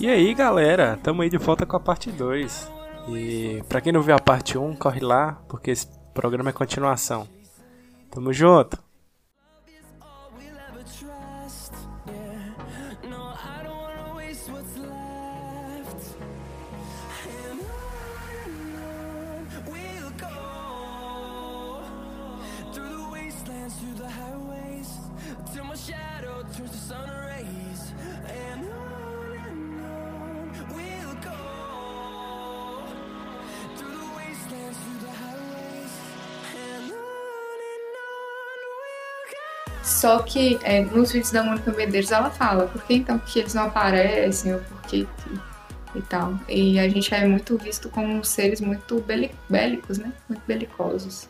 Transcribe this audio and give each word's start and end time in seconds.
E 0.00 0.08
aí, 0.08 0.32
galera, 0.32 0.98
tamo 1.02 1.22
aí 1.22 1.28
de 1.28 1.36
volta 1.36 1.66
com 1.66 1.76
a 1.76 1.80
parte 1.80 2.10
2. 2.12 2.72
E 3.08 3.62
pra 3.68 3.80
quem 3.80 3.92
não 3.92 4.02
viu 4.02 4.14
a 4.14 4.20
parte 4.20 4.56
1, 4.56 4.64
um, 4.64 4.76
corre 4.76 5.00
lá, 5.00 5.42
porque 5.48 5.70
esse 5.72 5.88
programa 6.14 6.50
é 6.50 6.52
continuação. 6.52 7.26
Tamo 8.10 8.32
junto! 8.32 8.87
Só 39.98 40.20
que 40.20 40.60
é, 40.62 40.82
nos 40.82 41.10
vídeos 41.10 41.32
da 41.32 41.42
Mônica 41.42 41.72
Medeiros 41.72 42.12
ela 42.12 42.30
fala 42.30 42.68
por 42.68 42.80
que 42.84 42.94
então 42.94 43.18
que 43.18 43.40
eles 43.40 43.52
não 43.52 43.64
aparecem 43.64 44.54
ou 44.54 44.60
por 44.60 44.80
que 44.82 45.08
e 45.92 46.02
tal. 46.02 46.38
E 46.48 46.78
a 46.78 46.88
gente 46.88 47.12
é 47.12 47.26
muito 47.26 47.58
visto 47.58 47.88
como 47.88 48.24
seres 48.24 48.60
muito 48.60 49.04
bélicos, 49.48 49.98
né? 49.98 50.12
Muito 50.28 50.42
belicosos. 50.46 51.28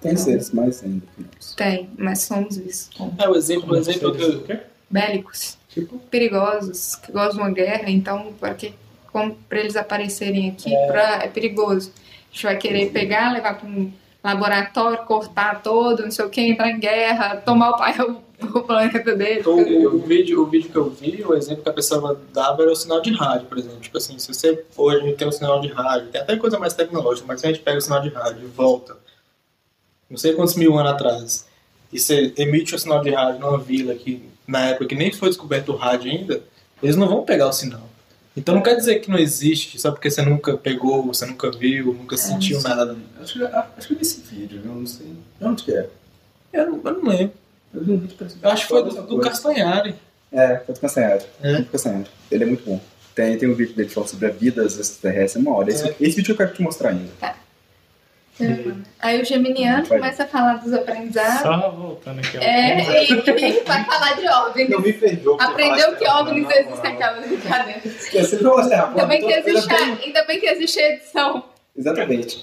Tem 0.00 0.10
então, 0.10 0.24
seres 0.24 0.50
mais 0.50 0.82
ainda 0.82 1.06
que 1.14 1.22
nós. 1.22 1.54
Tem, 1.54 1.88
mas 1.96 2.22
somos 2.22 2.56
vistos 2.56 2.90
como. 2.96 3.14
É, 3.16 3.28
o 3.28 3.36
exemplo, 3.36 3.72
o 3.72 3.76
exemplo 3.76 4.12
que 4.12 4.22
eu... 4.22 4.60
Bélicos. 4.90 5.56
Tipo? 5.68 5.96
Perigosos, 6.10 6.96
que 6.96 7.12
gostam 7.12 7.36
de 7.36 7.42
uma 7.42 7.50
guerra, 7.52 7.88
então 7.88 8.34
para 8.40 8.54
que 8.54 8.74
como 9.12 9.36
para 9.48 9.60
eles 9.60 9.76
aparecerem 9.76 10.50
aqui, 10.50 10.74
é... 10.74 10.86
Pra, 10.88 11.22
é 11.22 11.28
perigoso. 11.28 11.92
A 11.94 12.34
gente 12.34 12.42
vai 12.42 12.56
querer 12.56 12.90
pegar, 12.90 13.32
levar 13.32 13.54
para 13.54 13.68
um 13.68 13.92
laboratório, 14.24 15.04
cortar 15.04 15.62
todo, 15.62 16.02
não 16.02 16.10
sei 16.10 16.24
o 16.24 16.30
que, 16.30 16.40
entrar 16.40 16.70
em 16.70 16.80
guerra, 16.80 17.36
tomar 17.36 17.70
o 17.70 17.76
pai 17.76 17.94
o, 18.00 18.22
o 18.58 18.62
planeta 18.62 19.14
dele. 19.14 19.40
Então, 19.40 19.54
o, 19.54 19.96
o, 19.96 19.98
vídeo, 19.98 20.42
o 20.42 20.46
vídeo 20.46 20.70
que 20.70 20.76
eu 20.76 20.88
vi, 20.88 21.22
o 21.22 21.34
exemplo 21.34 21.62
que 21.62 21.68
a 21.68 21.72
pessoa 21.74 22.18
dava 22.32 22.62
era 22.62 22.72
o 22.72 22.76
sinal 22.76 23.02
de 23.02 23.12
rádio, 23.12 23.46
por 23.46 23.58
exemplo. 23.58 23.80
Tipo 23.80 23.98
assim, 23.98 24.18
se 24.18 24.32
você 24.32 24.64
hoje 24.74 25.12
tem 25.12 25.28
um 25.28 25.32
sinal 25.32 25.60
de 25.60 25.68
rádio, 25.68 26.08
tem 26.08 26.22
até 26.22 26.36
coisa 26.36 26.58
mais 26.58 26.72
tecnológica, 26.72 27.26
mas 27.28 27.40
se 27.40 27.46
a 27.46 27.52
gente 27.52 27.62
pega 27.62 27.76
o 27.76 27.82
sinal 27.82 28.00
de 28.00 28.08
rádio 28.08 28.44
e 28.44 28.46
volta, 28.46 28.96
não 30.08 30.16
sei 30.16 30.32
quantos 30.32 30.56
mil 30.56 30.78
anos 30.78 30.92
atrás, 30.92 31.46
e 31.92 31.98
você 31.98 32.32
emite 32.38 32.74
um 32.74 32.78
sinal 32.78 33.02
de 33.02 33.10
rádio 33.10 33.40
numa 33.40 33.58
vila 33.58 33.94
que, 33.94 34.26
na 34.48 34.70
época 34.70 34.86
que 34.86 34.94
nem 34.94 35.12
foi 35.12 35.28
descoberto 35.28 35.70
o 35.72 35.76
rádio 35.76 36.10
ainda, 36.10 36.42
eles 36.82 36.96
não 36.96 37.08
vão 37.08 37.24
pegar 37.24 37.48
o 37.48 37.52
sinal. 37.52 37.93
Então 38.36 38.54
não 38.54 38.62
quer 38.62 38.74
dizer 38.74 38.98
que 39.00 39.10
não 39.10 39.18
existe, 39.18 39.80
só 39.80 39.92
porque 39.92 40.10
você 40.10 40.22
nunca 40.22 40.56
pegou, 40.56 41.04
você 41.04 41.24
nunca 41.24 41.50
viu, 41.50 41.94
nunca 41.94 42.16
é, 42.16 42.18
sentiu 42.18 42.60
nada. 42.62 42.96
Acho 43.20 43.38
que, 43.38 43.44
acho 43.44 43.86
que 43.86 43.94
eu 43.94 43.98
vi 43.98 44.02
esse 44.02 44.20
vídeo, 44.22 44.60
eu 44.64 44.74
não 44.74 44.86
sei. 44.86 45.12
Onde 45.40 45.62
que 45.62 45.72
é? 45.72 45.88
Eu 46.52 46.70
não, 46.70 46.80
eu 46.84 46.92
não 47.02 47.08
lembro. 47.10 47.32
Eu, 47.72 47.84
vi 47.84 47.92
um 47.92 47.98
vídeo 47.98 48.16
eu 48.42 48.50
acho 48.50 48.62
que 48.62 48.68
foi 48.68 48.82
do, 48.82 49.02
do 49.02 49.20
Castanhari. 49.20 49.94
É, 50.32 50.58
foi 50.58 50.74
do 50.74 50.80
Castanhari. 50.80 51.24
É. 51.42 51.58
Do 51.58 51.66
Castanhari. 51.66 52.06
Ele 52.30 52.44
é 52.44 52.46
muito 52.46 52.64
bom. 52.64 52.80
Tem, 53.14 53.38
tem 53.38 53.48
um 53.48 53.54
vídeo 53.54 53.74
dele 53.74 53.88
falando 53.88 54.10
sobre 54.10 54.26
a 54.26 54.30
vida 54.30 54.64
extraterrestres. 54.64 55.44
Uma 55.44 55.56
hora. 55.56 55.70
Esse, 55.70 55.88
é. 55.88 55.96
esse 56.00 56.16
vídeo 56.16 56.32
eu 56.32 56.36
quero 56.36 56.52
te 56.52 56.62
mostrar 56.62 56.90
ainda. 56.90 57.10
Tá. 57.20 57.36
Aí 59.00 59.22
o 59.22 59.24
Geminiano 59.24 59.86
começa 59.86 60.24
a 60.24 60.26
falar 60.26 60.54
dos 60.54 60.72
aprendizados. 60.72 61.42
Só 61.42 61.70
voltando 61.70 62.18
aqui. 62.18 62.36
É, 62.38 63.04
e, 63.04 63.12
e 63.12 63.60
vai 63.62 63.84
falar 63.84 64.14
de 64.14 64.28
OVNIs. 64.28 64.70
Não 64.70 64.80
me 64.80 64.92
perdoa. 64.92 65.36
Aprendeu 65.40 65.94
que 65.96 66.08
OVNIs 66.08 66.48
existem 66.50 66.92
aquela 66.92 67.20
brincadeira. 67.20 67.80
Esqueci. 67.84 68.36
Ainda 68.36 69.06
bem 69.06 69.20
que 69.20 69.32
existe, 69.32 69.74
ainda 69.74 70.24
bem 70.24 70.40
que 70.40 70.46
existe 70.46 70.80
a 70.80 70.88
edição. 70.94 71.44
Exatamente. 71.76 72.42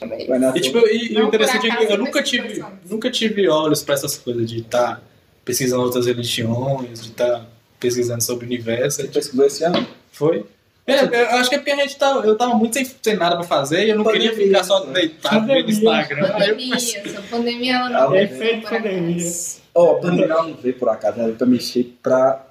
E, 0.56 0.62
tipo, 0.62 0.78
e, 0.80 1.14
e 1.14 1.22
o 1.22 1.28
interessante 1.28 1.70
é 1.70 1.86
que 1.86 1.94
eu 1.94 1.98
nunca 1.98 2.22
tive, 2.22 2.64
nunca 2.90 3.10
tive 3.10 3.48
olhos 3.50 3.82
pra 3.82 3.94
essas 3.94 4.18
coisas 4.18 4.50
de 4.50 4.60
estar 4.60 4.96
tá 4.96 5.02
pesquisando 5.44 5.84
outras 5.84 6.06
religiões, 6.06 7.02
de 7.02 7.12
estar 7.12 7.40
tá 7.40 7.46
pesquisando 7.80 8.22
sobre 8.22 8.46
o 8.46 8.48
universo. 8.48 9.02
Você 9.02 9.08
pesquisou 9.08 9.46
esse 9.46 9.64
ano? 9.64 9.86
Foi. 10.12 10.46
É, 10.88 11.04
eu 11.04 11.38
acho 11.38 11.50
que 11.50 11.56
é 11.56 11.58
porque 11.60 11.72
a 11.72 11.76
gente 11.76 11.96
tava, 11.96 12.26
eu 12.26 12.36
tava 12.36 12.56
muito 12.56 12.74
sem, 12.74 12.86
sem 13.02 13.16
nada 13.16 13.36
pra 13.36 13.46
fazer 13.46 13.86
e 13.86 13.90
eu 13.92 13.98
não 13.98 14.04
pandemia, 14.04 14.32
queria 14.32 14.48
ficar 14.48 14.64
só 14.64 14.80
deitado 14.86 15.46
no 15.46 15.56
Instagram. 15.60 16.32
Pandemia, 16.32 16.76
essa 16.76 17.22
pandemia 17.30 17.76
ela 17.76 17.90
não 17.90 18.16
é 18.16 18.28
feito 18.28 18.68
pandemia. 18.68 19.32
Ó, 19.76 19.98
a 19.98 20.00
pandemia 20.02 20.28
não 20.28 20.54
veio 20.56 20.78
por 20.78 20.90
acaso, 20.90 21.18
ela 21.18 21.28
veio 21.28 21.38
pra 21.38 21.48
mexer 21.48 21.98
pra 22.02 22.46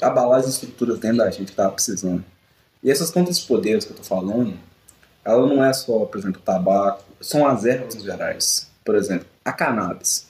abalar 0.00 0.40
as 0.40 0.48
estruturas 0.48 0.98
dentro 0.98 1.18
da 1.18 1.30
gente 1.30 1.50
que 1.50 1.56
tava 1.56 1.72
precisando. 1.72 2.24
E 2.82 2.90
essas 2.90 3.10
contas 3.10 3.38
de 3.40 3.46
poderes 3.46 3.84
que 3.84 3.92
eu 3.92 3.96
tô 3.96 4.02
falando, 4.02 4.54
ela 5.24 5.46
não 5.46 5.64
é 5.64 5.72
só, 5.72 6.04
por 6.04 6.18
exemplo, 6.18 6.40
tabaco, 6.40 7.04
são 7.20 7.46
as 7.46 7.64
ervas 7.64 7.94
em 7.94 8.00
gerais. 8.00 8.70
Por 8.84 8.94
exemplo, 8.94 9.26
a 9.44 9.52
cannabis. 9.52 10.28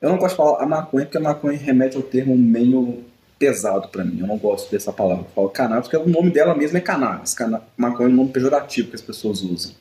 Eu 0.00 0.10
não 0.10 0.18
gosto 0.18 0.32
de 0.32 0.36
falar 0.36 0.62
a 0.62 0.66
maconha 0.66 1.06
porque 1.06 1.18
a 1.18 1.20
maconha 1.20 1.58
remete 1.58 1.96
ao 1.96 2.02
termo 2.02 2.36
meio 2.36 3.04
pesado 3.38 3.88
para 3.88 4.04
mim. 4.04 4.20
Eu 4.20 4.26
não 4.26 4.38
gosto 4.38 4.70
dessa 4.70 4.92
palavra. 4.92 5.24
Eu 5.24 5.30
falo 5.34 5.48
cannabis 5.50 5.88
porque 5.88 5.96
o 5.96 6.08
nome 6.08 6.30
dela 6.30 6.54
mesmo 6.54 6.78
é 6.78 6.80
cannabis. 6.80 7.34
Maconha 7.76 8.08
é 8.08 8.12
um 8.12 8.16
nome 8.16 8.30
pejorativo 8.30 8.88
que 8.88 8.96
as 8.96 9.02
pessoas 9.02 9.42
usam. 9.42 9.72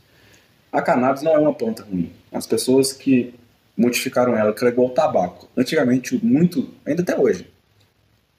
A 0.71 0.81
cannabis 0.81 1.21
não 1.21 1.33
é 1.33 1.39
uma 1.39 1.53
planta 1.53 1.83
ruim. 1.83 2.11
As 2.31 2.45
pessoas 2.45 2.91
que 2.91 3.33
modificaram 3.77 4.35
ela, 4.35 4.53
que 4.53 4.61
ela 4.61 4.69
é 4.69 4.73
igual 4.73 4.87
ao 4.87 4.93
tabaco. 4.93 5.47
Antigamente, 5.55 6.19
muito, 6.23 6.69
ainda 6.85 7.01
até 7.01 7.17
hoje. 7.17 7.47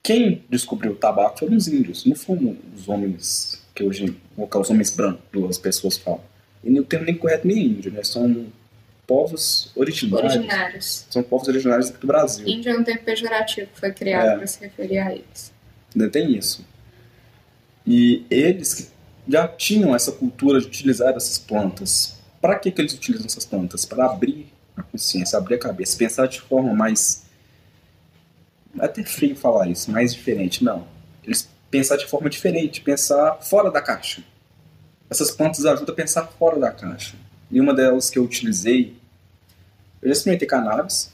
Quem 0.03 0.45
descobriu 0.49 0.93
o 0.93 0.97
tabaco 0.97 1.39
foram 1.39 1.57
os 1.57 1.67
índios, 1.67 2.07
não 2.07 2.15
foram 2.15 2.57
os 2.75 2.89
homens 2.89 3.61
que 3.75 3.83
hoje, 3.83 4.17
vou 4.37 4.49
os 4.55 4.71
homens 4.71 4.91
brancos, 4.91 5.51
as 5.51 5.59
pessoas 5.59 5.97
falam. 5.97 6.21
E 6.63 6.71
não 6.71 6.83
tem 6.83 7.03
nem 7.03 7.17
correto 7.17 7.47
nem 7.47 7.67
índio, 7.67 7.93
né? 7.93 8.03
São 8.03 8.47
povos 9.07 9.71
originários. 9.77 10.35
originários. 10.35 11.07
São 11.11 11.23
povos 11.23 11.49
originários 11.49 11.91
do 11.91 12.07
Brasil. 12.07 12.47
Índio 12.47 12.73
é 12.73 12.79
um 12.79 12.85
termo 12.85 13.03
pejorativo 13.03 13.69
que 13.73 13.81
foi 13.81 13.93
criado 13.93 14.29
é. 14.31 14.37
para 14.37 14.47
se 14.47 14.61
referir 14.61 14.99
a 14.99 15.13
eles. 15.13 15.53
Ainda 15.95 16.11
tem 16.11 16.37
isso. 16.37 16.65
E 17.87 18.27
eles 18.29 18.93
já 19.29 19.47
tinham 19.47 19.95
essa 19.95 20.13
cultura 20.13 20.61
de 20.61 20.67
utilizar 20.67 21.15
essas 21.15 21.39
plantas. 21.39 22.19
Para 22.41 22.59
que, 22.59 22.71
que 22.71 22.81
eles 22.81 22.93
utilizam 22.93 23.27
essas 23.27 23.47
plantas? 23.47 23.85
Para 23.85 24.07
abrir 24.07 24.53
a 24.77 24.83
consciência, 24.83 25.39
abrir 25.39 25.55
a 25.55 25.59
cabeça, 25.59 25.97
pensar 25.97 26.27
de 26.27 26.41
forma 26.41 26.75
mais. 26.75 27.25
É 28.79 28.85
até 28.85 29.03
frio 29.05 29.37
falar 29.37 29.69
isso, 29.69 29.91
mais 29.91 30.13
diferente. 30.13 30.63
Não. 30.63 30.87
Eles 31.25 31.49
pensar 31.71 31.97
de 31.97 32.07
forma 32.07 32.29
diferente, 32.29 32.81
pensar 32.81 33.39
fora 33.41 33.71
da 33.71 33.81
caixa. 33.81 34.23
Essas 35.09 35.31
plantas 35.31 35.65
ajudam 35.65 35.93
a 35.93 35.97
pensar 35.97 36.27
fora 36.27 36.59
da 36.59 36.71
caixa. 36.71 37.17
E 37.51 37.61
uma 37.61 37.75
delas 37.75 38.11
que 38.11 38.19
eu 38.19 38.25
utilizei, 38.25 38.97
eu 40.03 40.09
já 40.09 40.13
experimentei 40.13 40.49
cannabis. 40.49 41.13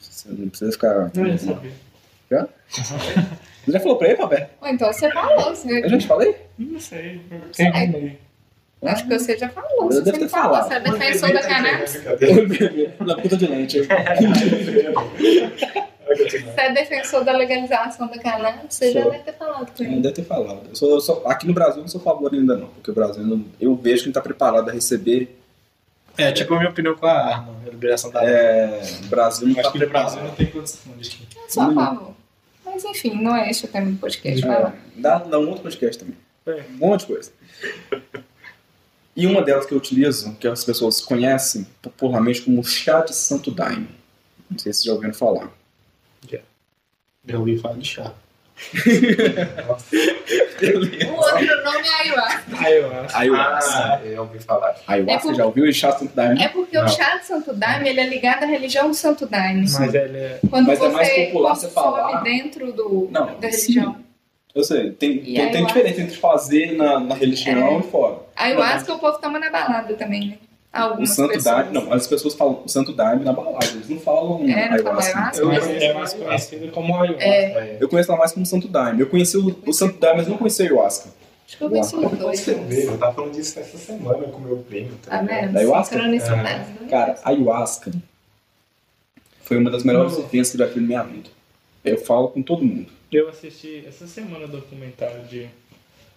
Você 0.00 0.28
não 0.28 0.48
precisa 0.48 0.72
ficar. 0.72 1.10
Não, 1.14 1.26
já 1.26 1.38
sabia. 1.38 1.72
Já? 2.30 2.48
Você 2.68 3.72
já 3.72 3.80
falou 3.80 3.96
pra 3.96 4.08
ele, 4.08 4.20
Roberto? 4.20 4.50
então 4.64 4.92
você 4.92 5.10
falou. 5.10 5.54
Você... 5.54 5.84
Eu 5.84 5.88
já 5.88 5.98
te 5.98 6.06
falei? 6.06 6.36
Não 6.58 6.80
sei. 6.80 7.20
Quem 7.52 7.72
sei. 7.72 8.18
Acho 8.84 9.08
que 9.08 9.18
você 9.18 9.38
já 9.38 9.48
falou. 9.48 9.90
Eu 9.90 10.02
devo 10.02 10.18
ter 10.18 10.28
falado. 10.28 10.68
Você 10.68 10.74
é 10.74 10.80
defensor 10.80 11.32
da 11.32 11.42
cannabis? 11.42 12.02
Na 13.00 13.16
puta 13.16 13.36
de 13.36 13.46
lente. 13.46 13.80
Você 16.30 16.60
é 16.60 16.72
defensor 16.72 17.24
da 17.24 17.32
legalização 17.32 18.08
da 18.08 18.18
cannabis? 18.18 18.74
Você 18.74 18.92
sou. 18.92 19.02
já 19.02 19.10
deve 19.10 19.24
ter 19.24 19.32
falado 19.32 19.72
com 19.76 19.82
ele. 19.84 20.00
Deve 20.00 20.14
ter 20.14 20.24
falado. 20.24 20.60
Eu 20.68 20.76
sou, 20.76 20.90
eu 20.90 21.00
sou, 21.00 21.22
aqui 21.26 21.46
no 21.46 21.52
Brasil 21.52 21.78
eu 21.78 21.82
não 21.82 21.88
sou 21.88 22.00
a 22.00 22.04
favor 22.04 22.32
ainda 22.32 22.56
não, 22.56 22.68
porque 22.68 22.90
o 22.90 22.94
Brasil 22.94 23.24
não, 23.24 23.44
eu 23.60 23.74
vejo 23.74 24.02
que 24.02 24.06
não 24.08 24.10
está 24.10 24.20
preparado 24.20 24.68
a 24.68 24.72
receber. 24.72 25.38
É, 26.18 26.32
tipo 26.32 26.54
a 26.54 26.58
minha 26.58 26.70
opinião 26.70 26.96
com 26.96 27.06
a 27.06 27.12
arma, 27.12 27.54
a 27.66 27.70
liberação 27.70 28.10
da 28.10 28.20
arma. 28.20 28.30
É, 28.30 28.82
o 29.04 29.06
Brasil 29.08 29.48
não 29.48 29.56
está 29.56 29.70
preparado. 29.70 30.12
Brasil 30.12 30.28
não 30.28 30.34
tem 30.34 30.46
condição 30.46 30.92
disso. 30.96 31.18
Eu 31.36 31.50
sou 31.50 31.62
a 31.62 31.74
favor. 31.74 32.14
Mas 32.64 32.84
enfim, 32.84 33.14
não 33.22 33.36
é 33.36 33.50
esse 33.50 33.64
o 33.64 33.68
tema 33.68 33.90
do 33.90 33.96
podcast. 33.98 34.44
É, 34.44 34.46
vai 34.46 34.62
lá. 34.62 34.74
Dá, 34.96 35.18
dá 35.18 35.38
um 35.38 35.48
outro 35.48 35.62
podcast 35.62 35.98
também. 35.98 36.16
É. 36.46 36.64
Um 36.70 36.88
monte 36.88 37.00
de 37.00 37.06
coisa. 37.06 37.32
E 39.16 39.26
uma 39.26 39.40
delas 39.40 39.64
que 39.64 39.72
eu 39.72 39.78
utilizo, 39.78 40.34
que 40.34 40.46
as 40.46 40.62
pessoas 40.62 41.00
conhecem 41.00 41.66
popularmente 41.80 42.42
como 42.42 42.62
chá 42.62 43.00
de 43.00 43.14
Santo 43.14 43.50
Daime. 43.50 43.88
Não 44.50 44.58
sei 44.58 44.72
se 44.72 44.80
vocês 44.80 44.84
já 44.84 44.92
ouviram 44.92 45.14
falar. 45.14 45.50
Eu 47.28 47.40
ouvi 47.40 47.58
falar 47.58 47.78
de 47.78 47.88
chá. 47.88 48.12
o 48.72 48.76
outro 51.12 51.64
nome 51.64 51.86
é 51.86 51.92
ayahuasca. 51.92 52.56
Ayahuasca. 52.58 53.18
Ayahuasca. 53.18 53.74
Ah, 53.74 54.00
eu 54.04 54.22
ouvi 54.22 54.38
falar. 54.38 54.76
Ayahuasca, 54.86 55.12
é 55.12 55.18
porque, 55.18 55.36
já 55.36 55.46
ouviu? 55.46 55.66
E 55.66 55.74
chá 55.74 55.90
de 55.90 55.98
Santo 55.98 56.14
Daime? 56.14 56.42
É 56.42 56.48
porque 56.48 56.78
Não. 56.78 56.84
o 56.84 56.88
chá 56.88 57.16
de 57.16 57.26
Santo 57.26 57.52
Daime 57.52 57.88
ele 57.88 58.00
é 58.00 58.08
ligado 58.08 58.44
à 58.44 58.46
religião 58.46 58.88
do 58.88 58.94
Santo 58.94 59.26
Daime. 59.26 59.66
Mas 59.68 59.94
ele 59.94 60.18
é... 60.18 60.38
Quando 60.48 60.68
Mas 60.68 60.78
você 60.78 60.86
é 60.86 60.90
mais 60.90 61.26
popular 61.26 61.54
você 61.54 61.68
falar... 61.68 62.22
dentro 62.22 62.72
do, 62.72 63.08
Não, 63.10 63.38
da 63.38 63.48
religião. 63.48 63.94
Sim. 63.94 64.06
Eu 64.54 64.64
sei, 64.64 64.92
tem, 64.92 65.22
tem, 65.22 65.50
tem 65.50 65.66
diferença 65.66 66.00
entre 66.00 66.16
fazer 66.16 66.72
na, 66.72 66.98
na 66.98 67.14
religião 67.14 67.76
é. 67.76 67.80
e 67.80 67.82
fora. 67.82 68.20
Ayahuasca 68.34 68.94
o 68.94 68.98
povo 68.98 69.18
toma 69.18 69.38
na 69.38 69.50
balada 69.50 69.92
também, 69.94 70.28
né? 70.28 70.38
O 70.78 70.82
Algumas 70.82 71.10
santo 71.10 71.28
pessoas. 71.32 71.44
daime, 71.56 71.72
não, 71.72 71.92
as 71.92 72.06
pessoas 72.06 72.34
falam 72.34 72.62
o 72.64 72.68
santo 72.68 72.92
daime 72.92 73.24
na 73.24 73.32
balada, 73.32 73.64
eles 73.66 73.88
não 73.88 73.98
falam 74.00 74.42
É, 74.48 74.70
não 74.70 74.78
fala 74.78 75.00
ayahuasca. 75.00 75.18
ayahuasca? 75.18 75.40
Eu 75.40 75.46
Mas 75.48 75.64
conheço- 75.64 75.84
é 75.84 75.94
mais 75.94 76.12
conhecido 76.14 76.72
como 76.72 76.94
ayahuasca. 76.96 77.24
É. 77.24 77.76
Eu 77.80 77.88
conheço 77.88 78.10
ela 78.10 78.18
mais 78.18 78.32
como 78.32 78.46
santo 78.46 78.68
daime. 78.68 79.00
Eu 79.00 79.06
conheci 79.08 79.36
o, 79.36 79.58
o 79.66 79.72
santo 79.72 79.98
daime, 79.98 80.18
mas 80.18 80.28
não 80.28 80.36
conheci 80.38 80.62
a 80.62 80.64
ayahuasca. 80.66 81.08
Acho 81.46 81.58
que 81.58 81.64
eu 81.64 81.70
conheci 81.70 81.94
os 81.96 82.00
Pra 82.08 82.18
dois. 82.18 82.40
você 82.40 82.88
eu 82.88 82.98
tava 82.98 83.12
falando 83.14 83.32
disso 83.32 83.58
essa 83.60 83.78
semana 83.78 84.24
com 84.28 84.40
meu 84.40 84.56
primo. 84.58 84.90
Tá 85.04 85.20
ligado? 85.22 85.40
vendo? 85.40 85.52
Da 85.52 85.60
ayahuasca? 85.60 85.96
Né? 86.08 86.76
Cara, 86.90 87.18
a 87.22 87.28
ayahuasca 87.30 87.92
foi 89.42 89.56
uma 89.58 89.70
das 89.70 89.84
melhores 89.84 90.12
experiências 90.12 90.56
que 90.56 90.62
eu 90.62 90.66
já 90.66 90.72
fiz 90.72 90.82
na 90.82 90.88
minha 90.88 91.02
vida. 91.04 91.30
Eu 91.84 91.98
falo 91.98 92.28
com 92.28 92.42
todo 92.42 92.64
mundo. 92.64 92.90
Eu 93.12 93.28
assisti 93.28 93.84
essa 93.86 94.06
semana 94.06 94.46
o 94.46 94.48
documentário 94.48 95.22
de 95.24 95.46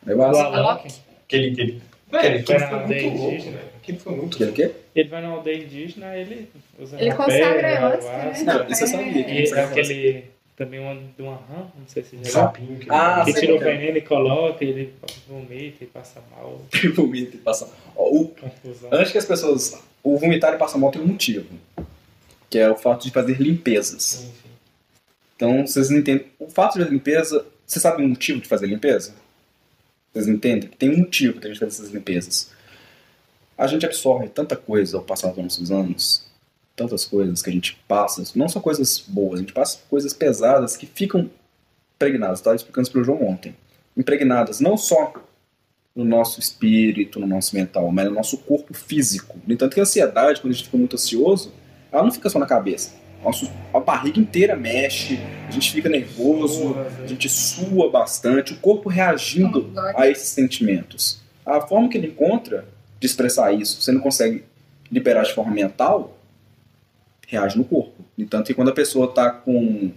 do 0.02 0.10
Ayahuasca. 0.12 0.44
Alok. 0.46 0.88
Aquele, 1.28 1.52
aquele, 1.52 1.82
velho, 2.12 2.46
Foi 2.46 2.56
aquele 2.56 2.60
na 2.60 2.68
foi 2.70 2.80
aldeia 2.80 3.08
indígena. 3.08 3.60
Aquele 3.78 4.00
foi 4.00 4.16
muito 4.16 4.54
quê? 4.54 4.72
Ele 4.96 5.10
vai 5.10 5.22
na 5.22 5.28
aldeia 5.30 5.64
indígena, 5.64 6.16
ele 6.18 6.50
usa 6.80 6.98
Ele 7.02 7.14
consagra 7.14 7.90
né? 7.90 8.44
Não, 8.46 8.68
isso 8.68 8.84
eu 8.84 8.88
sabia. 8.88 9.30
E 9.30 9.44
é 9.54 9.64
aquele 9.64 10.24
também 10.56 10.80
uma, 10.80 10.94
de 10.96 11.22
uma 11.22 11.36
rã, 11.36 11.68
não 11.78 11.88
sei 11.88 12.04
se 12.04 12.18
já 12.18 12.30
sapinho. 12.32 12.78
Que 12.78 12.88
Ah, 12.90 13.24
que 13.26 13.34
tira 13.34 13.56
o 13.56 13.60
veneno 13.60 13.98
e 13.98 14.02
coloca, 14.02 14.64
ele 14.64 14.94
vomita 15.28 15.84
e 15.84 15.88
passa 15.88 16.22
mal, 16.32 16.62
Vomita 16.96 17.36
e 17.38 17.40
passa. 17.40 17.70
O- 17.96 18.28
confusão. 18.28 18.90
antes 18.92 19.12
que 19.12 19.18
as 19.18 19.26
pessoas. 19.26 19.82
O 20.04 20.18
vomitar 20.18 20.54
e 20.54 20.58
passar 20.58 20.78
mal 20.78 20.92
tem 20.92 21.02
um 21.02 21.08
motivo. 21.08 21.46
Que 22.50 22.58
é 22.60 22.70
o 22.70 22.76
fato 22.76 23.04
de 23.06 23.12
fazer 23.12 23.40
limpezas. 23.40 24.04
Sim. 24.04 24.32
Então, 25.36 25.66
vocês 25.66 25.90
não 25.90 26.00
entendem. 26.00 26.26
O 26.40 26.50
fato 26.50 26.74
de 26.74 26.80
fazer 26.80 26.92
limpeza. 26.92 27.46
Vocês 27.66 27.82
sabem 27.84 28.06
o 28.06 28.10
motivo 28.10 28.42
de 28.42 28.48
fazer 28.48 28.66
limpeza? 28.68 29.14
Vocês 30.14 30.28
entendem? 30.28 30.70
Tem 30.70 30.90
um 30.90 30.98
motivo 31.00 31.40
que 31.40 31.48
a 31.48 31.50
gente 31.50 31.60
faz 31.60 31.76
essas 31.76 31.92
limpezas. 31.92 32.52
A 33.58 33.68
gente 33.68 33.86
absorve 33.86 34.30
tanta 34.30 34.56
coisa 34.56 34.98
ao 34.98 35.04
passar 35.04 35.30
dos 35.30 35.38
nossos 35.38 35.72
anos, 35.72 36.26
tantas 36.76 37.06
coisas 37.06 37.42
que 37.42 37.50
a 37.50 37.54
gente 37.54 37.78
passa, 37.88 38.24
não 38.36 38.48
só 38.48 38.60
coisas 38.60 39.04
boas, 39.06 39.40
a 39.40 39.42
gente 39.42 39.54
passa 39.54 39.80
coisas 39.90 40.14
pesadas 40.14 40.78
que 40.78 40.86
ficam 40.86 41.30
impregnadas. 41.96 42.40
Estava 42.40 42.56
explicando 42.56 42.84
isso 42.84 42.92
para 42.92 43.02
o 43.02 43.04
João 43.04 43.24
ontem. 43.24 43.56
Impregnadas 43.98 44.60
não 44.60 44.78
só 44.78 45.14
no 45.96 46.06
nosso 46.06 46.40
espírito, 46.40 47.20
no 47.20 47.28
nosso 47.28 47.54
mental, 47.56 47.92
mas 47.92 48.06
no 48.06 48.12
nosso 48.12 48.38
corpo 48.38 48.74
físico. 48.74 49.38
No 49.46 49.54
entanto, 49.54 49.74
que 49.74 49.80
a 49.80 49.84
ansiedade, 49.84 50.40
quando 50.40 50.54
a 50.54 50.56
gente 50.56 50.66
fica 50.66 50.78
muito 50.78 50.96
ansioso, 50.96 51.52
ela 51.92 52.04
não 52.04 52.12
fica 52.12 52.30
só 52.30 52.40
na 52.40 52.46
cabeça. 52.46 52.94
Nosso, 53.24 53.52
a 53.74 53.80
barriga 53.80 54.20
inteira 54.20 54.56
mexe, 54.56 55.20
a 55.48 55.52
gente 55.52 55.72
fica 55.72 55.90
nervoso, 55.90 56.76
a 57.04 57.06
gente 57.06 57.28
sua 57.28 57.90
bastante, 57.90 58.54
o 58.54 58.58
corpo 58.58 58.88
reagindo 58.88 59.72
a 59.96 60.08
esses 60.08 60.30
sentimentos. 60.30 61.22
A 61.46 61.60
forma 61.62 61.90
que 61.90 61.98
ele 61.98 62.08
encontra 62.08 62.66
de 63.00 63.06
expressar 63.06 63.52
isso, 63.52 63.82
você 63.82 63.92
não 63.92 64.00
consegue 64.00 64.44
liberar 64.92 65.24
de 65.24 65.34
forma 65.34 65.52
mental, 65.52 66.18
reage 67.28 67.58
no 67.58 67.64
corpo. 67.64 68.06
No 68.18 68.24
entanto, 68.24 68.48
que 68.48 68.54
quando 68.54 68.70
a 68.70 68.74
pessoa 68.74 69.08
está 69.08 69.30
com 69.30 69.92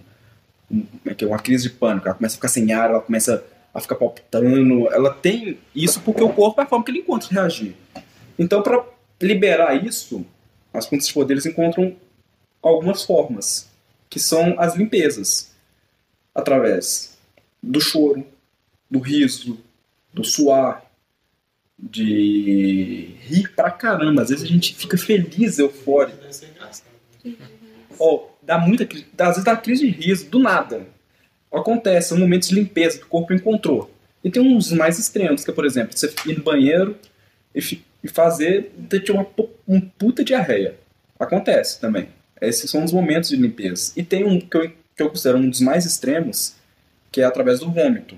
como 0.67 0.87
é 1.05 1.13
que 1.13 1.23
é, 1.23 1.27
uma 1.27 1.39
crise 1.39 1.69
de 1.69 1.69
pânico, 1.69 2.07
ela 2.07 2.15
começa 2.15 2.33
a 2.33 2.37
ficar 2.37 2.47
sem 2.47 2.73
ar, 2.73 2.89
ela 2.89 3.01
começa 3.01 3.43
a 3.73 3.79
ficar 3.79 3.95
palpitando, 3.95 4.91
ela 4.91 5.13
tem 5.13 5.57
isso 5.75 6.01
porque 6.01 6.23
o 6.23 6.29
corpo 6.29 6.59
é 6.61 6.63
a 6.63 6.67
forma 6.67 6.83
que 6.83 6.91
ele 6.91 6.99
encontra 6.99 7.27
de 7.27 7.33
reagir. 7.33 7.75
Então, 8.37 8.61
para 8.61 8.83
liberar 9.21 9.85
isso, 9.85 10.25
as 10.73 10.87
fontes 10.87 11.07
de 11.07 11.13
poderes 11.13 11.45
encontram 11.45 11.95
algumas 12.63 13.03
formas, 13.03 13.69
que 14.09 14.19
são 14.19 14.59
as 14.59 14.75
limpezas, 14.75 15.51
através 16.33 17.17
do 17.61 17.79
choro, 17.79 18.25
do 18.89 18.99
riso, 18.99 19.59
do 20.13 20.23
suar, 20.23 20.85
de 21.77 23.15
rir 23.21 23.53
pra 23.55 23.69
caramba. 23.69 24.21
Às 24.21 24.29
vezes 24.29 24.45
a 24.45 24.47
gente 24.47 24.73
fica 24.75 24.97
feliz, 24.97 25.59
eufórico. 25.59 26.17
Ó, 27.99 28.27
dá 28.41 28.57
muita 28.57 28.83
às 28.83 29.27
vezes 29.29 29.43
dá 29.43 29.55
crise 29.55 29.89
de 29.89 29.91
riso, 29.91 30.29
do 30.29 30.39
nada. 30.39 30.87
Acontece, 31.51 32.09
são 32.09 32.17
momentos 32.17 32.49
de 32.49 32.55
limpeza 32.55 32.97
que 32.97 33.05
o 33.05 33.09
corpo 33.09 33.33
encontrou. 33.33 33.91
E 34.23 34.31
tem 34.31 34.41
uns 34.41 34.71
mais 34.71 34.97
extremos, 34.97 35.43
que 35.43 35.51
é, 35.51 35.53
por 35.53 35.65
exemplo, 35.65 35.97
você 35.97 36.13
ir 36.25 36.37
no 36.37 36.43
banheiro 36.43 36.97
e, 37.53 37.59
e 38.03 38.07
fazer 38.07 38.71
ter 38.89 39.11
uma, 39.11 39.27
um 39.67 39.81
puta 39.81 40.23
diarreia. 40.23 40.75
Acontece 41.19 41.79
também. 41.79 42.07
Esses 42.47 42.69
são 42.69 42.83
os 42.83 42.91
momentos 42.91 43.29
de 43.29 43.35
limpeza. 43.35 43.91
E 43.95 44.03
tem 44.03 44.23
um 44.23 44.39
que 44.39 44.57
eu, 44.57 44.69
que 44.69 45.01
eu 45.03 45.09
considero 45.09 45.37
um 45.37 45.49
dos 45.49 45.61
mais 45.61 45.85
extremos, 45.85 46.55
que 47.11 47.21
é 47.21 47.23
através 47.25 47.59
do 47.59 47.71
vômito. 47.71 48.17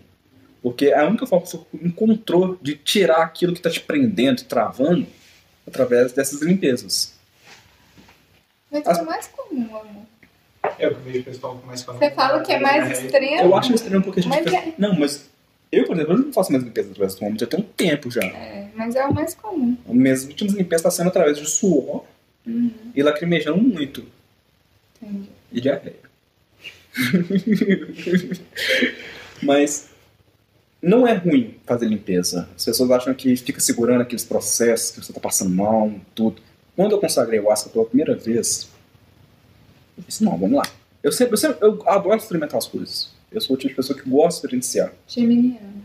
Porque 0.61 0.87
é 0.87 0.97
a 0.99 1.07
única 1.07 1.27
forma 1.27 1.43
que 1.43 1.47
o 1.47 1.51
seu 1.51 1.59
corpo 1.59 1.85
encontrou 1.85 2.57
de 2.61 2.75
tirar 2.75 3.21
aquilo 3.21 3.53
que 3.53 3.59
está 3.59 3.69
te 3.69 3.79
prendendo, 3.81 4.43
travando, 4.43 5.05
através 5.67 6.11
dessas 6.11 6.41
limpezas. 6.41 7.13
Mas 8.71 8.87
As- 8.87 8.97
é 8.99 9.01
mais 9.03 9.27
comum, 9.27 9.75
amor. 9.75 10.05
É 10.79 10.87
o 10.87 10.95
que 10.95 10.95
eu 10.95 11.01
vejo 11.03 11.19
o 11.19 11.23
pessoal 11.23 11.63
mais 11.65 11.83
falando. 11.83 11.99
Você 12.01 12.11
fala 12.11 12.41
que 12.41 12.51
é 12.51 12.59
mais 12.59 12.99
extremo. 12.99 13.41
Eu 13.43 13.55
acho 13.55 13.73
estranho 13.75 14.01
porque 14.01 14.19
a 14.19 14.23
gente 14.23 14.31
Mas 14.43 14.51
é- 14.53 14.73
Não, 14.77 14.95
mas 14.99 15.29
eu, 15.71 15.85
por 15.85 15.95
exemplo, 15.95 16.13
eu 16.13 16.17
não 16.17 16.33
faço 16.33 16.51
mais 16.51 16.63
limpeza 16.63 16.89
através 16.89 17.13
do 17.15 17.19
vômito, 17.19 17.41
já 17.41 17.47
tem 17.47 17.59
um 17.59 17.63
tempo 17.63 18.09
já. 18.09 18.23
É, 18.23 18.67
mas 18.75 18.95
é 18.95 19.05
o 19.05 19.13
mais 19.13 19.35
comum. 19.35 19.77
As 19.87 19.93
minhas 19.95 20.23
últimas 20.25 20.53
limpezas 20.53 20.79
estão 20.81 20.91
sendo 20.91 21.09
através 21.09 21.37
de 21.37 21.45
suor 21.47 22.03
Uhum, 22.47 22.71
e 22.95 23.01
lacrimejando 23.03 23.57
muito. 23.61 24.05
Entendi. 25.05 25.29
E 25.51 25.61
diarreia. 25.61 25.95
mas 29.41 29.89
não 30.81 31.07
é 31.07 31.13
ruim 31.13 31.55
fazer 31.65 31.87
limpeza. 31.87 32.47
As 32.55 32.65
pessoas 32.65 32.91
acham 32.91 33.13
que 33.13 33.35
fica 33.35 33.59
segurando 33.59 34.01
aqueles 34.01 34.23
processos, 34.23 34.91
que 34.91 35.03
você 35.03 35.11
está 35.11 35.19
passando 35.19 35.51
mal, 35.51 35.91
tudo. 36.13 36.41
Quando 36.75 36.91
eu 36.91 36.99
consagrei 36.99 37.39
o 37.39 37.49
Asca 37.49 37.69
pela 37.69 37.85
primeira 37.85 38.15
vez, 38.15 38.69
eu 39.97 40.03
disse, 40.07 40.23
não, 40.23 40.37
vamos 40.37 40.57
lá. 40.57 40.63
Eu 41.01 41.11
sempre, 41.11 41.33
eu 41.33 41.37
sempre 41.37 41.57
eu 41.61 41.81
adoro 41.87 42.17
experimentar 42.17 42.57
as 42.57 42.67
coisas. 42.67 43.13
Eu 43.31 43.41
sou 43.41 43.55
o 43.55 43.59
tipo 43.59 43.69
de 43.69 43.75
pessoa 43.75 43.97
que 43.97 44.09
gosta 44.09 44.29
de 44.29 44.35
experienciar. 44.35 44.93
Geminiano. 45.07 45.83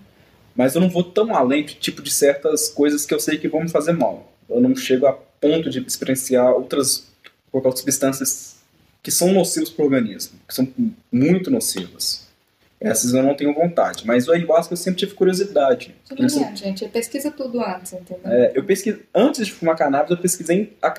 Mas 0.55 0.75
eu 0.75 0.81
não 0.81 0.91
vou 0.91 1.05
tão 1.05 1.35
além 1.35 1.65
de 1.65 1.75
tipo 1.75 2.03
de 2.03 2.11
certas 2.11 2.69
coisas 2.69 3.07
que 3.07 3.15
eu 3.15 3.21
sei 3.21 3.39
que 3.39 3.49
vão 3.49 3.63
me 3.63 3.69
fazer 3.69 3.93
mal. 3.93 4.33
Eu 4.49 4.61
não 4.61 4.75
chego 4.77 5.07
a 5.07 5.13
ponto 5.13 5.71
de 5.71 5.81
experienciar 5.81 6.53
outras, 6.53 7.09
outras 7.53 7.79
substâncias 7.79 8.60
que 9.03 9.11
são 9.11 9.33
nocivas 9.33 9.71
para 9.71 9.83
o 9.83 9.87
organismo, 9.87 10.39
que 10.47 10.55
são 10.55 10.69
muito 11.11 11.51
nocivas. 11.51 12.29
Essas 12.81 13.13
eu 13.13 13.23
não 13.23 13.35
tenho 13.35 13.53
vontade, 13.55 14.07
mas 14.07 14.27
o 14.27 14.33
ayahuasca 14.33 14.73
eu 14.73 14.77
sempre 14.77 15.01
tive 15.01 15.15
curiosidade. 15.15 15.95
Ele 16.11 16.17
sempre- 16.17 16.29
Geminiano, 16.29 16.57
gente. 16.57 16.85
Ele 16.85 16.91
pesquisa 16.93 17.31
tudo 17.31 17.61
antes, 17.63 17.93
entendeu? 17.93 18.23
é, 18.31 18.53
eu 18.55 18.65
pesquisei, 18.65 19.03
antes 19.15 19.47
de 19.47 19.53
fumar 19.53 19.77
cannabis, 19.77 20.11
eu 20.11 20.17
pesquisei 20.17 20.73
a- 20.81 20.95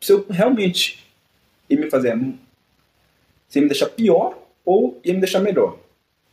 se 0.00 0.12
eu 0.12 0.26
realmente 0.28 1.06
ia 1.70 1.78
me 1.80 1.88
fazer, 1.90 2.18
se 3.48 3.58
ia 3.58 3.62
me 3.62 3.68
deixar 3.68 3.86
pior 3.86 4.38
ou 4.64 5.00
ia 5.02 5.14
me 5.14 5.20
deixar 5.20 5.40
melhor. 5.40 5.78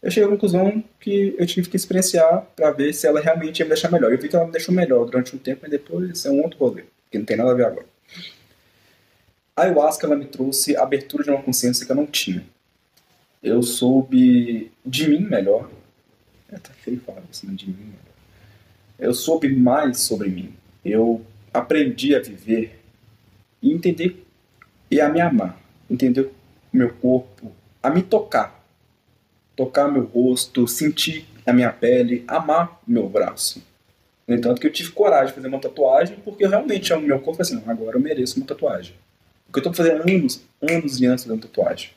Eu 0.02 0.12
cheguei 0.12 0.28
à 0.28 0.32
conclusão 0.32 0.84
que 1.00 1.34
eu 1.38 1.46
tive 1.48 1.70
que 1.70 1.76
experienciar 1.78 2.46
para 2.56 2.72
ver 2.72 2.94
se 2.94 3.08
ela 3.08 3.20
realmente 3.22 3.60
ia 3.60 3.66
me 3.66 3.70
deixar 3.70 3.90
melhor. 3.92 4.12
Eu 4.12 4.18
vi 4.20 4.28
que 4.30 4.36
ela 4.36 4.46
me 4.46 4.52
deixou 4.52 4.74
melhor 4.76 5.06
durante 5.06 5.36
um 5.36 5.40
tempo, 5.40 5.60
mas 5.64 5.72
depois 5.72 6.26
é 6.26 6.30
um 6.30 6.42
outro 6.44 6.60
rolê, 6.60 6.84
que 7.10 7.18
não 7.18 7.26
tem 7.26 7.36
nada 7.38 7.52
a 7.52 7.54
ver 7.56 7.66
agora. 7.66 7.86
A 9.58 9.64
ayahuasca 9.64 10.06
ela 10.06 10.16
me 10.16 10.26
trouxe 10.26 10.78
a 10.78 10.84
abertura 10.84 11.24
de 11.24 11.32
uma 11.32 11.42
consciência 11.42 11.84
que 11.84 11.92
eu 11.92 11.96
não 11.96 12.06
tinha. 12.06 12.46
Eu 13.42 13.64
soube 13.64 14.72
de 14.86 15.10
mim 15.10 15.22
melhor. 15.22 15.68
É, 16.48 16.60
tá 16.60 16.70
feio 16.74 17.00
falar 17.00 17.24
assim, 17.28 17.56
de 17.56 17.68
mim 17.68 17.74
melhor. 17.74 17.98
Eu 19.00 19.16
soube 19.16 19.50
mais 19.50 20.02
sobre 20.02 20.30
mim. 20.30 20.54
Eu 20.86 21.26
aprendi 21.52 22.16
a 22.16 22.20
viver 22.20 22.80
e 23.60 23.74
entender 23.74 24.24
e 24.92 25.02
a 25.02 25.10
me 25.10 25.20
amar. 25.20 25.60
Entender 25.90 26.22
o 26.22 26.32
meu 26.72 26.94
corpo, 26.94 27.52
a 27.82 27.90
me 27.90 28.04
tocar. 28.04 28.64
Tocar 29.56 29.92
meu 29.92 30.04
rosto, 30.04 30.68
sentir 30.68 31.26
a 31.48 31.52
minha 31.52 31.74
pele, 31.74 32.24
amar 32.28 32.80
o 32.88 32.92
meu 32.92 33.10
braço. 33.10 33.66
No 34.28 34.36
entanto, 34.36 34.62
que 34.62 34.68
eu 34.68 34.72
tive 34.72 34.92
coragem 34.92 35.30
de 35.30 35.34
fazer 35.34 35.48
uma 35.48 35.60
tatuagem 35.60 36.18
porque 36.24 36.46
realmente 36.46 36.94
amo 36.94 37.08
meu 37.08 37.20
corpo. 37.20 37.42
Assim, 37.42 37.64
agora 37.66 37.98
eu 37.98 38.02
mereço 38.02 38.38
uma 38.38 38.46
tatuagem. 38.46 38.94
Porque 39.48 39.60
eu 39.60 39.72
estou 39.72 39.74
fazendo 39.74 40.02
anos, 40.10 40.42
anos 40.62 41.00
e 41.02 41.06
anos 41.06 41.24
fazendo 41.24 41.42
tatuagem. 41.42 41.90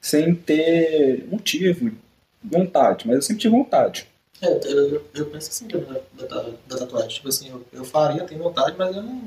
Sem 0.00 0.34
ter 0.34 1.24
motivo, 1.30 1.90
vontade. 2.42 3.06
Mas 3.06 3.16
eu 3.16 3.22
sempre 3.22 3.42
tive 3.42 3.56
vontade. 3.56 4.06
É, 4.42 4.46
eu, 4.48 4.60
eu, 4.94 5.06
eu 5.14 5.26
penso 5.26 5.48
assim 5.50 5.66
também 5.66 5.88
da, 6.12 6.26
da, 6.26 6.50
da 6.68 6.76
tatuagem. 6.78 7.08
Tipo 7.08 7.28
assim, 7.28 7.48
eu, 7.50 7.64
eu 7.72 7.84
faria, 7.84 8.24
tenho 8.24 8.42
vontade, 8.42 8.74
mas 8.76 8.94
eu 8.94 9.02
não, 9.02 9.22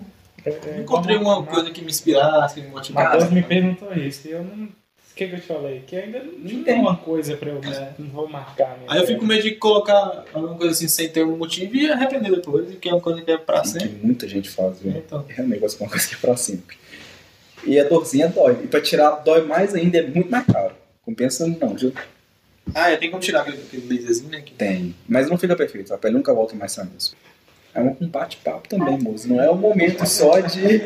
não 0.45 0.79
encontrei 0.79 1.17
uma 1.17 1.43
coisa 1.43 1.71
que 1.71 1.81
me 1.81 1.89
inspirasse, 1.89 2.55
que 2.55 2.61
me 2.61 2.67
motivasse. 2.67 3.07
Matheus 3.15 3.31
me 3.31 3.43
perguntou 3.43 3.93
isso 3.93 4.27
e 4.27 4.31
eu 4.31 4.43
não. 4.43 4.65
O 4.65 5.15
que, 5.17 5.27
que 5.27 5.33
eu 5.33 5.39
te 5.39 5.47
falei? 5.47 5.79
Que 5.87 5.95
ainda 5.95 6.19
não 6.23 6.31
tem. 6.43 6.63
tem 6.63 6.79
uma 6.79 6.95
coisa 6.95 7.35
pra 7.35 7.49
eu. 7.49 7.59
Não 7.97 8.07
vou 8.09 8.27
marcar. 8.29 8.77
minha 8.77 8.91
Aí 8.91 8.99
eu 8.99 9.07
fico 9.07 9.21
com 9.21 9.25
medo 9.25 9.41
de 9.41 9.55
colocar 9.55 10.25
alguma 10.31 10.53
coisa 10.55 10.73
assim 10.73 10.87
sem 10.87 11.09
ter 11.09 11.25
um 11.25 11.35
motivo 11.35 11.75
e 11.75 11.89
arrepender 11.91 12.35
depois, 12.35 12.77
que 12.77 12.87
é 12.87 12.93
uma 12.93 13.01
coisa 13.01 13.23
que 13.23 13.31
é 13.31 13.37
pra 13.37 13.61
Que 13.61 13.69
sempre. 13.69 13.99
muita 14.03 14.27
gente 14.27 14.47
faz, 14.47 14.79
viu? 14.79 14.91
Então, 14.91 15.25
É 15.35 15.41
um 15.41 15.47
negócio 15.47 15.75
que 15.75 15.83
é 15.83 15.87
uma 15.87 15.91
coisa 15.91 16.07
que 16.07 16.13
é 16.13 16.17
pra 16.19 16.37
sempre. 16.37 16.77
E 17.65 17.79
a 17.79 17.83
dorzinha 17.83 18.27
dói. 18.27 18.57
E 18.63 18.67
pra 18.67 18.81
tirar 18.81 19.11
dói 19.23 19.45
mais 19.45 19.73
ainda, 19.73 19.97
é 19.97 20.07
muito 20.07 20.29
mais 20.29 20.45
caro. 20.45 20.73
Compensa 21.03 21.47
não, 21.47 21.75
viu? 21.75 21.93
ah, 22.75 22.89
é, 22.91 22.97
tem 22.97 23.09
como 23.09 23.21
tirar 23.21 23.41
aquele, 23.41 23.57
aquele 23.57 23.95
laserzinho, 23.95 24.29
né? 24.29 24.41
Que... 24.41 24.53
Tem. 24.53 24.95
Mas 25.07 25.29
não 25.29 25.37
fica 25.37 25.55
perfeito. 25.55 25.93
A 25.93 25.97
pele 25.97 26.15
nunca 26.15 26.33
volta 26.33 26.55
mais 26.55 26.77
a 26.77 26.83
mesma. 26.83 27.17
É 27.73 27.81
um 27.81 28.07
bate-papo 28.07 28.67
também, 28.67 28.97
moço. 28.97 29.27
Não 29.27 29.41
é 29.41 29.51
um 29.51 29.57
momento 29.57 30.05
só 30.07 30.39
de. 30.39 30.81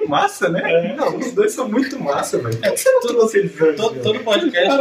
É, 0.00 0.04
é 0.04 0.08
massa, 0.08 0.48
né? 0.48 0.94
Não, 0.96 1.16
os 1.16 1.32
dois 1.32 1.52
são 1.52 1.68
muito 1.68 1.98
massa, 1.98 2.38
velho. 2.38 2.56
Por 2.56 2.72
que 2.72 2.76
você 2.76 2.90
não 2.90 3.00
trouxe 3.00 3.38
eles 3.38 3.60
antes? 3.60 3.76
Todo, 3.76 4.02
todo 4.02 4.20
podcast, 4.20 4.76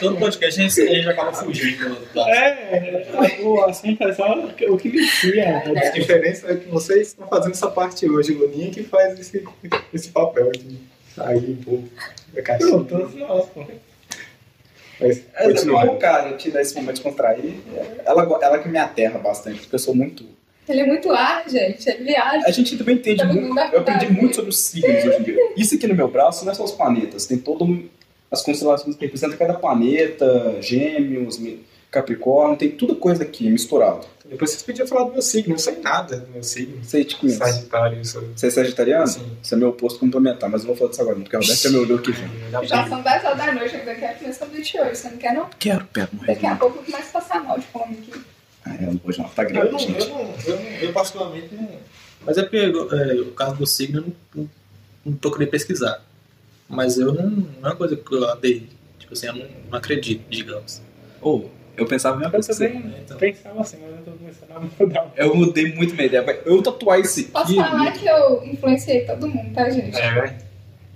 todo 0.00 0.16
podcast 0.18 0.60
a 0.60 0.62
gente, 0.62 0.80
a 0.80 0.94
gente 0.94 1.08
acaba 1.08 1.32
fugindo. 1.32 1.96
É, 2.28 3.06
o 3.42 3.60
assunto 3.64 4.02
é 4.04 4.12
só 4.12 4.34
o 4.68 4.76
que 4.76 4.88
vicia. 4.88 5.58
A 5.58 5.90
diferença 5.90 6.50
é 6.52 6.56
que 6.56 6.68
vocês 6.68 7.08
estão 7.08 7.26
fazendo 7.28 7.52
essa 7.52 7.70
parte 7.70 8.08
hoje, 8.08 8.32
Luninha, 8.32 8.70
que 8.70 8.82
faz 8.82 9.18
esse, 9.18 9.44
esse 9.92 10.08
papel 10.10 10.50
de 10.52 10.78
sair 11.14 11.50
um 11.50 11.56
pouco 11.56 11.88
da 12.32 12.42
caixinha. 12.42 12.70
Não, 12.70 12.84
todos 12.84 13.14
nós, 13.14 13.46
pô. 13.46 13.64
Mas, 15.00 15.22
É 15.34 15.44
continua. 15.44 15.86
bom, 15.86 15.96
cara, 15.96 16.36
tirar 16.36 16.60
esse 16.60 16.74
momento 16.74 16.96
de 16.96 17.02
contrair. 17.02 17.54
Ela, 18.04 18.22
ela 18.42 18.58
que 18.58 18.68
me 18.68 18.78
aterra 18.78 19.18
bastante, 19.18 19.60
porque 19.60 19.74
eu 19.74 19.78
sou 19.78 19.94
muito. 19.94 20.24
Ele 20.68 20.80
é 20.80 20.86
muito 20.86 21.10
ar, 21.10 21.48
gente. 21.48 21.88
Ele 21.88 22.04
viaja. 22.04 22.46
A 22.46 22.50
gente 22.50 22.76
também 22.76 22.96
entende 22.96 23.22
Todo 23.22 23.32
muito. 23.32 23.48
mundo 23.48 23.58
é 23.60 23.70
Eu 23.72 23.80
aprendi 23.80 24.12
muito 24.12 24.36
sobre 24.36 24.50
os 24.50 24.58
signos 24.58 25.04
hoje 25.04 25.18
em 25.18 25.22
dia. 25.22 25.36
Isso 25.56 25.74
aqui 25.74 25.86
no 25.86 25.94
meu 25.94 26.08
braço 26.08 26.44
não 26.44 26.52
é 26.52 26.54
só 26.54 26.64
os 26.64 26.72
planetas, 26.72 27.26
tem 27.26 27.38
todas 27.38 27.68
as 28.30 28.42
constelações 28.42 28.94
que 28.96 29.04
representam 29.04 29.36
cada 29.36 29.54
planeta, 29.54 30.56
gêmeos, 30.60 31.40
capricórnio, 31.90 32.56
tem 32.56 32.70
tudo 32.70 32.94
coisa 32.94 33.24
aqui 33.24 33.50
misturado. 33.50 34.06
Depois 34.24 34.52
vocês 34.52 34.62
podiam 34.62 34.86
falar 34.86 35.04
do 35.06 35.12
meu 35.12 35.22
signo, 35.22 35.48
eu 35.48 35.50
não 35.54 35.58
sei 35.58 35.80
nada 35.80 36.18
do 36.18 36.30
meu 36.30 36.42
signo. 36.44 36.78
Você 36.84 37.04
te 37.04 37.16
conhece. 37.16 37.38
Sagitário, 37.38 38.00
isso. 38.00 38.22
Você 38.36 38.46
é 38.46 38.50
sagitariano? 38.50 39.06
Sim. 39.08 39.26
Você 39.42 39.56
é 39.56 39.58
meu 39.58 39.70
oposto 39.70 39.98
complementar, 39.98 40.48
mas 40.48 40.60
eu 40.60 40.68
vou 40.68 40.76
falar 40.76 40.90
disso 40.90 41.02
agora, 41.02 41.16
não, 41.16 41.24
porque 41.24 41.36
o 41.36 41.40
Roberto 41.40 41.60
já 41.60 41.70
me 41.70 41.76
olhou 41.78 41.98
aqui 41.98 42.12
já. 42.12 42.62
Já 42.62 42.88
são 42.88 43.02
10 43.02 43.24
horas 43.24 43.38
da 43.38 43.52
noite, 43.52 43.74
ainda 43.74 43.94
quero 43.96 44.18
comer 44.20 44.32
sanduíche 44.32 44.80
hoje. 44.80 44.94
Você 44.94 45.10
não 45.10 45.16
quer, 45.16 45.34
não? 45.34 45.50
Quero, 45.58 45.84
pera, 45.86 46.08
morrer. 46.12 46.34
Daqui 46.34 46.46
a 46.46 46.54
pouco 46.54 46.78
eu 46.78 46.82
começo 46.84 47.08
a 47.08 47.20
passar 47.20 47.42
mal 47.42 47.58
de 47.58 47.66
fome 47.66 47.98
aqui. 47.98 48.20
Ah, 48.64 48.74
eu 48.80 48.86
não 48.92 49.00
vou 49.02 49.14
não, 49.16 49.28
tá 49.30 49.42
Eu, 49.42 49.48
grande, 49.48 49.72
não, 49.72 49.78
gente. 49.78 50.00
eu, 50.00 50.08
não, 50.08 50.20
eu, 50.46 50.56
não, 50.56 50.70
eu 50.70 50.92
particularmente 50.92 51.54
não. 51.54 51.68
Mas 52.24 52.36
é 52.38 52.42
porque 52.42 52.58
é, 52.58 53.20
o 53.20 53.32
caso 53.32 53.56
do 53.56 53.66
signo 53.66 53.98
eu 53.98 54.02
não, 54.02 54.14
não, 54.42 54.50
não 55.06 55.12
procurei 55.14 55.46
pesquisar. 55.46 56.02
Mas 56.68 56.98
eu 56.98 57.12
não. 57.14 57.30
Não 57.30 57.46
é 57.64 57.66
uma 57.68 57.76
coisa 57.76 57.96
que 57.96 58.14
eu 58.14 58.28
aderi. 58.28 58.68
Tipo 58.98 59.12
assim, 59.14 59.26
eu 59.26 59.34
não, 59.34 59.46
não 59.70 59.78
acredito, 59.78 60.22
digamos. 60.28 60.80
Ou, 61.20 61.50
eu 61.76 61.86
pensava 61.86 62.16
a 62.16 62.18
mesma 62.18 62.30
coisa 62.32 62.50
Eu 62.50 62.54
você. 62.54 62.68
também 62.68 62.94
Então. 63.04 63.18
pensava 63.18 63.60
assim, 63.60 63.78
mas 63.80 63.90
eu 63.92 64.04
tô 64.04 64.10
começando 64.12 64.50
a 64.52 64.60
mudar. 64.84 65.12
Eu 65.16 65.34
mudei 65.34 65.74
muito 65.74 65.94
minha 65.94 66.06
ideia. 66.06 66.42
Eu 66.44 66.62
tatuar 66.62 67.00
esse 67.00 67.24
Posso 67.24 67.54
falar 67.56 67.92
que 67.92 68.06
eu 68.06 68.44
influenciei 68.44 69.04
todo 69.06 69.26
mundo, 69.26 69.52
tá, 69.54 69.68
gente? 69.70 69.96
É, 69.98 70.14
né? 70.14 70.38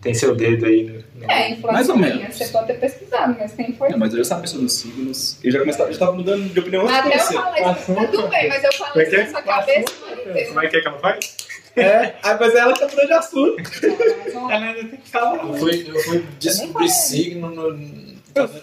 Tem 0.04 0.14
seu 0.14 0.36
dedo 0.36 0.66
aí 0.66 0.84
no. 0.84 0.92
no- 1.24 1.30
É, 1.32 1.50
influência 1.50 1.72
Mais 1.72 1.88
ou 1.88 1.96
menos. 1.96 2.36
Você 2.36 2.46
pode 2.48 2.66
ter 2.68 2.74
pesquisado, 2.74 3.36
mas 3.40 3.52
quem 3.54 3.72
foi? 3.72 3.88
Não, 3.88 3.98
mas 3.98 4.12
eu 4.12 4.18
já 4.18 4.24
sabia 4.24 4.46
sobre 4.46 4.66
os 4.66 4.72
signos. 4.74 5.38
Eu 5.42 5.50
já 5.50 5.58
comecei, 5.60 5.92
já 5.92 5.98
tava 5.98 6.12
mudando 6.12 6.52
de 6.52 6.60
opinião 6.60 6.82
antes 6.86 6.94
de 6.94 7.00
Até 7.00 7.16
eu 7.16 7.20
falei 7.42 7.62
isso, 7.72 7.94
tá 7.94 8.06
tudo 8.06 8.28
bem, 8.28 8.48
mas 8.48 8.62
eu 8.64 8.70
Como 8.70 8.84
é 8.84 8.88
falei 8.92 9.06
que 9.06 9.10
isso 9.10 9.20
é? 9.20 9.24
na 9.24 9.30
sua 9.30 9.42
cabeça 9.42 9.92
o. 10.34 10.48
Como 10.48 10.60
é 10.60 10.66
que 10.68 10.76
é 10.76 10.80
que 10.80 10.88
ela 10.88 10.98
faz? 10.98 11.36
É, 11.76 12.14
aí, 12.22 12.36
mas 12.38 12.54
ela 12.54 12.74
já 12.76 12.86
mudou 12.86 13.06
de 13.06 13.12
assunto. 13.14 13.56
Ela 14.48 14.54
ainda 14.66 14.88
tem 14.88 14.98
que 15.00 15.10
falar. 15.10 15.36
Eu 15.44 15.54
fui, 15.54 15.86
eu 15.88 15.98
fui 16.02 16.24
descobrir 16.38 16.88
signo 16.88 17.50
no. 17.50 18.14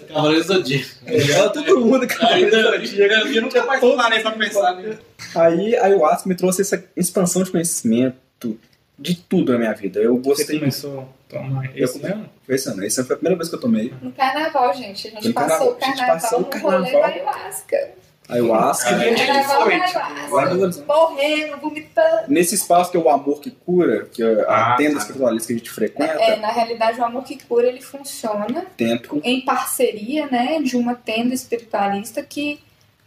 Cavaleiro 0.07 0.43
do 0.45 0.53
Zodíaco. 0.53 0.86
Ela, 1.07 1.50
todo 1.50 1.79
mundo, 1.79 2.05
cara. 2.07 2.36
Ainda 2.36 2.57
eu 2.57 3.41
nunca 3.41 3.65
mais 3.65 3.79
parei 3.81 4.19
pra 4.19 4.31
pensar 4.31 4.75
nisso. 4.75 5.00
Aí 5.36 5.75
a 5.77 5.86
ayahuasca 5.86 6.27
me 6.29 6.36
trouxe 6.36 6.62
essa 6.62 6.83
expansão 6.95 7.41
de 7.43 7.51
conhecimento 7.51 8.60
de 9.01 9.15
tudo 9.15 9.51
na 9.53 9.58
minha 9.60 9.74
vida. 9.74 10.00
Eu 10.00 10.15
Você 10.17 10.22
gostei 10.29 10.60
muito. 10.60 10.81
começou 10.81 11.00
a 11.01 11.05
tomar 11.34 11.65
Eu 11.75 11.86
isso 11.86 12.01
mesmo? 12.01 12.25
Foi 12.46 12.55
esse 12.55 12.70
ano. 12.70 12.86
Essa 12.86 13.03
foi 13.03 13.15
a 13.15 13.17
primeira 13.17 13.38
vez 13.38 13.50
que 13.50 13.55
eu 13.55 13.60
tomei 13.60 13.93
No 14.01 14.12
carnaval, 14.12 14.74
gente. 14.74 15.08
A 15.08 15.12
gente 15.12 15.27
No 15.27 15.34
passou 15.34 15.58
carnaval, 15.58 15.67
o 15.67 15.77
a 15.81 15.86
gente 15.86 15.98
carnaval 15.98 16.20
passou 16.22 16.39
o 16.39 16.41
no 16.43 16.60
rolê 16.60 16.96
ayahuasca. 16.96 17.89
ayahuasca. 18.29 18.89
Ah, 18.96 19.05
é? 19.05 19.13
Tipo, 19.13 20.38
ayahuasca. 20.38 20.84
Morrendo, 20.88 21.58
vomitando. 21.58 22.24
Nesse 22.27 22.55
espaço 22.55 22.91
que 22.91 22.98
é 22.98 23.00
o 23.00 23.10
amor 23.10 23.39
que 23.41 23.51
cura, 23.51 24.05
que 24.05 24.24
é 24.24 24.41
a 24.48 24.74
Ah, 24.74 24.75
tenda 24.77 24.98
espiritualista 24.98 25.48
que 25.48 25.53
a 25.53 25.58
gente 25.58 25.70
frequenta, 25.72 26.13
É, 26.13 26.36
na 26.38 26.51
realidade, 26.51 27.00
o 27.00 27.03
Amor 27.03 27.24
que 27.24 27.38
Cura, 27.43 27.67
ele 27.67 27.81
funciona 27.81 28.65
dentro. 28.77 29.20
em 29.24 29.41
parceria, 29.41 30.27
né, 30.27 30.60
de 30.62 30.77
uma 30.77 30.96
tenda 30.96 31.34
espiritualista 31.34 32.22
que 32.24 32.60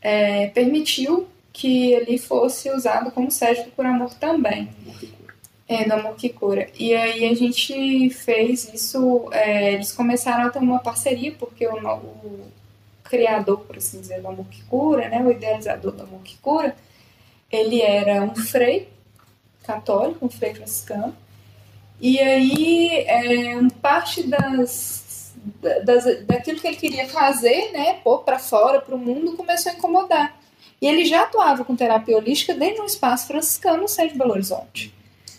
é, 0.03 0.49
permitiu 0.49 1.29
que 1.53 1.93
ele 1.93 2.19
fosse 2.19 2.69
usado 2.71 3.11
como 3.13 3.31
sede 3.31 3.63
do 3.63 3.71
Cura 3.71 3.89
Amor 3.89 4.13
também. 4.15 4.69
É, 5.67 5.85
que 6.17 6.29
Cura. 6.29 6.69
E 6.79 6.95
aí 6.95 7.25
a 7.25 7.35
gente 7.35 8.11
fez 8.11 8.73
isso, 8.73 9.29
é, 9.33 9.73
eles 9.73 9.93
começaram 9.93 10.47
a 10.47 10.51
ter 10.51 10.59
uma 10.59 10.79
parceria, 10.79 11.33
porque 11.33 11.67
o, 11.67 11.75
o 11.75 12.53
criador, 13.03 13.61
por 13.61 13.79
assim 13.79 14.01
dizer, 14.01 14.23
que 14.51 14.63
Cura, 14.65 15.09
né, 15.09 15.23
o 15.23 15.31
idealizador 15.31 15.93
do 15.93 16.03
Amor 16.03 16.21
que 16.23 16.37
Cura, 16.39 16.77
ele 17.51 17.81
era 17.81 18.23
um 18.23 18.35
frei 18.35 18.89
católico, 19.63 20.27
um 20.27 20.31
frei 20.31 20.55
franciscano, 20.55 21.17
e 21.99 22.19
aí 22.21 22.89
é, 23.07 23.57
parte 23.81 24.23
das, 24.25 25.33
das, 25.85 26.05
daquilo 26.27 26.61
que 26.61 26.67
ele 26.67 26.77
queria 26.77 27.09
fazer, 27.09 27.73
né, 27.73 27.95
pôr 28.05 28.19
para 28.19 28.39
fora, 28.39 28.81
para 28.81 28.95
o 28.95 28.99
mundo, 28.99 29.37
começou 29.37 29.73
a 29.73 29.75
incomodar. 29.75 30.39
E 30.81 30.87
ele 30.87 31.07
já 31.07 31.23
atuava 31.23 31.65
com 31.65 31.75
terapia 31.75 32.17
holística 32.17 32.53
dentro 32.53 32.77
de 32.77 32.83
um 32.83 32.87
espaço 32.87 33.27
franciscano 33.27 33.83
no 33.83 33.89
centro 33.89 34.13
de 34.13 34.19
Belo 34.19 34.33
Horizonte. 34.33 34.93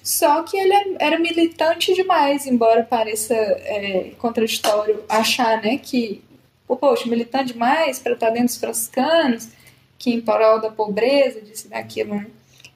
Só 0.05 0.43
que 0.43 0.55
ele 0.55 0.97
era 0.99 1.17
militante 1.17 1.91
demais, 1.95 2.45
embora 2.45 2.83
pareça 2.83 3.33
é, 3.33 4.11
contraditório 4.19 5.03
achar 5.09 5.59
né, 5.63 5.79
que, 5.79 6.21
pô, 6.67 6.77
poxa, 6.77 7.09
militante 7.09 7.53
demais 7.53 7.97
para 7.97 8.13
estar 8.13 8.29
dentro 8.29 8.45
dos 8.45 8.57
franciscanos, 8.57 9.49
que 9.97 10.13
em 10.13 10.21
prol 10.21 10.61
da 10.61 10.69
pobreza, 10.69 11.41
disso 11.41 11.65
e 11.65 11.69
daquilo. 11.71 12.13
Né? 12.13 12.27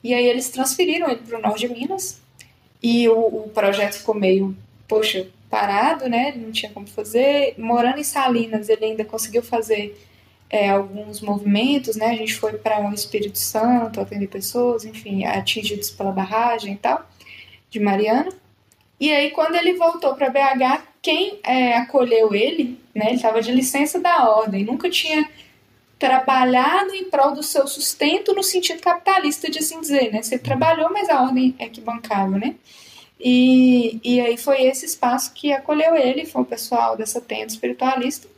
E 0.02 0.12
aí 0.12 0.26
eles 0.26 0.48
transferiram 0.48 1.08
ele 1.08 1.20
para 1.20 1.38
o 1.38 1.40
norte 1.40 1.68
de 1.68 1.72
Minas, 1.72 2.20
e 2.82 3.08
o, 3.08 3.44
o 3.44 3.50
projeto 3.54 3.98
ficou 3.98 4.16
meio, 4.16 4.56
poxa, 4.88 5.28
parado, 5.48 6.08
né? 6.08 6.34
Não 6.36 6.50
tinha 6.50 6.72
como 6.72 6.88
fazer. 6.88 7.54
Morando 7.58 7.98
em 7.98 8.04
Salinas, 8.04 8.68
ele 8.68 8.86
ainda 8.86 9.04
conseguiu 9.04 9.42
fazer 9.42 9.96
é, 10.48 10.70
alguns 10.70 11.20
movimentos, 11.20 11.94
né? 11.94 12.06
A 12.06 12.16
gente 12.16 12.34
foi 12.34 12.54
para 12.54 12.80
o 12.80 12.94
Espírito 12.94 13.38
Santo, 13.38 14.00
atender 14.00 14.26
pessoas, 14.26 14.84
enfim, 14.84 15.24
atingidos 15.24 15.90
pela 15.90 16.10
barragem 16.10 16.74
e 16.74 16.76
tal, 16.76 17.08
de 17.70 17.80
Mariana. 17.80 18.30
E 18.98 19.10
aí, 19.10 19.30
quando 19.30 19.54
ele 19.54 19.74
voltou 19.74 20.14
para 20.14 20.28
BH, 20.28 20.82
quem 21.00 21.38
é, 21.42 21.76
acolheu 21.76 22.34
ele, 22.34 22.78
né? 22.94 23.06
Ele 23.06 23.16
estava 23.16 23.40
de 23.40 23.52
licença 23.52 23.98
da 23.98 24.28
ordem, 24.28 24.64
nunca 24.64 24.90
tinha 24.90 25.26
trabalhado 25.98 26.94
em 26.94 27.04
prol 27.04 27.32
do 27.32 27.42
seu 27.42 27.66
sustento 27.66 28.34
no 28.34 28.42
sentido 28.42 28.80
capitalista 28.80 29.50
de 29.50 29.58
assim 29.58 29.80
dizer, 29.80 30.12
né? 30.12 30.22
Você 30.22 30.38
trabalhou, 30.38 30.90
mas 30.92 31.08
a 31.08 31.22
ordem 31.22 31.54
é 31.58 31.68
que 31.68 31.80
bancava, 31.80 32.38
né? 32.38 32.56
E, 33.18 34.00
e 34.02 34.20
aí 34.20 34.36
foi 34.38 34.62
esse 34.62 34.86
espaço 34.86 35.32
que 35.34 35.52
acolheu 35.52 35.94
ele, 35.94 36.24
foi 36.24 36.40
o 36.42 36.46
pessoal 36.46 36.96
dessa 36.96 37.20
tenda 37.20 37.46
espiritualista. 37.46 38.28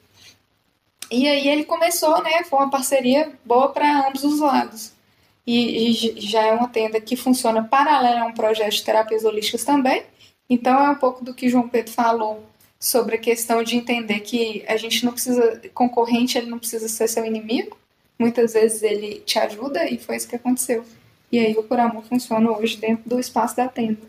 E 1.11 1.29
aí 1.29 1.47
ele 1.47 1.65
começou, 1.65 2.21
né? 2.23 2.43
Foi 2.45 2.59
uma 2.59 2.71
parceria 2.71 3.33
boa 3.45 3.69
para 3.69 4.09
ambos 4.09 4.25
os 4.25 4.41
lados. 4.41 4.93
E, 5.47 6.17
e 6.17 6.21
já 6.21 6.43
é 6.43 6.53
uma 6.53 6.69
tenda 6.69 7.01
que 7.01 7.17
funciona 7.17 7.65
paralela 7.65 8.23
a 8.23 8.27
um 8.27 8.33
projeto 8.33 8.73
de 8.73 8.85
terapias 8.85 9.25
holísticas 9.25 9.65
também. 9.65 10.05
Então 10.49 10.79
é 10.85 10.91
um 10.91 10.95
pouco 10.95 11.25
do 11.25 11.35
que 11.35 11.49
João 11.49 11.69
Pedro 11.69 11.93
falou 11.93 12.45
sobre 12.79 13.15
a 13.15 13.19
questão 13.19 13.63
de 13.63 13.77
entender 13.77 14.21
que 14.21 14.65
a 14.67 14.77
gente 14.77 15.05
não 15.05 15.13
precisa, 15.13 15.61
concorrente, 15.73 16.37
ele 16.37 16.51
não 16.51 16.59
precisa 16.59 16.89
ser 16.89 17.09
seu 17.09 17.25
inimigo. 17.25 17.77
Muitas 18.19 18.53
vezes 18.53 18.83
ele 18.83 19.21
te 19.21 19.39
ajuda 19.39 19.89
e 19.89 19.99
foi 19.99 20.17
isso 20.17 20.29
que 20.29 20.37
aconteceu. 20.37 20.85
E 21.31 21.39
aí 21.39 21.57
o 21.57 21.63
Por 21.63 21.81
Amor 21.81 22.05
funciona 22.05 22.51
hoje 22.51 22.77
dentro 22.77 23.09
do 23.09 23.19
espaço 23.19 23.57
da 23.57 23.69
tenda. 23.69 24.01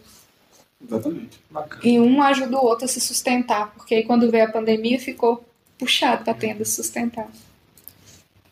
Exatamente. 0.86 1.40
E 1.84 2.00
um 2.00 2.22
ajuda 2.22 2.58
o 2.58 2.66
outro 2.66 2.86
a 2.86 2.88
se 2.88 3.00
sustentar, 3.00 3.74
porque 3.74 3.96
aí 3.96 4.04
quando 4.04 4.30
veio 4.30 4.46
a 4.46 4.52
pandemia 4.52 5.00
ficou 5.00 5.44
puxado 5.78 6.24
pra 6.24 6.34
tenda 6.34 6.66
se 6.66 6.72
sustentar. 6.72 7.30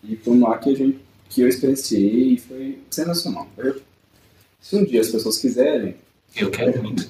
E 0.04 0.16
foi 0.16 0.38
lá 0.40 0.58
que, 0.58 0.70
a 0.70 0.76
gente, 0.76 1.00
que 1.32 1.42
eu 1.42 1.48
experienciei 1.48 2.34
e 2.34 2.38
foi 2.38 2.80
sensacional. 2.90 3.48
Eu- 3.58 3.82
se 4.60 4.76
um 4.76 4.84
dia 4.84 5.02
as 5.02 5.10
pessoas 5.10 5.38
quiserem, 5.38 5.96
Eu 6.36 6.50
quero 6.52 6.82
muito. 6.84 7.10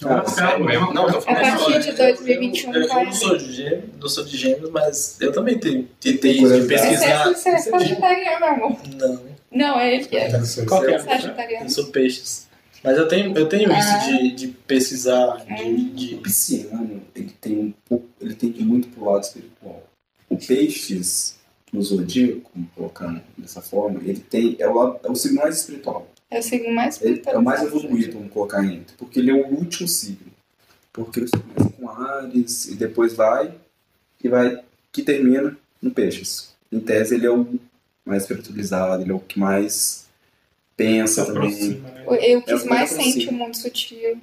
cara, 0.00 0.26
Sério 0.28 0.64
mesmo? 0.64 0.92
Não, 0.92 1.10
tô 1.10 1.18
A 1.18 1.20
falando 1.22 1.40
partir 1.42 1.64
agora. 1.64 1.80
de 1.80 1.92
2021 1.92 2.74
Eu, 2.74 2.82
eu 2.82 3.04
não 3.04 3.12
sou 3.12 3.36
de 3.36 3.52
gêmeos, 3.52 3.84
não 4.00 4.08
sou 4.08 4.24
de 4.24 4.36
gêmeos, 4.36 4.70
mas 4.70 5.16
eu 5.20 5.32
também 5.32 5.58
te- 5.58 5.86
tentei 6.00 6.38
Curiosidade. 6.38 6.62
de 6.62 6.68
pesquisar. 6.68 7.30
é, 7.30 7.34
você 7.34 7.48
é 7.50 7.58
sagitariano, 7.58 8.44
amor. 8.46 8.78
Não, 8.98 9.22
Não, 9.50 9.80
é 9.80 9.94
ele 9.94 10.04
que 10.06 10.16
é. 10.16 10.30
Qual 10.66 10.80
que 10.82 10.90
é? 10.92 10.98
Sagitariano. 10.98 11.66
eu 11.66 11.70
sou 11.70 11.86
peixes. 11.86 12.48
Mas 12.84 12.96
eu 12.98 13.06
tenho, 13.06 13.36
eu 13.38 13.48
tenho 13.48 13.72
Ah. 13.72 13.78
isso 13.78 14.06
de, 14.10 14.32
de 14.32 14.48
pesquisar, 14.48 15.44
de, 15.44 15.90
de- 15.90 16.14
O 16.16 16.18
pisciano, 16.18 17.02
ele 17.14 17.30
tem 17.40 17.74
um 17.90 18.00
ele 18.20 18.34
tende 18.34 18.64
muito 18.64 18.88
pro 18.88 19.04
lado 19.10 19.22
espiritual. 19.22 19.84
O 20.28 20.36
peixes, 20.36 21.38
no 21.72 21.82
zodíaco, 21.82 22.50
colocando 22.74 23.22
dessa 23.36 23.62
forma, 23.62 24.00
ele 24.00 24.20
tem, 24.20 24.56
é 24.58 24.68
o, 24.68 24.98
é 25.02 25.10
o 25.10 25.14
signo 25.14 25.40
mais 25.40 25.58
espiritual. 25.58 26.06
É 26.30 26.38
o 26.38 26.42
signo 26.42 26.74
mais 26.74 27.00
Ele 27.00 27.22
é 27.26 27.38
o 27.38 27.42
mais 27.42 27.62
evoluído, 27.62 28.12
vamos 28.12 28.32
colocar 28.32 28.64
entre, 28.64 28.94
porque 28.96 29.18
ele 29.18 29.30
é 29.30 29.34
o 29.34 29.46
último 29.46 29.88
signo. 29.88 30.32
Porque 30.92 31.20
ele 31.20 31.30
começa 31.30 31.76
com 31.76 31.88
Ares 31.88 32.66
e 32.66 32.74
depois 32.74 33.14
vai, 33.14 33.54
e 34.22 34.28
vai, 34.28 34.62
que 34.92 35.02
termina 35.02 35.56
no 35.80 35.90
peixes. 35.90 36.52
Em 36.70 36.80
tese, 36.80 37.14
ele 37.14 37.26
é 37.26 37.30
o 37.30 37.46
mais 38.04 38.22
espiritualizado, 38.22 39.02
ele 39.02 39.12
é 39.12 39.14
o 39.14 39.20
que 39.20 39.38
mais 39.38 40.06
pensa 40.76 41.24
também. 41.24 41.80
Né? 41.80 42.04
Eu 42.06 42.38
É 42.38 42.40
que 42.40 42.68
mais 42.68 42.90
sente 42.90 43.28
o 43.28 43.32
mundo 43.32 43.56
sutil. 43.56 44.20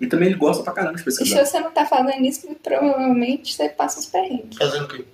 E 0.00 0.06
também 0.06 0.28
ele 0.28 0.38
gosta 0.38 0.62
pra 0.62 0.72
caramba 0.72 0.94
de 0.94 1.00
E 1.00 1.00
se 1.00 1.04
pesquisar. 1.04 1.44
você 1.44 1.60
não 1.60 1.72
tá 1.72 1.84
fazendo 1.84 2.24
isso, 2.24 2.46
provavelmente 2.62 3.54
você 3.54 3.68
passa 3.68 3.98
os 3.98 4.06
perrengues. 4.06 4.56
Fazendo 4.56 4.84
o 4.84 4.88
quê? 4.88 5.04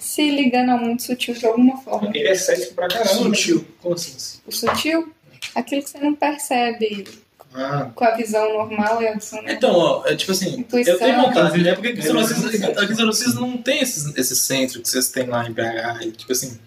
Se 0.00 0.30
ligando 0.30 0.70
ao 0.70 0.78
mundo 0.78 1.00
sutil 1.00 1.34
de 1.34 1.46
alguma 1.46 1.76
forma. 1.82 2.10
Ele 2.14 2.26
é 2.26 2.34
cético 2.34 2.74
pra 2.74 2.88
caramba. 2.88 3.08
Sutil. 3.14 3.64
Como 3.80 3.94
assim? 3.94 4.40
O 4.46 4.50
sutil, 4.50 5.12
aquilo 5.54 5.82
que 5.82 5.90
você 5.90 5.98
não 5.98 6.14
percebe 6.14 7.06
Ah. 7.54 7.90
com 7.94 8.04
a 8.04 8.12
visão 8.16 8.52
normal 8.52 9.02
e 9.02 9.08
a 9.08 9.14
visão 9.14 9.36
normal. 9.38 9.54
Então, 9.54 9.72
ó, 9.74 10.06
é 10.06 10.16
tipo 10.16 10.32
assim, 10.32 10.60
Intuição. 10.60 10.94
eu 10.94 10.98
tenho 10.98 11.20
vontade, 11.20 11.62
né? 11.62 11.74
Porque 11.74 11.94
Francisco 12.00 13.40
não 13.40 13.58
tem 13.58 13.80
esses, 13.82 14.16
esse 14.16 14.34
centro 14.36 14.80
que 14.80 14.88
vocês 14.88 15.10
têm 15.10 15.26
lá 15.26 15.46
em 15.46 15.52
BH. 15.52 16.02
e, 16.06 16.12
Tipo 16.12 16.32
assim. 16.32 16.58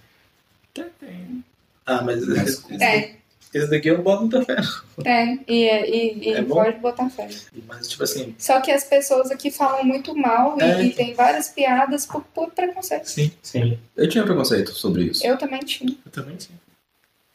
Até 0.72 0.90
tem. 1.00 1.44
Ah, 1.86 2.02
mas 2.02 2.26
Mas- 2.28 2.48
esse, 2.70 2.84
É, 2.84 3.16
esse 3.54 3.70
daqui 3.70 3.88
eu 3.90 3.98
não 3.98 4.04
boto 4.04 4.22
muita 4.22 4.44
fé. 4.46 4.56
não. 4.56 5.06
é, 5.06 5.40
e, 5.48 5.64
e, 5.66 6.30
e 6.30 6.34
É 6.34 6.42
bom? 6.42 6.56
pode 6.56 6.80
botar 6.80 7.10
fé. 7.10 7.30
Mas, 7.68 7.88
tipo 7.88 8.04
assim. 8.04 8.34
Só 8.38 8.60
que 8.62 8.72
as 8.72 8.84
pessoas 8.84 9.30
aqui 9.32 9.52
falam 9.52 9.84
muito 9.84 10.16
mal 10.16 10.58
e, 10.60 10.64
É. 10.64 10.84
e 10.86 10.90
tem 10.94 11.14
várias 11.14 11.50
piadas 11.50 12.06
por, 12.06 12.24
por 12.34 12.52
preconceito. 12.52 13.06
Sim, 13.06 13.32
Sim. 13.42 13.78
Eu 13.96 14.10
tinha 14.10 14.24
preconceito 14.24 14.72
sobre 14.74 15.04
isso. 15.04 15.26
Eu 15.26 15.38
também 15.38 15.60
tinha. 15.60 15.96
eu 16.06 16.12
também 16.12 16.40
sim. 16.40 16.54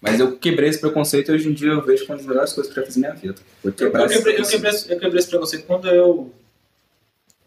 Mas 0.00 0.20
eu 0.20 0.36
quebrei 0.36 0.68
esse 0.68 0.78
preconceito 0.80 1.30
e 1.30 1.34
hoje 1.34 1.48
em 1.48 1.52
dia 1.52 1.70
eu 1.72 1.84
vejo 1.84 2.06
como 2.06 2.12
uma 2.12 2.18
das 2.18 2.26
melhores 2.26 2.52
coisas 2.52 2.72
que 2.72 2.78
eu 2.78 2.82
já 2.84 2.86
fiz 2.86 2.96
na 2.96 3.08
minha 3.08 3.20
vida. 3.20 3.40
Eu, 3.64 3.72
quebrar 3.72 4.02
eu, 4.04 4.08
quebrei, 4.08 4.38
eu, 4.38 4.44
quebrei, 4.46 4.70
esse- 4.70 4.92
eu 4.92 4.98
quebrei 5.00 5.18
esse 5.18 5.28
preconceito 5.28 5.66
quando 5.66 5.88
eu. 5.88 6.32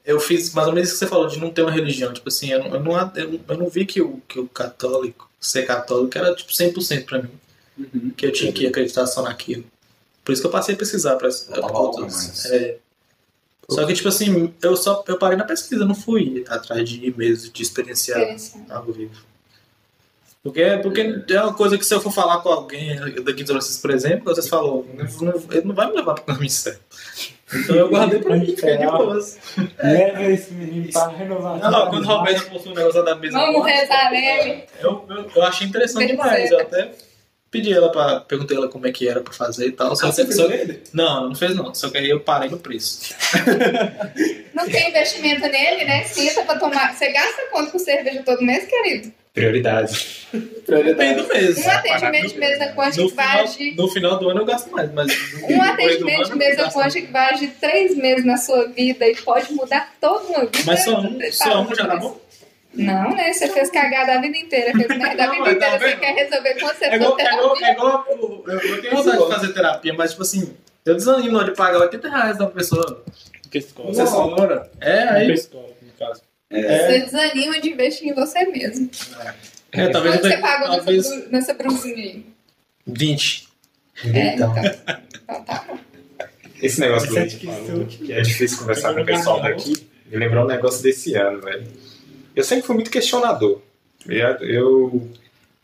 Eu 0.04 0.20
fiz 0.20 0.54
mais 0.54 0.68
ou 0.68 0.74
menos 0.74 0.90
isso 0.90 0.98
que 1.00 1.06
você 1.06 1.10
falou, 1.10 1.28
de 1.28 1.40
não 1.40 1.52
ter 1.52 1.62
uma 1.62 1.72
religião. 1.72 2.12
Tipo 2.12 2.28
assim, 2.28 2.52
eu 2.52 2.60
não, 2.60 2.74
eu 2.74 2.80
não, 2.80 3.12
eu 3.16 3.32
não- 3.32 3.40
eu 3.48 3.58
não 3.58 3.70
vi 3.70 3.86
que 3.86 4.02
o, 4.02 4.20
que 4.28 4.40
o 4.40 4.48
católico, 4.48 5.30
ser 5.40 5.64
católico, 5.66 6.18
era 6.18 6.34
tipo 6.36 6.52
100% 6.52 7.06
pra 7.06 7.22
mim. 7.22 7.30
Uhum. 7.78 8.12
Que 8.16 8.26
eu 8.26 8.32
tinha 8.32 8.52
que 8.52 8.68
acreditar 8.68 9.08
só 9.08 9.22
naquilo. 9.22 9.64
Por 10.24 10.32
isso 10.32 10.42
que 10.42 10.48
eu 10.48 10.52
passei 10.52 10.76
a 10.76 10.78
pesquisar 10.78 11.16
Tava 11.16 11.78
outros. 11.78 12.46
É. 12.46 12.78
Só 13.70 13.86
que, 13.86 13.94
tipo 13.94 14.10
assim, 14.10 14.54
eu 14.62 14.76
só 14.76 15.04
eu 15.08 15.18
parei 15.18 15.38
na 15.38 15.46
pesquisa, 15.46 15.86
não 15.86 15.96
fui 15.96 16.44
atrás 16.50 16.88
de 16.90 17.06
ir 17.06 17.18
mesmo, 17.18 17.52
de 17.52 17.64
experienciar 17.64 18.20
algo 18.70 18.92
vivo. 18.92 19.32
Porque, 20.44 20.80
porque 20.82 21.24
é 21.30 21.42
uma 21.42 21.54
coisa 21.54 21.78
que 21.78 21.86
se 21.86 21.94
eu 21.94 22.02
for 22.02 22.12
falar 22.12 22.42
com 22.42 22.50
alguém 22.50 22.96
daqui 23.24 23.44
de 23.44 23.54
vocês, 23.54 23.78
por 23.78 23.92
exemplo, 23.92 24.26
vocês 24.26 24.50
falam, 24.50 24.86
não, 25.22 25.34
ele 25.52 25.66
não 25.66 25.76
vai 25.76 25.88
me 25.88 25.94
levar 25.94 26.16
pro 26.16 26.24
caminho 26.24 26.50
certo. 26.50 26.82
Então 27.54 27.76
eu 27.76 27.90
guardei 27.90 28.20
pra 28.20 28.38
mim, 28.38 28.48
fiquei 28.48 28.78
de 28.78 28.88
boas. 28.88 29.38
Leva 29.82 30.24
esse 30.24 30.52
menino 30.54 30.92
para 30.92 31.10
renovar. 31.10 31.60
Não, 31.60 31.90
quando 31.90 32.04
o 32.04 32.08
Roberto 32.08 32.50
postou 32.50 32.72
um 32.72 32.76
negócio 32.76 33.04
da 33.04 33.16
mesa. 33.16 33.38
Vamos 33.38 33.66
rezar 33.66 34.12
nele. 34.12 34.64
Eu, 34.80 35.06
eu, 35.10 35.32
eu 35.36 35.44
achei 35.44 35.68
interessante 35.68 36.08
demais. 36.08 36.50
Eu 36.50 36.60
até 36.60 36.92
pedi 37.52 37.72
ela 37.74 37.92
pra. 37.92 38.22
Perguntei 38.22 38.56
ela 38.58 38.68
como 38.70 38.88
é 38.88 38.92
que 38.92 39.08
era 39.08 39.20
pra 39.22 39.34
fazer 39.34 39.68
e 39.68 39.72
tal. 39.74 39.96
Só, 39.96 40.08
Ah, 40.08 40.12
você 40.12 40.22
que- 40.22 40.28
fez 40.34 40.40
só- 40.40 40.48
nele? 40.48 40.82
não, 40.94 41.28
não 41.30 41.36
fez 41.36 41.54
não. 41.56 41.76
Só 41.76 41.90
que 41.90 41.98
aí 41.98 42.10
eu 42.10 42.22
parei 42.22 42.50
no 42.50 42.58
preço. 42.58 43.14
Não 44.54 44.68
tem 44.70 44.90
investimento 44.90 45.42
nele, 45.48 45.86
né? 45.86 46.04
Senta 46.04 46.44
pra 46.44 46.60
tomar. 46.60 46.94
Você 46.94 47.10
gasta 47.12 47.44
quanto 47.52 47.72
com 47.72 47.80
cerveja 47.80 48.22
todo 48.24 48.44
mês, 48.44 48.66
querido? 48.66 49.12
Prioridade. 49.34 50.28
Depende 50.68 51.22
do 51.22 51.28
mês. 51.30 51.58
Um 51.66 51.70
atendimento 51.72 52.28
de 52.34 52.38
mesa 52.38 52.68
quântica 52.74 53.08
final, 53.10 53.48
vale. 53.48 53.76
no 53.78 53.88
final 53.88 54.20
do 54.20 54.30
ano 54.30 54.42
eu 54.42 54.46
gasto 54.46 54.70
mais, 54.70 54.92
mas. 54.92 55.10
Um 55.50 55.62
atendimento 55.62 56.30
de 56.32 56.36
mesa 56.38 56.70
quântica 56.70 57.10
vale 57.12 57.48
três 57.48 57.96
meses 57.96 58.26
na 58.26 58.36
sua 58.38 58.68
vida 58.68 59.08
e 59.08 59.16
pode 59.16 59.54
mudar 59.54 59.94
toda 60.02 60.26
uma 60.28 60.40
vida. 60.42 60.60
Mas 60.66 60.84
só 60.84 61.00
um, 61.00 61.18
Você 61.18 61.32
só 61.32 61.62
um 61.62 61.74
já 61.74 61.88
tá 61.88 61.96
bom? 61.96 62.20
Não, 62.74 63.12
né? 63.16 63.34
Você 63.34 63.48
fez 63.50 63.70
cagada 63.70 64.14
a 64.18 64.22
vida 64.22 64.38
inteira, 64.38 64.72
fez 64.72 64.88
merda 64.98 65.24
a 65.24 65.28
Não, 65.28 65.34
vida 65.34 65.44
mas 65.46 65.56
inteira. 65.56 65.80
tá 65.80 65.86
Você 65.86 65.96
quer 65.98 66.14
resolver 66.16 66.60
quando 66.60 66.76
você 66.78 66.86
É 66.86 66.90
for 66.90 66.96
igual, 66.96 67.20
é 67.20 67.24
igual, 67.34 67.56
terapia. 67.56 67.68
é 67.68 67.72
igual 67.74 68.06
eu, 68.48 68.60
eu, 68.60 68.82
tenho 68.82 68.96
vontade 68.96 69.18
de 69.18 69.34
fazer 69.34 69.54
terapia, 69.54 69.94
mas 69.94 70.12
tipo 70.12 70.22
assim, 70.24 70.54
eu 70.86 70.96
desanimo 70.96 71.44
de 71.44 71.52
pagar 71.52 71.80
80 71.80 72.10
reais 72.10 72.38
da 72.38 72.48
pessoa. 72.48 73.04
Psicólogo. 73.50 73.94
Você 73.94 74.08
só 74.08 74.28
hora. 74.30 74.72
É, 74.80 75.04
aí. 75.10 75.34
Psicólogo, 75.34 75.76
no 75.82 75.92
caso. 76.08 76.22
Você 76.50 77.00
desanima 77.02 77.60
de 77.60 77.70
investir 77.72 78.08
em 78.10 78.14
você 78.14 78.46
mesmo. 78.46 78.90
É, 79.74 79.88
talvez 79.90 80.16
Quanto 80.16 80.28
você 80.28 80.38
pagou 80.38 80.68
talvez 80.68 81.10
nessa, 81.10 81.30
nessa 81.30 81.54
brusinha 81.54 81.96
aí? 81.98 82.26
20. 82.88 83.48
É, 84.06 84.34
Então, 84.36 84.52
então. 84.58 84.74
Tá 85.46 85.66
bom. 85.68 85.78
esse 86.62 86.80
negócio 86.80 87.12
gente 87.14 87.38
que 87.38 87.98
que 87.98 88.14
é 88.14 88.22
difícil 88.22 88.58
conversar 88.60 88.94
com 88.94 89.02
o 89.02 89.06
pessoal 89.06 89.42
daqui, 89.42 89.88
me 90.08 90.18
lembrou 90.18 90.44
um 90.46 90.48
negócio 90.48 90.82
desse 90.82 91.14
ano, 91.16 91.42
velho. 91.42 91.68
Eu 92.36 92.44
sempre 92.44 92.66
fui 92.66 92.76
muito 92.76 92.92
questionador. 92.92 93.62
Eu 94.42 95.10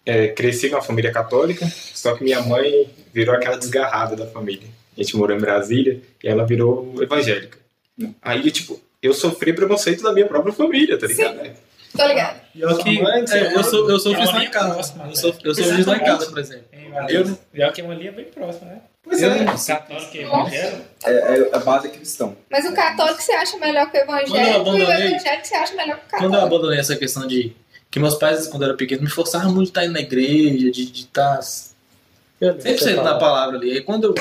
é, 0.05 0.27
cresci 0.29 0.69
com 0.69 0.75
uma 0.75 0.81
família 0.81 1.11
católica, 1.11 1.67
só 1.93 2.15
que 2.15 2.23
minha 2.23 2.41
mãe 2.41 2.89
virou 3.13 3.35
aquela 3.35 3.57
desgarrada 3.57 4.15
da 4.15 4.27
família. 4.27 4.67
A 4.97 5.01
gente 5.01 5.17
morou 5.17 5.35
em 5.35 5.39
Brasília 5.39 6.01
e 6.23 6.27
ela 6.27 6.45
virou 6.45 6.95
evangélica. 7.01 7.57
Aí, 8.21 8.49
tipo, 8.51 8.79
eu 9.01 9.13
sofri 9.13 9.53
preconceito 9.53 10.03
da 10.03 10.13
minha 10.13 10.25
própria 10.25 10.53
família, 10.53 10.97
tá 10.97 11.07
ligado? 11.07 11.35
né? 11.35 11.55
Tô 11.97 12.07
ligado. 12.07 12.39
E 12.55 12.61
eu, 12.61 12.77
que, 12.77 12.99
é, 12.99 13.55
eu 13.55 13.63
sou, 13.63 13.89
eu 13.89 13.99
sou 13.99 14.13
É 14.15 14.17
uma 14.19 14.37
linha 14.39 14.49
casa. 14.49 14.73
próxima, 14.73 15.07
Eu 15.07 15.15
sou, 15.15 15.35
eu 15.43 15.55
sou 15.55 15.63
juiz 15.63 15.85
lá 15.85 15.95
em 15.97 15.99
casa, 16.03 16.25
por 16.27 16.39
exemplo. 16.39 16.65
Eu 17.09 17.37
Eu 17.53 17.71
que 17.71 17.81
é 17.81 17.83
uma 17.83 17.93
linha 17.95 18.11
bem 18.11 18.25
próxima, 18.25 18.67
né? 18.71 18.81
Pois 19.03 19.21
Eu 19.21 19.31
é. 19.31 19.45
Católico 19.45 20.17
e 20.17 20.19
evangélico. 20.21 20.81
É, 21.05 21.11
é 21.11 21.49
a 21.55 21.59
base 21.59 21.89
cristã. 21.89 22.33
Mas 22.51 22.65
o 22.65 22.73
católico 22.73 23.21
você 23.21 23.31
acha 23.33 23.57
melhor 23.57 23.89
que 23.91 23.97
o 23.97 24.05
Quando 24.05 24.19
eu 24.19 24.25
evangélico 24.25 24.49
e 24.49 24.57
o 24.57 24.61
abandonei- 24.61 25.07
evangélico 25.07 25.47
você 25.47 25.55
acha 25.55 25.75
melhor 25.75 25.97
que 25.97 26.05
o 26.05 26.09
Quando 26.09 26.23
eu 26.23 26.29
católico. 26.31 26.55
abandonei 26.55 26.79
essa 26.79 26.95
questão 26.95 27.27
de. 27.27 27.55
Que 27.89 27.99
meus 27.99 28.15
pais, 28.15 28.47
quando 28.47 28.63
eu 28.63 28.67
era 28.69 28.77
pequeno, 28.77 29.03
me 29.03 29.09
forçavam 29.09 29.53
muito 29.53 29.67
a 29.67 29.69
estar 29.69 29.85
indo 29.85 29.93
na 29.93 30.01
igreja, 30.01 30.69
de 30.71 30.85
de 30.91 31.01
estar. 31.01 31.41
Sempre 31.41 32.77
sendo 32.79 33.01
na 33.03 33.15
palavra 33.17 33.57
ali. 33.57 33.71
Aí 33.71 33.81
quando 33.81 34.05
eu. 34.09 34.15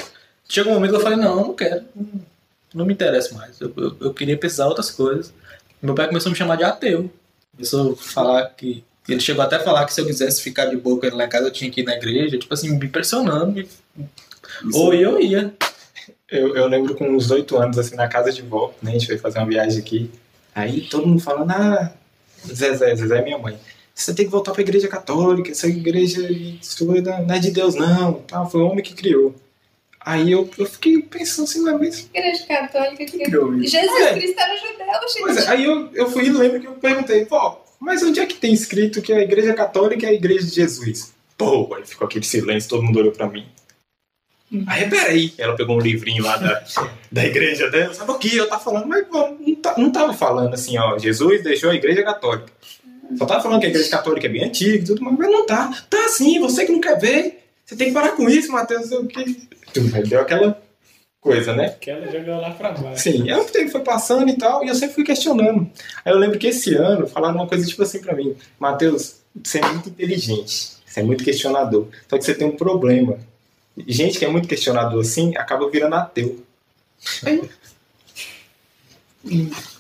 Chegou 0.49 0.71
um 0.73 0.77
momento 0.77 0.91
que 0.93 0.97
eu 0.97 1.01
falei: 1.03 1.19
não, 1.19 1.31
eu 1.41 1.47
não 1.49 1.55
quero. 1.55 1.83
Não, 2.75 2.85
me 2.87 2.93
interessa 2.93 3.35
mais. 3.35 3.61
Eu, 3.61 3.73
eu, 3.77 3.97
eu 4.01 4.15
queria 4.15 4.37
pesquisar 4.37 4.67
outras 4.67 4.91
coisas. 4.91 5.33
Meu 5.83 5.95
pai 5.95 6.07
começou 6.07 6.31
a 6.31 6.33
me 6.33 6.37
chamar 6.39 6.57
de 6.57 6.65
ateu. 6.65 7.11
Começou 7.57 7.93
a 7.93 7.97
falar 7.97 8.47
que. 8.57 8.85
Ele 9.09 9.21
chegou 9.21 9.43
até 9.43 9.57
a 9.57 9.61
falar 9.61 9.85
que 9.87 9.95
se 9.95 10.01
eu 10.01 10.07
quisesse 10.07 10.43
ficar 10.43 10.67
de 10.67 10.75
ele 10.75 11.15
lá 11.17 11.25
em 11.25 11.29
casa, 11.29 11.47
eu 11.47 11.53
tinha 11.53 11.71
que 11.71 11.81
ir 11.81 11.85
na 11.85 11.95
igreja. 11.95 12.37
Tipo 12.39 12.53
assim, 12.53 12.77
me 12.77 12.89
pressionando. 12.89 13.53
me- 13.53 13.69
Isso 14.65 14.79
Ou 14.79 14.93
eu 14.93 15.21
ia. 15.21 15.55
Eu, 16.29 16.57
eu 16.57 16.67
lembro 16.67 16.95
com 16.97 17.09
uns 17.09 17.31
oito 17.31 17.57
anos, 17.57 17.79
assim, 17.79 17.95
na 17.95 18.09
casa 18.09 18.33
de 18.33 18.43
vó, 18.43 18.75
né? 18.83 18.91
A 18.91 18.95
gente 18.95 19.07
foi 19.07 19.17
fazer 19.17 19.39
uma 19.39 19.47
viagem 19.47 19.79
aqui. 19.79 20.11
Aí 20.55 20.81
todo 20.83 21.07
mundo 21.07 21.21
falando, 21.23 21.51
ah, 21.53 21.93
Zezé, 22.53 22.95
Zezé 22.97 23.19
é 23.19 23.23
minha 23.23 23.39
mãe. 23.39 23.57
Você 23.95 24.13
tem 24.13 24.27
que 24.27 24.31
voltar 24.33 24.53
pra 24.53 24.61
igreja 24.61 24.89
católica, 24.89 25.51
essa 25.53 25.69
igreja 25.69 26.29
sua 26.61 27.01
não 27.01 27.35
é 27.35 27.39
de 27.39 27.51
Deus, 27.51 27.75
não. 27.77 28.15
Tá, 28.15 28.45
foi 28.45 28.61
o 28.61 28.67
homem 28.67 28.83
que 28.85 28.93
criou. 28.95 29.35
Aí 30.07 30.31
eu, 30.31 30.49
eu 30.57 30.67
fiquei 30.67 31.03
pensando 31.03 31.47
assim, 31.47 31.61
mas- 31.63 31.79
mas. 31.81 32.11
Igreja 32.15 32.47
católica 32.47 33.05
que... 33.05 33.19
criou 33.19 33.53
isso. 33.59 33.73
Jesus 33.73 34.01
É. 34.03 34.15
Cristo 34.15 34.39
era 34.41 34.57
judeu, 34.57 34.87
Pois 35.21 35.37
gente. 35.37 35.47
é, 35.49 35.51
aí 35.51 35.65
eu, 35.65 35.91
eu 35.95 36.09
fui 36.11 36.27
e 36.27 36.31
lembro 36.31 36.61
que 36.61 36.67
eu 36.69 36.75
perguntei, 36.75 37.25
vó, 37.25 37.65
mas 37.81 38.05
onde 38.05 38.21
é 38.21 38.25
que 38.27 38.37
tem 38.37 38.55
escrito 38.55 39.03
que 39.03 39.13
a 39.13 39.21
igreja 39.21 39.53
católica 39.53 40.07
é 40.07 40.11
a 40.11 40.15
igreja 40.15 40.47
de 40.47 40.55
Jesus? 40.55 41.13
Pô, 41.37 41.75
aí 41.75 41.85
ficou 41.85 42.07
aquele 42.07 42.25
silêncio, 42.25 42.71
todo 42.71 42.85
mundo 42.85 43.01
olhou 43.01 43.11
pra 43.11 43.27
mim. 43.27 43.47
Aí, 44.69 44.89
peraí. 44.89 45.35
Ela 45.37 45.57
pegou 45.57 45.77
um 45.77 45.81
livrinho 45.81 46.23
lá 46.23 46.37
da, 46.37 46.65
da 47.11 47.27
igreja 47.27 47.69
dela. 47.69 47.93
Sabe 47.93 48.13
o 48.13 48.15
que? 48.19 48.37
Eu 48.37 48.49
tava 48.49 48.63
falando, 48.63 48.87
mas 48.87 49.05
pô, 49.09 49.37
não, 49.41 49.55
tá, 49.57 49.75
não 49.77 49.91
tava 49.91 50.13
falando 50.15 50.55
assim, 50.55 50.79
ó. 50.79 50.97
Jesus 50.97 51.43
deixou 51.43 51.71
a 51.71 51.75
igreja 51.75 52.05
católica. 52.05 52.47
Só 53.19 53.27
tava 53.27 53.43
falando 53.43 53.59
que 53.61 53.67
a 53.67 53.71
igreja 53.71 53.91
católica 53.91 54.27
é 54.27 54.31
bem 54.31 54.45
antiga 54.45 54.77
e 54.77 54.85
tudo, 54.85 55.03
mas 55.03 55.19
mas 55.19 55.29
não 55.31 55.45
tá. 55.45 55.85
Tá 55.91 56.09
sim, 56.11 56.39
você 56.39 56.65
que 56.65 56.71
não 56.73 56.81
quer 56.81 56.97
ver. 56.99 57.45
Você 57.65 57.75
tem 57.75 57.89
que 57.89 57.95
parar 57.95 58.11
com 58.13 58.29
isso, 58.31 58.53
Matheus. 58.53 58.83
não 58.83 58.89
sei 58.89 58.99
O 59.01 59.09
que? 59.09 59.49
Deu 60.09 60.21
aquela 60.21 60.61
coisa, 61.21 61.55
né? 61.55 61.71
Que 61.81 61.91
ela 61.91 62.11
jogou 62.11 62.41
lá 62.41 62.51
pra 62.51 62.73
baixo. 62.73 63.03
Sim, 63.03 63.31
aí 63.31 63.41
o 63.41 63.45
tempo 63.45 63.71
foi 63.71 63.81
passando 63.81 64.29
e 64.29 64.37
tal, 64.37 64.65
e 64.65 64.69
eu 64.69 64.75
sempre 64.75 64.95
fui 64.95 65.05
questionando. 65.05 65.69
Aí 66.05 66.13
eu 66.13 66.19
lembro 66.19 66.39
que 66.39 66.47
esse 66.47 66.75
ano 66.75 67.07
falaram 67.07 67.37
uma 67.37 67.49
coisa 67.49 67.67
tipo 67.67 67.83
assim 67.83 68.01
pra 68.01 68.15
mim: 68.15 68.37
Matheus, 68.59 69.17
você 69.43 69.59
é 69.59 69.67
muito 69.67 69.89
inteligente, 69.89 70.77
você 70.87 71.01
é 71.01 71.03
muito 71.03 71.25
questionador, 71.25 71.89
só 72.09 72.17
que 72.17 72.25
você 72.25 72.35
tem 72.35 72.47
um 72.47 72.57
problema. 72.57 73.19
Gente 73.87 74.19
que 74.19 74.25
é 74.25 74.29
muito 74.29 74.49
questionador 74.49 75.01
assim 75.01 75.37
acaba 75.37 75.69
virando 75.69 75.97
ateu. 75.97 76.41
Aí, 77.25 77.43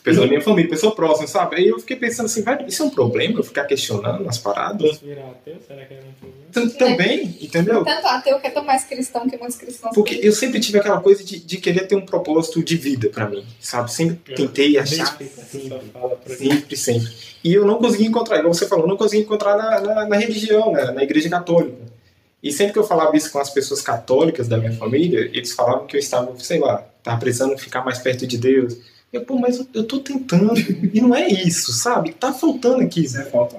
pessoa 0.03 0.27
da 0.27 0.31
minha 0.31 0.41
família, 0.41 0.71
pessoa 0.71 0.95
próxima, 0.95 1.27
sabe? 1.27 1.57
Aí 1.57 1.69
eu 1.69 1.79
fiquei 1.79 1.97
pensando 1.97 2.27
assim: 2.27 2.43
vai, 2.43 2.65
isso 2.67 2.83
é 2.83 2.87
um 2.87 2.91
problema 2.91 3.39
eu 3.39 3.45
ficar 3.45 3.65
questionando 3.65 4.29
as 4.29 4.39
paradas? 4.39 4.99
Virar 4.99 5.31
ateu? 5.31 5.57
Será 5.67 5.85
que 5.85 5.95
é 5.95 5.99
um 5.99 6.61
problema? 6.61 6.79
Também, 6.79 7.39
entendeu? 7.41 7.85
Tanto 7.85 8.07
ateu 8.07 8.41
que 8.41 8.47
é 8.47 8.51
tão 8.51 8.65
mais 8.65 8.85
cristão 8.85 9.29
que 9.29 9.37
muitos 9.37 9.57
cristãos. 9.57 9.95
Porque 9.95 10.21
eu 10.23 10.33
sempre 10.33 10.61
tive 10.61 10.79
aquela 10.79 11.01
coisa 11.01 11.23
de, 11.25 11.39
de 11.39 11.57
querer 11.59 11.87
ter 11.87 11.97
um 11.97 12.07
propósito 12.07 12.63
de 12.63 12.77
vida 12.77 13.09
pra 13.09 13.29
mim, 13.29 13.45
sabe? 13.61 13.93
Sempre 13.93 14.35
tentei 14.35 14.79
achar. 14.79 15.17
Pra 15.17 15.27
gente. 15.27 16.37
Sempre, 16.37 16.77
sempre. 16.77 17.13
E 17.45 17.55
eu 17.55 17.65
não 17.65 17.79
consegui 17.79 18.07
encontrar, 18.07 18.39
igual 18.39 18.53
você 18.53 18.67
falou, 18.67 18.85
eu 18.85 18.89
não 18.89 18.97
consegui 18.97 19.23
encontrar 19.23 19.57
na, 19.57 19.81
na, 19.81 20.09
na 20.09 20.17
religião, 20.17 20.73
né, 20.73 20.91
na 20.91 21.03
igreja 21.03 21.29
católica. 21.29 21.87
E 22.43 22.53
sempre 22.53 22.75
que 22.75 22.79
eu 22.79 22.85
falava 22.85 23.17
isso 23.17 23.33
com 23.33 23.39
as 23.39 23.51
pessoas 23.51 23.83
católicas 23.83 24.47
da 24.47 24.57
minha 24.57 24.73
família, 24.73 25.21
eles 25.33 25.53
falavam 25.53 25.87
que 25.87 25.97
eu 25.97 26.01
estava, 26.01 26.33
sei 26.39 26.61
lá, 26.61 26.87
estava 26.99 27.19
precisando 27.19 27.59
ficar 27.59 27.85
mais 27.85 27.99
perto 27.99 28.27
de 28.27 28.39
Deus. 28.39 28.77
Eu, 29.13 29.25
pô, 29.25 29.39
mas 29.39 29.59
eu, 29.59 29.67
eu 29.73 29.85
tô 29.85 30.01
tentando, 30.01 30.53
e 30.93 31.01
não 31.01 31.15
é 31.15 31.29
isso, 31.29 31.73
sabe? 31.73 32.13
Tá 32.13 32.33
faltando 32.33 32.83
aqui, 32.83 33.05
Isso 33.05 33.19
é 33.19 33.25
falta. 33.25 33.57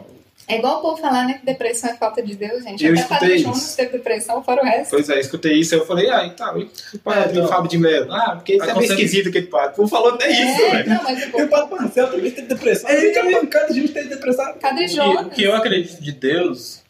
É 0.49 0.59
igual 0.59 0.79
o 0.79 0.81
povo 0.81 1.01
falar, 1.01 1.25
né? 1.25 1.33
Que 1.33 1.45
depressão 1.45 1.89
é 1.89 1.97
falta 1.97 2.23
de 2.23 2.33
Deus, 2.33 2.63
gente. 2.63 2.85
Eu 2.85 2.93
Até 2.93 3.01
escutei 3.01 3.35
isso. 3.35 3.43
Jonas 3.43 3.75
teve 3.75 3.91
depressão, 3.91 4.41
fora 4.41 4.61
o 4.61 4.65
resto. 4.65 4.91
Pois 4.91 5.09
é, 5.09 5.19
escutei 5.19 5.59
isso, 5.59 5.75
aí 5.75 5.81
eu 5.81 5.85
falei, 5.85 6.09
ah, 6.09 6.25
e 6.25 6.29
tal, 6.29 6.57
e 6.57 6.69
o 6.93 6.99
padre 6.99 7.21
É, 7.21 7.31
então. 7.31 7.47
Fábio 7.49 7.69
de 7.69 7.77
Mello? 7.77 8.13
Ah, 8.13 8.35
porque 8.37 8.55
isso 8.55 8.63
é 8.63 8.73
meio 8.73 8.89
esquisito 8.89 9.27
aquele 9.27 9.47
padre. 9.47 9.75
Pô, 9.75 9.85
falou 9.89 10.13
até 10.13 10.31
isso, 10.31 10.61
É, 10.61 10.71
velho. 10.71 10.89
não, 10.89 11.03
mas 11.03 11.33
o 11.33 11.37
E 11.37 11.43
o. 11.43 11.49
Padre 11.49 11.75
Marcelo 11.75 12.11
também 12.11 12.31
teve 12.31 12.47
depressão. 12.47 12.89
É 12.89 13.31
pancada 13.41 13.67
de 13.67 13.73
gente 13.73 13.87
que 13.89 13.93
teve 13.93 14.07
depressão. 14.07 14.45
E 14.45 15.17
o 15.17 15.29
que 15.31 15.43
eu 15.43 15.53
acredito 15.53 16.01
de 16.01 16.11
Deus, 16.13 16.81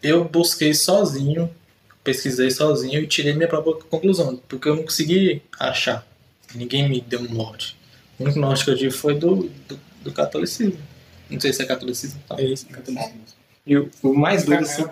eu 0.00 0.22
busquei 0.24 0.72
sozinho, 0.72 1.50
pesquisei 2.04 2.52
sozinho 2.52 3.00
e 3.00 3.08
tirei 3.08 3.32
minha 3.32 3.48
própria 3.48 3.74
conclusão, 3.90 4.40
porque 4.48 4.68
eu 4.68 4.76
não 4.76 4.84
consegui 4.84 5.42
achar. 5.58 6.06
Ninguém 6.54 6.88
me 6.88 7.00
deu 7.00 7.20
um 7.20 7.34
norte. 7.34 7.79
O 8.20 8.24
único 8.24 8.38
norte 8.38 8.64
que 8.64 8.70
eu 8.70 8.76
tive 8.76 8.90
foi 8.90 9.14
do, 9.14 9.50
do, 9.66 9.80
do 10.02 10.12
catolicismo. 10.12 10.78
Não 11.30 11.40
sei 11.40 11.52
se 11.54 11.62
é 11.62 11.64
catolicismo. 11.66 12.20
Tá? 12.28 12.36
É 12.38 12.44
isso, 12.44 12.66
E 13.66 13.78
o, 13.78 13.90
o 14.02 14.14
mais 14.14 14.44
doido, 14.44 14.62
assim. 14.62 14.84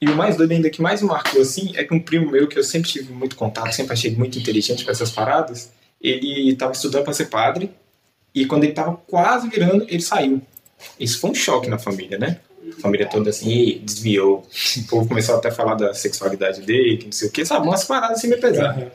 E 0.00 0.08
o 0.08 0.16
mais 0.16 0.36
doido 0.36 0.50
ainda 0.50 0.68
que 0.68 0.82
mais 0.82 1.00
me 1.00 1.08
marcou 1.08 1.40
assim 1.40 1.72
é 1.76 1.84
que 1.84 1.94
um 1.94 2.00
primo 2.00 2.30
meu, 2.30 2.48
que 2.48 2.58
eu 2.58 2.64
sempre 2.64 2.90
tive 2.90 3.12
muito 3.12 3.36
contato, 3.36 3.72
sempre 3.72 3.92
achei 3.92 4.14
muito 4.14 4.38
inteligente 4.38 4.84
com 4.84 4.90
essas 4.90 5.10
paradas, 5.10 5.70
ele 6.00 6.50
estava 6.50 6.72
estudando 6.72 7.04
para 7.04 7.12
ser 7.12 7.26
padre 7.26 7.70
e 8.34 8.44
quando 8.44 8.64
ele 8.64 8.72
estava 8.72 8.96
quase 9.06 9.48
virando, 9.48 9.86
ele 9.88 10.02
saiu. 10.02 10.42
Isso 11.00 11.18
foi 11.20 11.30
um 11.30 11.34
choque 11.34 11.68
na 11.68 11.78
família, 11.78 12.18
né? 12.18 12.40
A 12.76 12.80
família 12.80 13.08
toda 13.08 13.30
assim, 13.30 13.48
"Ih, 13.48 13.78
desviou. 13.78 14.46
O 14.78 14.86
povo 14.88 15.08
começou 15.08 15.36
até 15.36 15.48
a 15.48 15.52
falar 15.52 15.74
da 15.76 15.94
sexualidade 15.94 16.60
dele, 16.62 16.98
que 16.98 17.04
não 17.06 17.12
sei 17.12 17.28
o 17.28 17.30
que, 17.32 17.44
sabe? 17.46 17.66
Umas 17.66 17.84
paradas 17.84 18.18
assim 18.18 18.28
meio 18.28 18.40
pesadas. 18.40 18.82
Aham. 18.82 18.90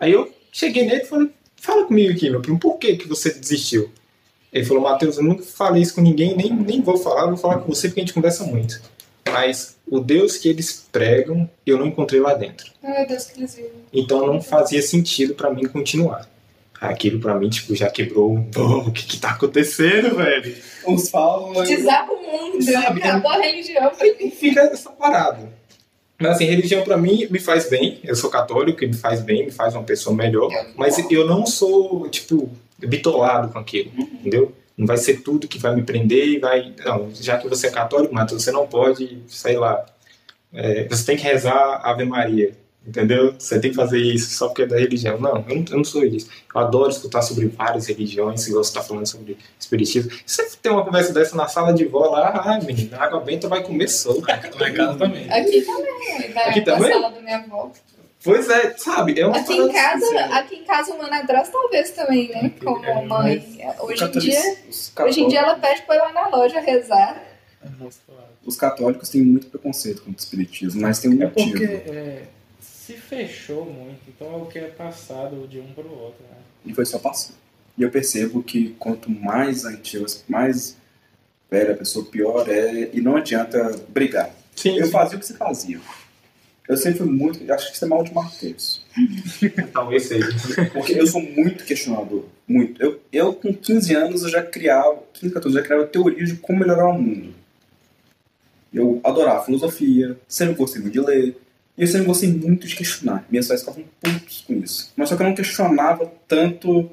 Aí 0.00 0.12
eu 0.12 0.34
cheguei 0.50 0.84
nele 0.84 1.02
e 1.02 1.06
falei, 1.06 1.30
fala 1.56 1.84
comigo 1.86 2.12
aqui, 2.12 2.30
meu 2.30 2.40
primo, 2.40 2.58
por 2.58 2.78
que, 2.78 2.96
que 2.96 3.08
você 3.08 3.32
desistiu? 3.32 3.90
Ele 4.52 4.64
falou, 4.64 4.82
Matheus, 4.82 5.18
eu 5.18 5.24
nunca 5.24 5.42
falei 5.42 5.82
isso 5.82 5.94
com 5.94 6.00
ninguém, 6.00 6.36
nem, 6.36 6.52
nem 6.52 6.80
vou 6.80 6.96
falar, 6.96 7.26
vou 7.26 7.36
falar 7.36 7.58
com 7.58 7.74
você 7.74 7.88
porque 7.88 8.00
a 8.00 8.04
gente 8.04 8.14
conversa 8.14 8.44
muito. 8.44 8.80
Mas 9.30 9.76
o 9.86 10.00
Deus 10.00 10.36
que 10.36 10.48
eles 10.48 10.86
pregam, 10.90 11.48
eu 11.66 11.78
não 11.78 11.86
encontrei 11.86 12.20
lá 12.20 12.34
dentro. 12.34 12.70
Meu 12.82 13.06
Deus, 13.06 13.24
que 13.26 13.40
eles 13.40 13.54
vivem. 13.54 13.72
Então 13.92 14.26
não 14.26 14.40
fazia 14.40 14.80
sentido 14.80 15.34
pra 15.34 15.52
mim 15.52 15.66
continuar. 15.66 16.28
Aquilo 16.80 17.18
pra 17.18 17.34
mim, 17.34 17.48
tipo, 17.48 17.74
já 17.74 17.90
quebrou. 17.90 18.46
Pô, 18.52 18.78
o 18.78 18.92
que 18.92 19.06
que 19.06 19.18
tá 19.18 19.30
acontecendo, 19.30 20.16
velho? 20.16 20.56
Uns 20.86 21.08
falam. 21.08 21.64
Desaba 21.64 22.12
o 22.12 22.22
mundo, 22.22 22.64
acabou 22.76 23.30
a 23.30 23.38
religião. 23.38 23.90
Fica 24.38 24.60
essa 24.60 24.90
parada. 24.90 25.50
Mas 26.18 26.32
assim, 26.32 26.44
religião 26.44 26.82
pra 26.82 26.96
mim 26.96 27.26
me 27.30 27.38
faz 27.38 27.68
bem. 27.68 28.00
Eu 28.02 28.16
sou 28.16 28.30
católico 28.30 28.82
e 28.82 28.86
me 28.86 28.94
faz 28.94 29.20
bem, 29.20 29.46
me 29.46 29.52
faz 29.52 29.74
uma 29.74 29.84
pessoa 29.84 30.14
melhor. 30.16 30.50
Mas 30.74 30.98
eu 31.10 31.26
não 31.26 31.46
sou, 31.46 32.08
tipo, 32.08 32.50
bitolado 32.78 33.52
com 33.52 33.58
aquilo, 33.58 33.90
entendeu? 33.98 34.52
Não 34.76 34.86
vai 34.86 34.96
ser 34.96 35.22
tudo 35.22 35.48
que 35.48 35.58
vai 35.58 35.74
me 35.74 35.82
prender 35.82 36.26
e 36.26 36.38
vai. 36.38 36.72
Não, 36.84 37.10
já 37.14 37.38
que 37.38 37.48
você 37.48 37.68
é 37.68 37.70
católico, 37.70 38.14
Matheus, 38.14 38.42
você 38.42 38.52
não 38.52 38.66
pode, 38.66 39.18
sei 39.26 39.56
lá. 39.56 39.84
é, 40.52 40.84
você 40.88 41.04
tem 41.04 41.16
que 41.16 41.22
rezar 41.22 41.80
Ave 41.82 42.04
Maria, 42.04 42.52
entendeu? 42.86 43.34
Você 43.38 43.58
tem 43.60 43.70
que 43.70 43.76
fazer 43.76 43.98
isso 43.98 44.30
só 44.30 44.48
porque 44.48 44.62
é 44.62 44.66
da 44.66 44.78
religião. 44.78 45.18
Não, 45.18 45.36
eu 45.48 45.56
não, 45.56 45.64
eu 45.70 45.76
não 45.78 45.84
sou 45.84 46.04
isso. 46.04 46.28
Eu 46.54 46.60
adoro 46.60 46.90
escutar 46.90 47.22
sobre 47.22 47.46
várias 47.48 47.86
religiões, 47.86 48.46
igual 48.46 48.62
você 48.64 48.70
está 48.70 48.82
falando 48.82 49.06
sobre 49.06 49.36
espiritismo. 49.58 50.10
Se 50.24 50.42
você 50.42 50.56
tem 50.62 50.72
uma 50.72 50.84
conversa 50.84 51.12
dessa 51.12 51.36
na 51.36 51.48
sala 51.48 51.72
de 51.74 51.84
vó 51.84 52.06
lá, 52.10 52.28
ah, 52.30 52.60
menina, 52.64 52.96
a 52.98 53.04
água 53.04 53.20
benta 53.20 53.48
vai 53.48 53.62
comer 53.62 53.88
solto. 53.88 54.22
Casa 54.26 54.98
também. 54.98 55.30
Aqui 55.30 55.62
também, 55.62 56.34
na, 56.34 56.40
Aqui 56.42 56.60
na 56.60 56.64
também? 56.64 56.92
sala 56.92 57.10
da 57.10 57.20
minha 57.20 57.36
avó. 57.38 57.72
Pois 58.24 58.50
é, 58.50 58.74
sabe? 58.76 59.20
É 59.20 59.24
uma 59.26 59.36
Aqui 59.36 59.52
em 59.54 59.70
casa, 59.70 60.04
assim, 60.04 60.16
aqui 60.16 60.54
em 60.56 60.64
casa 60.64 60.92
o 60.94 60.98
madrasto 60.98 61.52
talvez 61.52 61.90
também, 61.92 62.28
né? 62.28 62.46
Aqui, 62.46 62.64
Como 62.64 62.84
é, 62.84 63.04
mãe. 63.04 63.60
Hoje 63.78 64.04
em 64.04 64.10
dia, 64.10 64.40
hoje 65.04 65.20
em 65.20 65.28
dia 65.28 65.38
ela 65.40 65.54
pede 65.54 65.82
pra 65.82 65.94
ir 65.94 65.98
lá 65.98 66.12
na 66.12 66.28
loja 66.28 66.58
rezar. 66.58 67.22
Os 68.44 68.56
católicos 68.56 69.08
têm 69.10 69.22
muito 69.22 69.46
preconceito 69.48 69.98
contra 70.02 70.12
o 70.12 70.16
espiritismo, 70.18 70.80
mas 70.82 70.98
tem 70.98 71.10
um 71.12 71.22
É 71.22 71.26
motivo. 71.26 71.50
porque 71.50 71.64
é, 71.64 72.22
se 72.86 72.92
fechou 72.92 73.66
muito, 73.66 74.00
então 74.08 74.32
é 74.32 74.36
o 74.36 74.46
que 74.46 74.60
é 74.60 74.68
passado 74.68 75.48
de 75.48 75.58
um 75.58 75.72
para 75.72 75.84
o 75.84 76.02
outro. 76.02 76.22
Né? 76.30 76.36
E 76.66 76.72
foi 76.72 76.86
só 76.86 77.00
passando. 77.00 77.34
E 77.76 77.82
eu 77.82 77.90
percebo 77.90 78.44
que 78.44 78.76
quanto 78.78 79.10
mais 79.10 79.64
antiga, 79.64 80.06
mais 80.28 80.76
velha 81.50 81.74
a 81.74 81.76
pessoa, 81.76 82.04
pior 82.04 82.48
é. 82.48 82.90
E 82.92 83.00
não 83.00 83.16
adianta 83.16 83.76
brigar. 83.88 84.30
Sim, 84.54 84.78
Eu 84.78 84.86
sim. 84.86 84.92
fazia 84.92 85.16
o 85.16 85.20
que 85.20 85.26
você 85.26 85.34
fazia. 85.34 85.80
Eu 86.68 86.76
sempre 86.76 86.98
fui 86.98 87.08
muito. 87.08 87.52
Acho 87.52 87.68
que 87.68 87.74
isso 87.74 87.84
é 87.84 87.88
mal 87.88 88.04
de 88.04 88.14
Mateus. 88.14 88.84
talvez 89.72 90.04
seja. 90.04 90.28
Porque 90.72 90.94
eu 90.94 91.06
sou 91.06 91.20
muito 91.20 91.64
questionador. 91.64 92.24
Muito. 92.46 92.80
Eu, 92.80 93.00
eu 93.12 93.34
com 93.34 93.52
15 93.52 93.94
anos, 93.94 94.22
eu 94.22 94.28
já 94.28 94.42
criava. 94.42 95.02
15, 95.12 95.34
14, 95.34 95.56
eu 95.56 95.62
já 95.62 95.66
criava 95.66 95.86
teorias 95.86 96.28
de 96.30 96.36
como 96.36 96.60
melhorar 96.60 96.88
o 96.88 96.94
mundo. 96.94 97.34
Eu 98.72 99.00
adorava 99.04 99.44
filosofia, 99.44 100.16
sempre 100.26 100.54
gostei 100.54 100.80
muito 100.80 100.92
de 100.92 101.00
ler. 101.00 101.36
E 101.76 101.82
eu 101.82 101.86
sempre 101.86 102.06
gostei 102.06 102.32
muito 102.32 102.66
de 102.66 102.74
questionar. 102.74 103.24
Minhas 103.30 103.48
pais 103.48 103.60
ficavam 103.60 103.84
putos 104.00 104.44
com 104.46 104.54
isso. 104.54 104.92
Mas 104.96 105.08
só 105.08 105.16
que 105.16 105.22
eu 105.22 105.26
não 105.26 105.34
questionava 105.34 106.10
tanto 106.26 106.90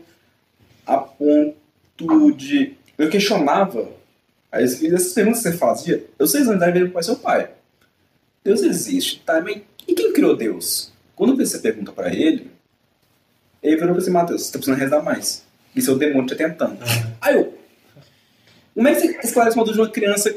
a 0.86 0.98
ponto 0.98 2.32
de. 2.34 2.74
Eu 2.98 3.10
questionava. 3.10 3.90
As, 4.52 4.84
essas 4.84 5.14
perguntas 5.14 5.42
que 5.42 5.50
você 5.50 5.58
fazia, 5.58 6.06
eu 6.20 6.26
anos 6.26 6.48
de 6.48 6.56
idade 6.56 6.90
para 6.90 7.02
seu 7.02 7.16
pai. 7.16 7.50
Deus 8.44 8.62
existe, 8.62 9.20
tá? 9.26 9.42
Mas 9.42 9.62
e 9.88 9.94
quem 9.96 10.14
criou 10.14 10.36
Deus? 10.36 10.92
Quando 11.16 11.36
você 11.36 11.60
pergunta 11.60 11.92
pra 11.92 12.14
ele, 12.14 12.52
ele 13.62 13.76
virou 13.76 13.94
pra 13.94 14.04
você, 14.04 14.12
Matheus, 14.12 14.44
você 14.44 14.52
tá 14.52 14.60
precisando 14.60 14.80
rezar 14.80 15.02
mais. 15.02 15.44
Isso 15.76 15.90
é 15.90 15.94
o 15.94 15.98
demônio 15.98 16.28
te 16.28 16.36
tentando. 16.36 16.78
Aí 17.22 17.36
eu. 17.36 17.58
Como 18.76 18.88
é 18.88 18.94
que 18.94 19.02
você 19.02 19.20
esclarece 19.24 19.56
uma 19.56 19.64
dúvida 19.64 19.84
de 19.84 19.88
uma 19.88 19.94
criança? 19.94 20.36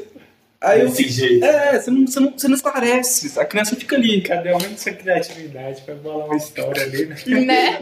Aí 0.59 0.81
eu 0.81 0.87
Desse 0.89 1.07
jeito. 1.07 1.45
É, 1.45 1.79
você 1.79 1.91
não, 1.91 2.07
você, 2.07 2.19
não, 2.19 2.31
você 2.31 2.47
não 2.47 2.55
esclarece. 2.55 3.39
A 3.39 3.45
criança 3.45 3.75
fica 3.75 3.95
ali. 3.95 4.21
Cadê 4.21 4.49
ao 4.49 4.57
menos 4.59 4.73
essa 4.73 4.91
criatividade 4.91 5.81
para 5.81 5.93
bolar 5.95 6.25
uma 6.25 6.35
história 6.35 6.81
ali, 6.81 7.05
né? 7.05 7.15
Né? 7.45 7.79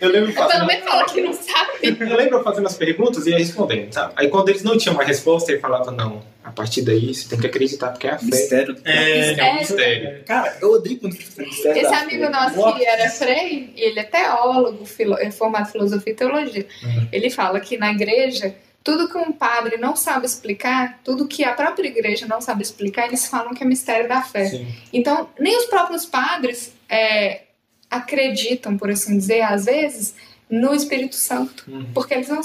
Eu 0.00 0.08
lembro 0.08 0.30
Eu 0.30 0.34
pelo 0.34 0.48
fazendo, 0.48 0.66
menos 0.66 0.84
fala 0.84 1.04
que 1.04 1.20
não 1.20 1.32
sabe. 1.34 1.70
eu 2.00 2.16
lembro 2.16 2.42
fazendo 2.42 2.66
as 2.66 2.76
perguntas 2.76 3.26
e 3.26 3.30
ia 3.30 3.38
respondendo, 3.38 3.92
sabe? 3.92 4.14
Aí 4.16 4.28
quando 4.28 4.48
eles 4.48 4.62
não 4.62 4.78
tinham 4.78 4.94
uma 4.94 5.04
resposta, 5.04 5.52
ele 5.52 5.60
falava, 5.60 5.90
não, 5.90 6.22
a 6.42 6.50
partir 6.50 6.80
daí 6.80 7.14
você 7.14 7.28
tem 7.28 7.38
que 7.38 7.46
acreditar, 7.46 7.90
porque 7.90 8.06
é 8.06 8.12
a 8.12 8.18
fé. 8.18 8.24
Mistério. 8.24 8.76
É, 8.84 8.94
é 8.94 9.04
um 9.04 9.28
Mistério. 9.28 9.58
mistério. 9.58 10.24
Cara, 10.24 10.56
eu 10.62 10.72
odeio 10.72 10.98
quando 11.00 11.12
fica 11.14 11.30
fazendo 11.30 11.46
mistério. 11.48 11.82
Esse 11.82 11.94
amigo 11.94 12.30
nosso 12.30 12.56
Nossa. 12.56 12.78
que 12.78 12.86
era 12.86 13.10
Frei, 13.10 13.72
ele 13.76 14.00
é 14.00 14.02
teólogo, 14.04 14.86
filo, 14.86 15.18
é 15.18 15.30
formado 15.30 15.68
em 15.68 15.72
filosofia 15.72 16.12
e 16.12 16.16
teologia. 16.16 16.66
Uhum. 16.82 17.08
Ele 17.12 17.28
fala 17.28 17.60
que 17.60 17.76
na 17.76 17.90
igreja, 17.92 18.54
tudo 18.84 19.08
que 19.08 19.16
um 19.16 19.32
padre 19.32 19.78
não 19.78 19.96
sabe 19.96 20.26
explicar, 20.26 21.00
tudo 21.02 21.26
que 21.26 21.42
a 21.42 21.54
própria 21.54 21.88
igreja 21.88 22.26
não 22.28 22.42
sabe 22.42 22.62
explicar, 22.62 23.06
eles 23.06 23.26
falam 23.26 23.54
que 23.54 23.64
é 23.64 23.66
mistério 23.66 24.06
da 24.06 24.22
fé. 24.22 24.44
Sim. 24.44 24.66
Então, 24.92 25.30
nem 25.40 25.56
os 25.56 25.64
próprios 25.64 26.04
padres 26.04 26.74
é, 26.86 27.44
acreditam, 27.90 28.76
por 28.76 28.90
assim 28.90 29.16
dizer, 29.16 29.40
às 29.40 29.64
vezes, 29.64 30.14
no 30.50 30.74
Espírito 30.74 31.14
Santo. 31.14 31.64
Uhum. 31.66 31.86
Porque 31.94 32.12
eles 32.12 32.28
não, 32.28 32.42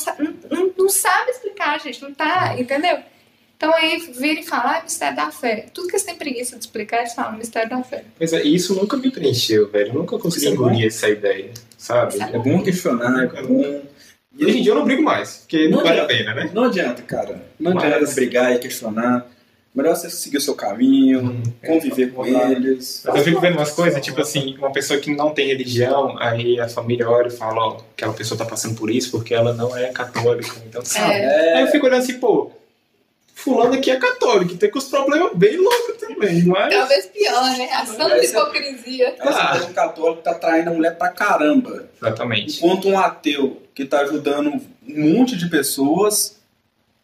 não, 0.49 0.73
não, 0.77 0.89
sabem 0.89 1.33
explicar, 1.33 1.77
gente. 1.81 2.01
Não 2.01 2.13
tá, 2.13 2.55
entendeu? 2.57 2.99
Então 3.57 3.73
aí 3.75 3.97
vira 4.17 4.39
e 4.39 4.43
fala, 4.43 4.75
ah, 4.75 4.77
é 4.77 4.83
mistério 4.83 5.17
da 5.17 5.31
fé. 5.31 5.65
Tudo 5.73 5.89
que 5.89 5.95
eles 5.95 6.05
têm 6.05 6.15
preguiça 6.15 6.55
de 6.55 6.63
explicar, 6.63 6.99
eles 6.99 7.13
falam 7.13 7.37
mistério 7.37 7.69
da 7.69 7.83
fé. 7.83 8.05
Mas 8.17 8.31
é, 8.31 8.41
isso 8.43 8.73
nunca 8.73 8.95
me 8.95 9.11
preencheu, 9.11 9.69
velho. 9.69 9.89
Eu 9.89 9.93
nunca 9.95 10.17
consegui 10.17 10.47
engolir 10.47 10.87
essa 10.87 11.09
ideia, 11.09 11.51
sabe? 11.77 12.15
É 12.21 12.39
bom 12.39 12.63
questionar, 12.63 13.25
é 13.35 13.43
bom. 13.43 13.81
E 14.39 14.45
hoje 14.45 14.59
em 14.59 14.61
dia 14.63 14.71
eu 14.71 14.75
não 14.75 14.85
brigo 14.85 15.03
mais, 15.03 15.37
porque 15.39 15.67
não, 15.67 15.79
Não 15.79 15.83
vale 15.85 15.99
a 15.99 16.05
pena, 16.05 16.33
né? 16.33 16.49
Não 16.53 16.63
adianta, 16.65 17.01
cara. 17.01 17.43
Não 17.59 17.73
Mas- 17.73 17.83
adianta 17.83 18.13
brigar 18.13 18.55
e 18.55 18.59
questionar. 18.59 19.27
Melhor 19.75 19.95
você 19.95 20.09
seguir 20.09 20.37
o 20.37 20.41
seu 20.41 20.55
caminho, 20.55 21.19
Uhum. 21.21 21.43
conviver 21.65 22.11
com 22.11 22.23
Claro. 22.25 22.51
eles. 22.53 23.03
Mas 23.05 23.17
eu 23.17 23.23
fico 23.23 23.39
vendo 23.39 23.55
umas 23.57 23.71
coisas, 23.71 24.01
tipo 24.03 24.19
assim, 24.19 24.55
uma 24.57 24.71
pessoa 24.71 24.99
que 24.99 25.13
não 25.15 25.29
tem 25.31 25.47
religião, 25.47 26.15
aí 26.19 26.59
a 26.59 26.67
família 26.67 27.07
olha 27.07 27.27
e 27.27 27.31
fala, 27.31 27.59
ó, 27.61 27.77
aquela 27.93 28.13
pessoa 28.13 28.37
tá 28.37 28.45
passando 28.45 28.75
por 28.75 28.89
isso 28.89 29.11
porque 29.11 29.33
ela 29.33 29.53
não 29.53 29.75
é 29.77 29.87
católica, 29.91 30.55
então 30.67 30.83
sabe? 30.83 31.13
É. 31.13 31.57
Aí 31.57 31.61
eu 31.61 31.67
fico 31.67 31.85
olhando 31.85 31.99
assim, 32.01 32.13
pô, 32.19 32.51
fulano 33.39 33.73
aqui 33.75 33.89
é 33.91 33.97
católico, 33.97 34.55
tem 34.57 34.69
com 34.69 34.77
os 34.79 34.85
problemas 34.89 35.31
bem 35.35 35.57
loucos 35.57 35.95
também, 35.97 36.43
mas... 36.45 36.73
Talvez 36.73 37.05
pior, 37.07 37.57
né? 37.57 37.69
A 37.71 37.85
santa 37.85 38.15
Essa- 38.15 38.37
hipocrisia. 38.39 39.15
Você 39.21 39.59
tem 39.59 39.69
um 39.69 39.73
católico 39.73 40.17
que 40.17 40.23
tá 40.23 40.33
traindo 40.33 40.69
a 40.69 40.73
mulher 40.73 40.97
pra 40.97 41.09
caramba. 41.09 41.89
Exatamente. 42.01 42.57
Enquanto 42.57 42.87
um 42.89 42.99
ateu 42.99 43.61
que 43.73 43.85
tá 43.85 44.01
ajudando 44.01 44.49
um 44.51 45.13
monte 45.13 45.37
de 45.37 45.49
pessoas, 45.49 46.37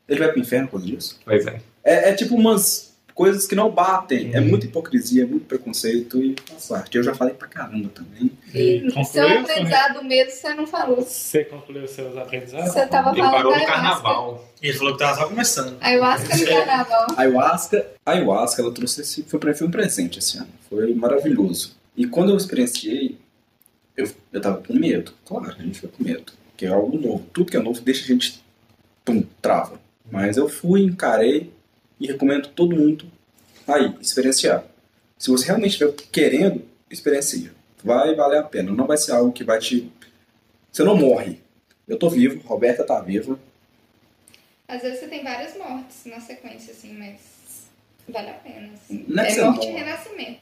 ele 0.10 0.20
vai 0.20 0.30
pro 0.32 0.40
inferno 0.42 0.68
por 0.68 0.82
disso. 0.82 1.20
Pois 1.24 1.46
é. 1.48 1.60
É, 1.84 2.10
é 2.10 2.14
tipo 2.14 2.36
umas 2.36 2.95
coisas 3.16 3.48
que 3.48 3.56
não 3.56 3.72
batem. 3.72 4.36
É 4.36 4.40
Uhum. 4.42 4.50
muita 4.50 4.66
hipocrisia, 4.66 5.24
é 5.24 5.26
muito 5.26 5.46
preconceito 5.46 6.22
e 6.22 6.36
faz 6.48 6.68
parte. 6.68 6.98
Eu 6.98 7.04
já 7.04 7.16
falei 7.16 7.34
pra 7.34 7.48
caramba 7.48 7.90
também. 7.90 8.30
E 8.54 8.86
Seu 9.06 9.28
aprendizado 9.40 10.04
mesmo, 10.04 10.32
você 10.32 10.54
não 10.54 10.68
falou. 10.68 11.02
Você 11.02 11.46
concluiu 11.46 11.88
seus 11.88 12.16
aprendizados? 12.18 12.72
Você 12.74 12.86
tava 12.86 13.12
Ele 13.12 13.20
falando 13.22 13.34
parou 13.34 13.58
no 13.58 13.66
carnaval. 13.66 14.52
Ele 14.62 14.74
falou 14.74 14.94
que 14.94 15.00
tava 15.00 15.16
só 15.22 15.28
começando. 15.30 15.78
Ayahuasca 15.80 16.38
no 16.38 16.46
carnaval. 16.46 17.08
A 17.16 17.22
ayahuasca, 17.22 17.88
a 18.06 18.12
ayahuasca, 18.12 18.62
ela 18.62 18.72
trouxe 18.74 19.02
esse, 19.02 19.24
foi 19.24 19.40
pra 19.40 19.52
mim 19.52 19.58
um 19.64 19.72
presente 19.72 20.20
esse 20.20 20.38
ano. 20.38 20.50
Foi 20.70 20.94
maravilhoso. 20.94 21.76
E 21.96 22.06
quando 22.06 22.32
eu 22.32 22.38
experienciei, 22.38 23.18
eu, 23.96 24.12
eu 24.34 24.42
tava 24.42 24.58
com 24.58 24.74
medo. 24.74 25.14
Claro, 25.26 25.56
a 25.58 25.64
gente 25.64 25.80
fica 25.80 25.88
com 25.88 26.04
medo. 26.04 26.34
Porque 26.52 26.66
é 26.66 26.70
algo 26.70 26.98
novo. 26.98 27.26
Tudo 27.32 27.50
que 27.50 27.56
é 27.58 27.62
novo 27.62 27.80
deixa 27.82 28.04
a 28.04 28.08
gente, 28.08 28.44
pum, 29.06 29.24
trava. 29.42 29.80
Mas 30.12 30.36
eu 30.38 30.50
fui, 30.50 30.82
encarei 30.84 31.52
e 32.00 32.08
recomendo 32.08 32.48
todo 32.50 32.76
mundo 32.76 33.06
aí 33.68 33.94
experienciar. 34.02 34.64
Se 35.18 35.30
você 35.30 35.46
realmente 35.46 35.72
estiver 35.72 35.94
querendo, 36.12 36.64
experiencia. 36.90 37.52
Vai 37.84 38.16
valer 38.16 38.40
a 38.40 38.44
pena. 38.44 38.72
Não 38.72 38.86
vai 38.88 38.98
ser 38.98 39.12
algo 39.14 39.32
que 39.32 39.44
vai 39.44 39.60
te. 39.60 39.92
Você 40.72 40.84
não 40.84 40.96
morre. 40.96 41.40
Eu 41.88 41.98
tô 41.98 42.10
vivo, 42.10 42.42
Roberta 42.48 42.84
tá 42.84 43.00
viva. 43.00 43.40
Às 44.68 44.82
vezes 44.82 45.00
você 45.00 45.08
tem 45.08 45.24
várias 45.24 45.56
mortes 45.56 46.06
na 46.06 46.20
sequência, 46.20 46.74
assim, 46.74 46.94
mas 46.98 47.20
vale 48.10 48.30
a 48.30 48.34
pena, 48.34 48.70
assim. 48.74 49.06
Não 49.08 49.24
é 49.24 49.32
é 49.38 49.44
morte 49.46 49.68
e 49.68 49.72
renascimento. 49.72 50.40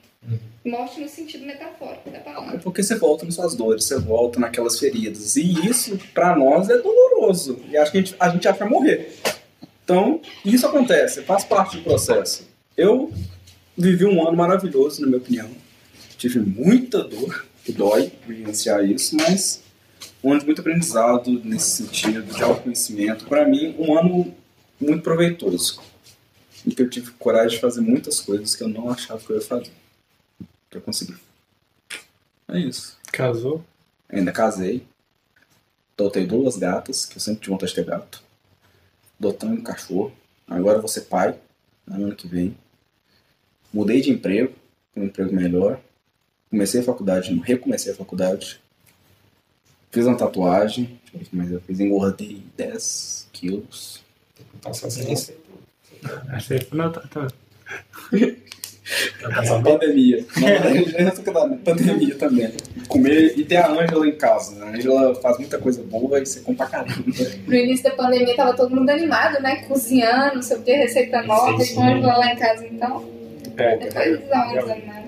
Morte 0.66 1.02
no 1.02 1.10
sentido 1.10 1.46
metafórico 1.46 2.10
da 2.10 2.20
É 2.20 2.22
palavra. 2.22 2.60
porque 2.60 2.82
você 2.82 2.96
volta 2.96 3.26
nas 3.26 3.36
suas 3.36 3.54
dores, 3.54 3.84
você 3.84 4.00
volta 4.00 4.39
naquelas 4.39 4.80
feridas. 4.80 5.36
E 5.36 5.68
isso, 5.68 6.00
pra 6.13 6.34
nós, 6.38 6.70
é 6.70 6.78
doloroso. 6.78 7.60
E 7.70 7.76
acho 7.76 7.92
que 7.92 7.98
a 7.98 8.02
gente, 8.02 8.16
a 8.18 8.30
gente 8.30 8.48
acha 8.48 8.58
que 8.58 8.63
vai 8.63 8.72
morrer. 8.72 9.13
Então, 9.84 10.22
isso 10.46 10.65
acontece, 10.65 11.24
faz 11.24 11.43
parte 11.43 11.78
do 11.78 11.84
processo. 11.84 12.48
Eu 12.76 13.13
vivi 13.78 14.06
um 14.06 14.26
ano 14.26 14.38
maravilhoso, 14.38 15.02
na 15.02 15.08
minha 15.08 15.19
opinião. 15.19 15.50
Tive 16.17 16.39
muita 16.39 17.04
dor, 17.04 17.46
que 17.65 17.72
dói 17.72 18.12
vivenciar 18.26 18.84
isso, 18.86 19.15
mas 19.17 19.62
um 20.24 20.32
ano 20.32 20.39
de 20.39 20.46
muito 20.46 20.62
aprendizado 20.62 21.41
nesse 21.43 21.84
sentido, 21.84 22.24
de 22.24 22.41
autoconhecimento. 22.41 23.26
Para 23.26 23.46
mim, 23.46 23.76
um 23.78 23.98
ano 23.98 24.34
muito 24.80 25.04
proveitoso. 25.04 25.82
E 26.65 26.74
que 26.74 26.82
eu 26.82 26.89
tive 26.89 27.12
coragem 27.12 27.56
de 27.56 27.60
fazer 27.62 27.82
muitas 27.82 28.22
coisas 28.22 28.56
que 28.56 28.63
eu 28.63 28.69
não 28.69 28.89
achava 28.89 29.19
que 29.19 29.30
eu 29.30 29.36
ia 29.36 29.41
fazer. 29.41 29.72
Que 30.69 30.78
eu 30.78 30.82
consegui. 30.82 31.15
É 32.48 32.58
isso. 32.58 32.98
Casou? 33.12 33.63
Ainda 34.10 34.32
casei. 34.32 34.86
Adotei 35.98 36.26
duas 36.26 36.56
gatas, 36.56 37.06
que 37.06 37.17
eu 37.17 37.22
sempre 37.22 37.41
tive 37.41 37.52
vontade 37.52 37.72
de 37.72 37.76
ter 37.76 37.86
gato. 37.86 38.23
Adotei 39.19 39.49
um 39.49 39.62
cachorro. 39.62 40.12
Agora 40.47 40.78
eu 40.78 40.82
vou 40.82 40.89
ser 40.89 41.02
pai, 41.02 41.38
no 41.88 42.06
ano 42.06 42.15
que 42.15 42.28
vem. 42.28 42.56
Mudei 43.73 44.02
de 44.02 44.12
emprego, 44.12 44.54
um 44.95 45.04
emprego 45.04 45.34
melhor. 45.34 45.80
Comecei 46.49 46.82
a 46.82 46.84
faculdade, 46.84 47.34
recomecei 47.43 47.91
a 47.91 47.95
faculdade. 47.95 48.62
Fiz 49.91 50.06
uma 50.06 50.17
tatuagem, 50.17 50.99
deixa 51.12 51.15
eu 51.15 51.19
ver 51.19 51.26
o 51.26 51.30
que 51.30 51.36
mais 51.36 51.52
eu 51.52 51.62
fiz. 51.62 51.80
Engordei 51.80 52.43
10 52.58 53.30
quilos. 53.32 54.04
Nossa, 54.63 54.88
assim, 54.88 55.13
Achei. 56.30 56.67
Não, 56.71 56.91
tá, 56.91 57.02
tá. 57.02 57.28
A 59.23 59.62
pandemia. 59.62 60.25
Não, 61.34 61.58
pandemia 61.58 62.15
também. 62.15 62.51
Comer 62.88 63.34
e 63.38 63.43
ter 63.43 63.58
a 63.58 63.69
Ângela 63.69 64.08
em 64.08 64.15
casa. 64.15 64.63
A 64.63 64.69
Ângela 64.69 65.15
faz 65.15 65.38
muita 65.38 65.58
coisa 65.58 65.84
boa 65.84 66.19
e 66.19 66.25
você 66.25 66.41
come 66.41 66.58
pra 66.58 66.67
caramba. 66.67 66.93
No 67.47 67.56
início 67.56 67.84
da 67.84 67.91
pandemia 67.91 68.36
tava 68.36 68.53
todo 68.56 68.75
mundo 68.75 68.89
animado, 68.89 69.41
né? 69.41 69.63
Cozinhando, 69.67 70.36
não 70.36 70.41
sei 70.41 70.58
o 70.58 70.62
que, 70.62 70.73
receita 70.73 71.21
nova, 71.23 71.63
e 71.63 71.73
com 71.73 71.82
a 71.82 71.88
Angela 71.88 72.17
lá 72.17 72.34
em 72.34 72.36
casa, 72.36 72.67
então. 72.67 73.06
É, 73.58 73.77
Depois 73.77 74.27
dá 74.29 74.45
uma 74.45 74.53
desanimada. 74.53 75.08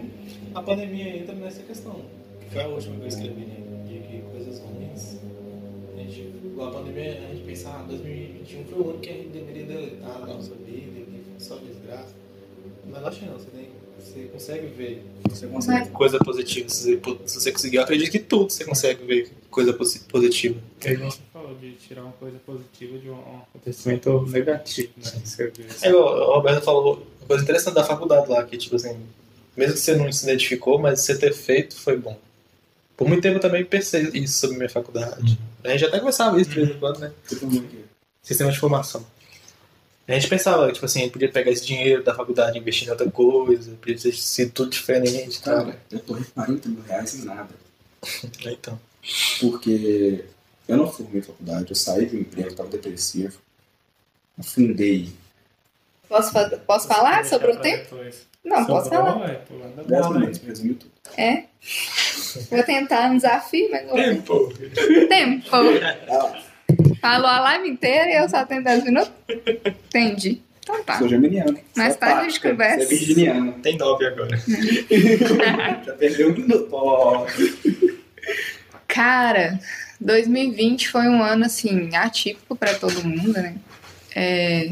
A 0.53 0.61
pandemia 0.61 1.17
entra 1.17 1.35
nessa 1.35 1.61
questão. 1.63 2.01
que 2.41 2.53
Foi 2.53 2.63
a 2.63 2.67
última 2.67 2.95
que 2.95 3.05
eu 3.05 3.33
vi 3.33 3.45
né, 3.45 3.55
de 3.85 3.99
que 3.99 4.23
coisas 4.31 4.59
ruins. 4.59 5.17
A 5.93 5.99
gente, 5.99 6.31
a 6.59 6.67
pandemia, 6.67 7.23
a 7.27 7.33
gente 7.33 7.43
pensa, 7.45 7.69
ah, 7.69 7.85
2021 7.87 8.63
foi 8.65 8.79
o 8.79 8.89
ano 8.89 8.99
que 8.99 9.09
a 9.09 9.13
gente 9.13 9.29
deveria 9.29 9.65
deletar 9.65 10.19
da 10.21 10.33
nossa 10.33 10.53
vida, 10.55 11.01
só 11.39 11.55
desgraça. 11.57 12.24
Mas 12.95 13.03
acho 13.05 13.19
que 13.19 13.25
não, 13.25 13.33
você, 13.33 13.47
tem, 13.51 13.69
você 13.99 14.19
consegue 14.31 14.67
ver 14.67 15.05
Você 15.29 15.47
consegue. 15.47 15.89
coisa 15.89 16.17
positiva. 16.19 16.69
Se 16.69 16.95
você, 16.95 17.17
se 17.27 17.35
você 17.41 17.51
conseguir, 17.51 17.77
eu 17.77 17.83
acredito 17.83 18.09
que 18.11 18.19
tudo 18.19 18.49
você 18.49 18.63
consegue 18.63 19.03
ver 19.05 19.31
coisa 19.51 19.73
posi- 19.73 19.99
positiva. 19.99 20.57
É 20.83 20.91
igual 20.93 21.11
você 21.11 21.19
falou 21.33 21.55
de 21.55 21.71
tirar 21.73 22.03
uma 22.03 22.13
coisa 22.13 22.37
positiva 22.45 22.97
de 22.97 23.09
um 23.09 23.19
acontecimento 23.49 24.21
negativo, 24.29 24.93
né? 24.97 25.11
Você 25.23 25.47
vê. 25.47 25.65
É 25.81 25.89
igual 25.89 26.29
o 26.29 26.35
Roberto 26.35 26.63
falou, 26.63 27.05
uma 27.19 27.27
coisa 27.27 27.43
interessante 27.43 27.73
da 27.75 27.83
faculdade 27.83 28.29
lá, 28.29 28.43
que 28.45 28.57
tipo 28.57 28.75
assim, 28.77 28.97
mesmo 29.57 29.73
que 29.73 29.79
você 29.79 29.95
não 29.95 30.09
se 30.11 30.23
identificou, 30.25 30.79
mas 30.79 31.01
você 31.01 31.17
ter 31.17 31.33
feito 31.33 31.75
foi 31.75 31.97
bom. 31.97 32.17
Por 32.95 33.07
muito 33.09 33.21
tempo 33.21 33.35
eu 33.37 33.41
também 33.41 33.65
pensei 33.65 34.09
isso 34.13 34.39
sobre 34.39 34.55
minha 34.55 34.69
faculdade. 34.69 35.37
A 35.65 35.69
gente 35.69 35.83
até 35.83 35.99
conversava 35.99 36.39
isso 36.39 36.49
de 36.49 36.55
vez 36.61 36.69
em 36.69 36.79
quando, 36.79 36.99
né? 36.99 37.11
Sistema 38.23 38.51
de 38.51 38.57
formação. 38.59 39.05
A 40.07 40.13
gente 40.13 40.27
pensava, 40.27 40.71
tipo 40.71 40.85
assim, 40.85 40.99
a 40.99 41.03
gente 41.03 41.13
podia 41.13 41.31
pegar 41.31 41.49
esse 41.51 41.65
dinheiro 41.65 42.03
da 42.03 42.13
faculdade 42.13 42.57
e 42.57 42.61
investir 42.61 42.87
em 42.87 42.91
outra 42.91 43.09
coisa, 43.09 43.71
podia 43.81 43.97
ter 43.97 44.11
sido 44.13 44.51
tudo 44.51 44.69
diferente 44.69 45.37
e 45.37 45.41
tal. 45.41 45.65
Cara, 45.65 45.79
eu 45.91 45.99
tô 45.99 46.15
em 46.17 46.23
40 46.23 46.69
mil 46.69 46.81
reais 46.83 47.15
em 47.15 47.25
nada. 47.25 47.49
Então. 48.45 48.79
Porque 49.39 50.25
eu 50.67 50.77
não 50.77 50.91
formei 50.91 51.21
faculdade, 51.21 51.65
eu 51.71 51.75
saí 51.75 52.05
do 52.05 52.17
emprego, 52.17 52.53
tava 52.53 52.69
depressivo. 52.69 53.37
Afundei. 54.39 55.11
Posso, 56.07 56.31
fa- 56.31 56.49
posso 56.67 56.87
falar 56.87 57.25
sobre 57.25 57.51
o 57.51 57.59
tempo? 57.59 57.95
Não, 58.43 58.63
posso 58.65 58.89
falar. 58.89 59.27
É, 59.29 59.33
pulando 59.35 59.79
a 59.79 59.83
10 59.83 60.01
bola, 60.01 60.19
minutos 60.19 60.39
pra 60.39 60.49
resumir 60.49 60.73
tudo. 60.75 60.91
É. 61.17 61.43
Vou 62.51 62.63
tentar 62.63 63.09
um 63.11 63.15
desafio, 63.15 63.69
mas 63.71 63.85
vou 63.87 63.95
Tempo! 63.95 64.53
Tempo. 65.09 65.49
Falou 67.05 67.27
a 67.27 67.39
live 67.39 67.69
inteira 67.69 68.09
e 68.09 68.15
eu 68.15 68.27
só 68.27 68.43
tenho 68.47 68.63
10 68.63 68.85
minutos? 68.85 69.11
Entendi. 69.29 70.41
Então 70.59 70.83
tá. 70.83 70.97
Sou 70.97 71.07
geminiano. 71.07 71.55
Mais 71.77 71.95
tarde 71.97 72.21
a 72.21 72.23
gente 72.23 72.41
conversa. 72.41 72.87
Você 72.87 72.95
é 72.95 72.97
virginiano. 72.97 73.51
Tem 73.61 73.77
nove 73.77 74.07
agora. 74.07 74.35
Já 75.85 75.93
perdeu 75.93 76.31
um 76.31 76.33
minuto. 76.33 76.67
Cara, 78.87 79.59
2020 80.01 80.89
foi 80.89 81.07
um 81.07 81.21
ano 81.21 81.45
assim 81.45 81.95
atípico 81.95 82.55
para 82.55 82.73
todo 82.73 83.07
mundo, 83.07 83.33
né? 83.33 83.55
É 84.15 84.71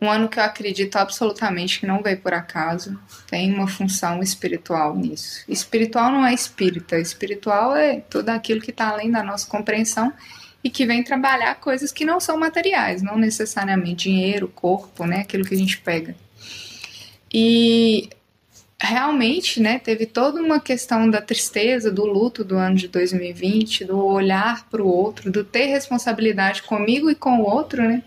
um 0.00 0.10
ano 0.10 0.28
que 0.28 0.40
eu 0.40 0.42
acredito 0.42 0.96
absolutamente 0.96 1.78
que 1.78 1.86
não 1.86 2.02
veio 2.02 2.18
por 2.18 2.34
acaso. 2.34 2.98
Tem 3.28 3.54
uma 3.54 3.68
função 3.68 4.20
espiritual 4.20 4.96
nisso. 4.96 5.44
Espiritual 5.48 6.10
não 6.10 6.26
é 6.26 6.34
espírita, 6.34 6.98
espiritual 6.98 7.76
é 7.76 8.00
tudo 8.10 8.30
aquilo 8.30 8.60
que 8.60 8.72
está 8.72 8.88
além 8.88 9.08
da 9.08 9.22
nossa 9.22 9.46
compreensão 9.46 10.12
e 10.64 10.70
que 10.70 10.86
vem 10.86 11.02
trabalhar 11.02 11.56
coisas 11.56 11.90
que 11.92 12.04
não 12.04 12.20
são 12.20 12.36
materiais, 12.36 13.02
não 13.02 13.16
necessariamente 13.18 14.08
dinheiro, 14.08 14.48
corpo, 14.48 15.04
né? 15.04 15.20
Aquilo 15.20 15.44
que 15.44 15.54
a 15.54 15.58
gente 15.58 15.78
pega. 15.78 16.14
E 17.32 18.08
realmente, 18.80 19.60
né, 19.60 19.78
teve 19.78 20.06
toda 20.06 20.42
uma 20.42 20.60
questão 20.60 21.08
da 21.08 21.22
tristeza, 21.22 21.90
do 21.90 22.04
luto 22.04 22.44
do 22.44 22.56
ano 22.56 22.74
de 22.74 22.88
2020, 22.88 23.84
do 23.84 24.04
olhar 24.04 24.68
para 24.68 24.82
o 24.82 24.88
outro, 24.88 25.30
do 25.30 25.44
ter 25.44 25.66
responsabilidade 25.66 26.62
comigo 26.62 27.08
e 27.08 27.14
com 27.14 27.40
o 27.40 27.44
outro, 27.44 27.82
né? 27.82 28.02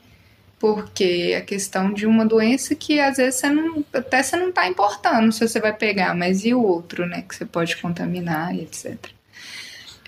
Porque 0.60 1.36
a 1.38 1.41
questão 1.41 1.94
de 1.94 2.06
uma 2.06 2.26
doença 2.26 2.76
que 2.76 3.00
às 3.00 3.18
vezes 3.18 3.39
você 3.39 3.50
não, 3.50 3.86
até 3.94 4.22
você 4.22 4.36
não 4.36 4.52
tá 4.52 4.68
importando 4.68 5.32
se 5.32 5.48
você 5.48 5.60
vai 5.60 5.74
pegar, 5.74 6.13
mas 6.13 6.44
e 6.44 6.54
o 6.54 6.62
outro, 6.62 7.06
né, 7.06 7.24
que 7.28 7.36
você 7.36 7.46
pode 7.46 7.78
contaminar 7.78 8.54
e 8.54 8.62
etc. 8.62 8.98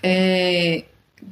É, 0.02 0.84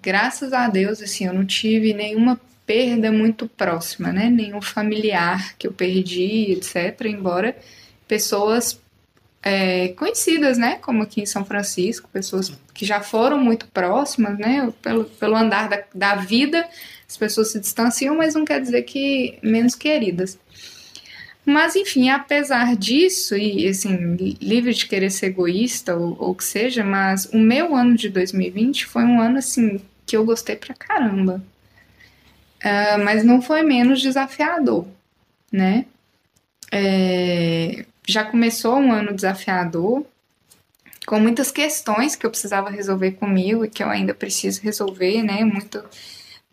graças 0.03 0.53
a 0.53 0.69
Deus, 0.69 1.03
assim, 1.03 1.27
eu 1.27 1.33
não 1.33 1.45
tive 1.45 1.93
nenhuma 1.95 2.41
perda 2.67 3.13
muito 3.13 3.49
próxima, 3.49 4.13
né? 4.13 4.29
Nenhum 4.29 4.61
familiar 4.61 5.55
que 5.57 5.67
eu 5.67 5.73
perdi, 5.73 6.53
etc. 6.53 7.01
Embora 7.07 7.57
pessoas 8.09 8.81
é, 9.43 9.89
conhecidas, 9.89 10.59
né? 10.59 10.77
Como 10.77 11.03
aqui 11.03 11.21
em 11.21 11.27
São 11.27 11.45
Francisco, 11.45 12.11
pessoas 12.13 12.53
que 12.75 12.85
já 12.85 13.01
foram 13.01 13.39
muito 13.39 13.67
próximas, 13.69 14.37
né? 14.39 14.73
Pelo, 14.83 15.05
pelo 15.05 15.37
andar 15.37 15.69
da, 15.69 15.85
da 15.95 16.15
vida, 16.17 16.69
as 17.09 17.17
pessoas 17.17 17.53
se 17.53 17.61
distanciam, 17.61 18.17
mas 18.17 18.35
não 18.35 18.45
quer 18.45 18.61
dizer 18.61 18.83
que 18.83 19.39
menos 19.43 19.77
queridas. 19.77 20.37
Mas, 21.47 21.77
enfim, 21.77 22.11
apesar 22.11 22.75
disso, 22.75 23.37
e 23.37 23.69
assim, 23.69 24.17
livre 24.41 24.75
de 24.75 24.85
querer 24.85 25.11
ser 25.11 25.27
egoísta 25.27 25.95
ou, 25.95 26.17
ou 26.19 26.35
que 26.35 26.43
seja, 26.43 26.83
mas 26.83 27.27
o 27.27 27.39
meu 27.39 27.75
ano 27.77 27.95
de 27.95 28.09
2020 28.09 28.85
foi 28.85 29.05
um 29.05 29.21
ano, 29.21 29.39
assim, 29.39 29.81
que 30.05 30.17
eu 30.17 30.25
gostei 30.25 30.57
pra 30.57 30.75
caramba. 30.75 31.41
Ah, 32.63 32.99
mas 32.99 33.23
não 33.25 33.41
foi 33.41 33.63
menos 33.63 34.01
desafiador, 34.03 34.87
né? 35.53 35.87
É, 36.73 37.85
já 38.07 38.25
começou 38.25 38.77
um 38.77 38.93
ano 38.93 39.15
desafiador, 39.15 40.05
com 41.07 41.21
muitas 41.21 41.53
questões 41.53 42.17
que 42.17 42.27
eu 42.27 42.31
precisava 42.31 42.69
resolver 42.71 43.13
comigo 43.13 43.65
e 43.65 43.71
que 43.71 43.85
eu 43.85 43.89
ainda 43.89 44.13
preciso 44.13 44.63
resolver, 44.63 45.23
né? 45.23 45.45
Muito, 45.45 45.81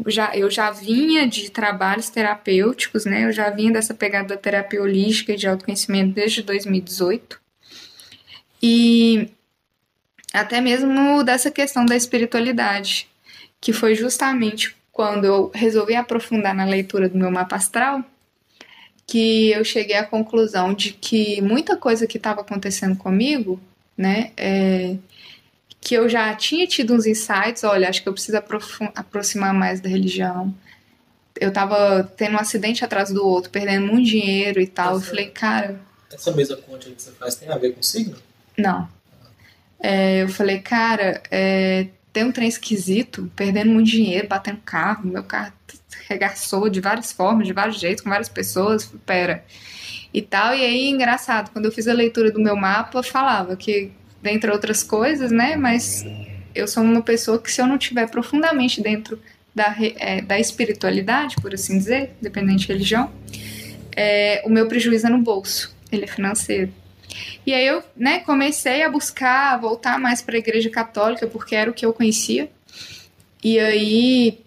já, 0.07 0.35
eu 0.35 0.49
já 0.49 0.71
vinha 0.71 1.27
de 1.27 1.49
trabalhos 1.49 2.09
terapêuticos, 2.09 3.05
né? 3.05 3.25
Eu 3.25 3.31
já 3.31 3.49
vinha 3.49 3.71
dessa 3.71 3.93
pegada 3.93 4.29
da 4.29 4.37
terapia 4.37 4.81
holística 4.81 5.33
e 5.33 5.37
de 5.37 5.47
autoconhecimento 5.47 6.13
desde 6.13 6.41
2018. 6.41 7.39
E 8.61 9.29
até 10.33 10.59
mesmo 10.61 11.23
dessa 11.23 11.51
questão 11.51 11.85
da 11.85 11.95
espiritualidade, 11.95 13.07
que 13.61 13.71
foi 13.71 13.95
justamente 13.95 14.75
quando 14.91 15.25
eu 15.25 15.51
resolvi 15.53 15.95
aprofundar 15.95 16.53
na 16.53 16.65
leitura 16.65 17.09
do 17.09 17.17
meu 17.17 17.31
mapa 17.31 17.55
astral, 17.55 18.03
que 19.05 19.51
eu 19.51 19.63
cheguei 19.63 19.95
à 19.95 20.03
conclusão 20.03 20.73
de 20.73 20.93
que 20.93 21.41
muita 21.41 21.75
coisa 21.75 22.07
que 22.07 22.17
estava 22.17 22.41
acontecendo 22.41 22.95
comigo, 22.95 23.59
né, 23.97 24.31
é, 24.37 24.95
que 25.83 25.93
eu 25.95 26.07
já 26.09 26.33
tinha 26.35 26.65
tido 26.67 26.93
uns 26.93 27.05
insights, 27.05 27.63
olha, 27.63 27.89
acho 27.89 28.01
que 28.01 28.09
eu 28.09 28.13
preciso 28.13 28.37
aproximar 28.95 29.53
mais 29.53 29.81
da 29.81 29.89
religião. 29.89 30.53
eu 31.39 31.51
tava 31.51 32.03
tendo 32.15 32.35
um 32.35 32.39
acidente 32.39 32.85
atrás 32.85 33.09
do 33.11 33.25
outro, 33.25 33.49
perdendo 33.51 33.87
muito 33.87 34.07
dinheiro 34.07 34.61
e 34.61 34.67
tal. 34.67 34.93
Eu 34.93 34.99
Nossa. 34.99 35.07
falei, 35.09 35.27
cara, 35.31 35.79
Essa 36.11 36.31
mesma 36.31 36.55
conta 36.57 36.89
que 36.89 37.01
você 37.01 37.11
faz 37.11 37.35
tem 37.35 37.49
a 37.49 37.57
ver 37.57 37.73
com 37.73 37.81
signo? 37.83 38.15
não. 38.57 38.87
É, 39.85 40.23
eu 40.23 40.29
falei, 40.29 40.59
cara, 40.59 41.21
é, 41.29 41.87
tem 42.13 42.23
um 42.23 42.31
trem 42.31 42.47
esquisito, 42.47 43.29
perdendo 43.35 43.71
muito 43.71 43.89
dinheiro, 43.89 44.27
batendo 44.29 44.61
carro, 44.63 45.05
meu 45.07 45.23
carro 45.23 45.51
regaçou 46.07 46.69
de 46.69 46.79
várias 46.79 47.11
formas, 47.11 47.45
de 47.47 47.53
vários 47.53 47.79
jeitos, 47.79 48.01
com 48.03 48.09
várias 48.09 48.29
pessoas, 48.29 48.85
pera. 49.05 49.43
E 50.13 50.21
tal, 50.21 50.55
e 50.55 50.63
aí, 50.63 50.89
engraçado, 50.89 51.49
quando 51.51 51.65
eu 51.65 51.71
fiz 51.71 51.87
a 51.87 51.93
leitura 51.93 52.31
do 52.31 52.39
meu 52.39 52.55
mapa, 52.55 53.01
falava 53.03 53.55
que, 53.57 53.91
dentre 54.23 54.49
outras 54.49 54.81
coisas, 54.81 55.31
né, 55.31 55.57
mas 55.57 56.05
eu 56.55 56.65
sou 56.67 56.81
uma 56.81 57.01
pessoa 57.01 57.37
que 57.37 57.51
se 57.51 57.61
eu 57.61 57.67
não 57.67 57.75
estiver 57.75 58.09
profundamente 58.09 58.81
dentro 58.81 59.21
da, 59.53 59.75
é, 59.79 60.21
da 60.21 60.39
espiritualidade, 60.39 61.35
por 61.41 61.53
assim 61.53 61.77
dizer, 61.77 62.11
dependente 62.21 62.65
de 62.65 62.67
religião, 62.69 63.11
é, 63.95 64.41
o 64.45 64.49
meu 64.49 64.67
prejuízo 64.67 65.07
é 65.07 65.09
no 65.09 65.19
bolso, 65.19 65.75
ele 65.91 66.05
é 66.05 66.07
financeiro. 66.07 66.71
E 67.45 67.53
aí 67.53 67.67
eu, 67.67 67.83
né, 67.97 68.19
comecei 68.19 68.81
a 68.81 68.89
buscar 68.89 69.59
voltar 69.59 69.99
mais 69.99 70.21
para 70.21 70.35
a 70.35 70.39
igreja 70.39 70.69
católica, 70.69 71.27
porque 71.27 71.55
era 71.55 71.69
o 71.69 71.73
que 71.73 71.85
eu 71.85 71.93
conhecia. 71.93 72.49
E 73.43 73.59
aí, 73.59 74.39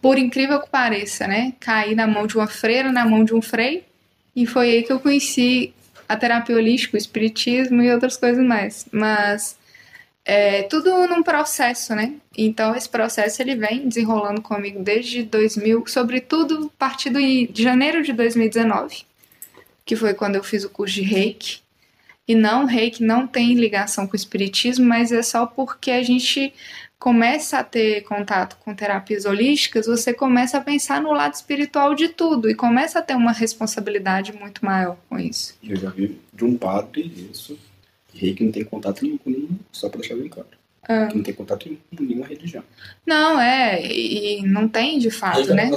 por 0.00 0.16
incrível 0.16 0.60
que 0.60 0.70
pareça, 0.70 1.26
né, 1.26 1.52
caí 1.58 1.96
na 1.96 2.06
mão 2.06 2.26
de 2.26 2.36
uma 2.36 2.46
freira, 2.46 2.92
na 2.92 3.04
mão 3.04 3.24
de 3.24 3.34
um 3.34 3.42
frei, 3.42 3.84
e 4.34 4.46
foi 4.46 4.70
aí 4.70 4.82
que 4.84 4.92
eu 4.92 5.00
conheci 5.00 5.74
a 6.08 6.16
terapia 6.16 6.56
holística, 6.56 6.96
o 6.96 6.98
espiritismo 6.98 7.82
e 7.82 7.92
outras 7.92 8.16
coisas 8.16 8.44
mais. 8.44 8.86
Mas 8.90 9.58
é 10.24 10.62
tudo 10.64 11.06
num 11.06 11.22
processo, 11.22 11.94
né? 11.94 12.14
Então 12.36 12.74
esse 12.74 12.88
processo 12.88 13.40
ele 13.42 13.56
vem 13.56 13.88
desenrolando 13.88 14.40
comigo 14.40 14.82
desde 14.82 15.22
2000, 15.22 15.84
sobretudo 15.86 16.70
a 16.74 16.78
partir 16.78 17.10
de 17.10 17.62
janeiro 17.62 18.02
de 18.02 18.12
2019, 18.12 19.04
que 19.84 19.96
foi 19.96 20.14
quando 20.14 20.36
eu 20.36 20.44
fiz 20.44 20.64
o 20.64 20.70
curso 20.70 20.94
de 20.94 21.02
Reiki. 21.02 21.60
E 22.26 22.34
não, 22.34 22.66
reiki 22.66 23.02
não 23.02 23.26
tem 23.26 23.54
ligação 23.54 24.06
com 24.06 24.12
o 24.12 24.16
espiritismo, 24.16 24.84
mas 24.84 25.10
é 25.10 25.22
só 25.22 25.46
porque 25.46 25.90
a 25.90 26.02
gente 26.02 26.52
começa 26.98 27.58
a 27.58 27.64
ter 27.64 28.02
contato 28.02 28.56
com 28.64 28.74
terapias 28.74 29.24
holísticas, 29.24 29.86
você 29.86 30.12
começa 30.12 30.58
a 30.58 30.60
pensar 30.60 31.00
no 31.00 31.12
lado 31.12 31.34
espiritual 31.34 31.94
de 31.94 32.08
tudo 32.08 32.50
e 32.50 32.54
começa 32.54 32.98
a 32.98 33.02
ter 33.02 33.14
uma 33.14 33.32
responsabilidade 33.32 34.32
muito 34.32 34.64
maior 34.64 34.96
com 35.08 35.18
isso. 35.18 35.56
Eu 35.62 35.76
já 35.76 35.90
vi 35.90 36.20
de 36.32 36.44
um 36.44 36.56
padre 36.56 37.28
isso. 37.32 37.58
Rei 38.12 38.34
que 38.34 38.42
não 38.42 38.50
tem 38.50 38.64
contato 38.64 39.02
nenhum 39.04 39.18
com 39.18 39.30
nenhum, 39.30 39.50
só 39.70 39.88
pra 39.88 40.00
deixar 40.00 40.16
bem 40.16 40.28
claro. 40.28 40.48
Ah. 40.88 41.06
Que 41.06 41.16
não 41.16 41.22
tem 41.22 41.34
contato 41.34 41.66
nenhum 41.66 41.78
com 41.96 42.02
nenhuma 42.02 42.26
religião. 42.26 42.64
Não, 43.06 43.40
é, 43.40 43.80
e 43.86 44.42
não 44.42 44.66
tem 44.66 44.98
de 44.98 45.10
fato, 45.10 45.46
tá 45.46 45.54
né? 45.54 45.70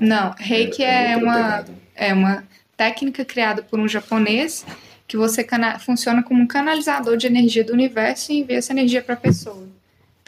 Não, 0.00 0.34
reiki 0.36 0.82
é, 0.82 1.14
outra 1.14 1.24
uma, 1.24 1.34
pegada. 1.34 1.72
é 1.94 2.12
uma 2.12 2.44
técnica 2.76 3.24
criada 3.24 3.62
por 3.62 3.78
um 3.78 3.88
japonês 3.88 4.66
que 5.08 5.16
você 5.16 5.42
cana- 5.42 5.78
funciona 5.78 6.22
como 6.22 6.42
um 6.42 6.46
canalizador 6.46 7.16
de 7.16 7.26
energia 7.26 7.64
do 7.64 7.72
universo 7.72 8.32
e 8.32 8.40
envia 8.40 8.58
essa 8.58 8.72
energia 8.72 9.00
para 9.00 9.14
a 9.14 9.18
pessoa. 9.18 9.66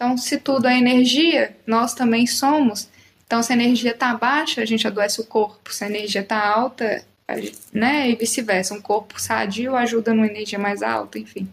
Então, 0.03 0.17
se 0.19 0.37
tudo 0.37 0.67
é 0.67 0.77
energia, 0.77 1.55
nós 1.65 1.95
também 1.95 2.27
somos. 2.27 2.89
Então, 3.25 3.41
se 3.41 3.53
a 3.53 3.55
energia 3.55 3.93
está 3.93 4.13
baixa, 4.13 4.61
a 4.61 4.65
gente 4.65 4.85
adoece 4.85 5.21
o 5.21 5.25
corpo. 5.25 5.73
Se 5.73 5.85
a 5.85 5.87
energia 5.87 6.23
está 6.23 6.45
alta, 6.45 7.05
né? 7.73 8.11
E 8.11 8.17
vice-versa. 8.17 8.75
Um 8.75 8.81
corpo 8.81 9.21
sadio 9.21 9.77
ajuda 9.77 10.13
numa 10.13 10.27
energia 10.27 10.59
mais 10.59 10.83
alta, 10.83 11.21
enfim. 11.21 11.49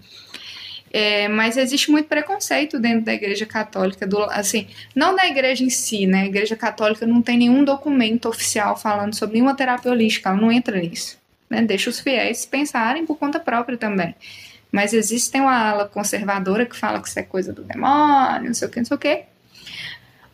É, 0.92 1.28
mas 1.28 1.58
existe 1.58 1.92
muito 1.92 2.08
preconceito 2.08 2.80
dentro 2.80 3.06
da 3.06 3.14
igreja 3.14 3.46
católica, 3.46 4.08
do, 4.08 4.24
assim, 4.24 4.68
não 4.96 5.16
da 5.16 5.28
igreja 5.28 5.64
em 5.64 5.70
si, 5.70 6.08
né? 6.08 6.24
A 6.24 6.26
igreja 6.26 6.56
católica 6.56 7.06
não 7.06 7.22
tem 7.22 7.38
nenhum 7.38 7.64
documento 7.64 8.28
oficial 8.28 8.76
falando 8.76 9.14
sobre 9.14 9.36
nenhuma 9.36 9.56
terapia 9.56 9.92
holística, 9.92 10.30
ela 10.30 10.42
não 10.42 10.52
entra 10.52 10.76
nisso. 10.82 11.20
Né? 11.48 11.62
Deixa 11.62 11.92
os 11.92 12.00
fiéis 12.00 12.48
pensarem 12.48 13.06
por 13.06 13.16
conta 13.16 13.40
própria 13.40 13.78
também. 13.78 14.16
Mas 14.72 14.94
existe 14.94 15.32
tem 15.32 15.42
uma 15.42 15.70
ala 15.72 15.86
conservadora 15.88 16.66
que 16.66 16.76
fala 16.78 17.02
que 17.02 17.08
isso 17.08 17.18
é 17.20 17.24
coisa 17.24 17.52
do 17.52 17.64
demônio, 17.64 18.46
não 18.48 18.54
sei 18.54 18.68
o 18.68 18.72
que, 18.72 18.78
não 18.80 18.86
sei 18.86 18.96
o 18.96 19.00
que. 19.00 19.24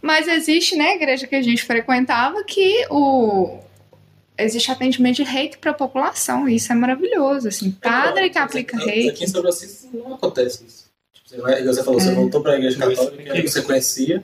Mas 0.02 0.28
existe, 0.28 0.76
né, 0.76 0.90
a 0.90 0.96
igreja 0.96 1.26
que 1.26 1.36
a 1.36 1.42
gente 1.42 1.64
frequentava, 1.64 2.44
que 2.44 2.86
o 2.90 3.60
existe 4.38 4.70
atendimento 4.70 5.16
de 5.18 5.24
reiki 5.24 5.58
para 5.58 5.72
a 5.72 5.74
população, 5.74 6.48
e 6.48 6.58
isso 6.58 6.72
é 6.72 6.76
maravilhoso, 6.76 7.48
assim, 7.48 7.72
padre 7.72 8.30
que 8.30 8.38
aplica 8.38 8.76
Aqui 8.78 8.86
reiki. 8.86 9.24
em 9.24 9.28
São 9.28 9.42
Francisco 9.42 9.90
não 9.94 10.14
acontece 10.16 10.66
isso. 10.68 10.86
Tipo, 11.14 11.30
Você, 11.30 11.38
vai, 11.42 11.64
você 11.64 11.84
falou, 11.84 12.00
você 12.00 12.10
É. 12.10 12.14
voltou 12.14 12.42
pra 12.42 12.56
igreja 12.56 12.78
católica 12.78 13.34
que 13.34 13.48
você 13.48 13.62
conhecia, 13.62 14.22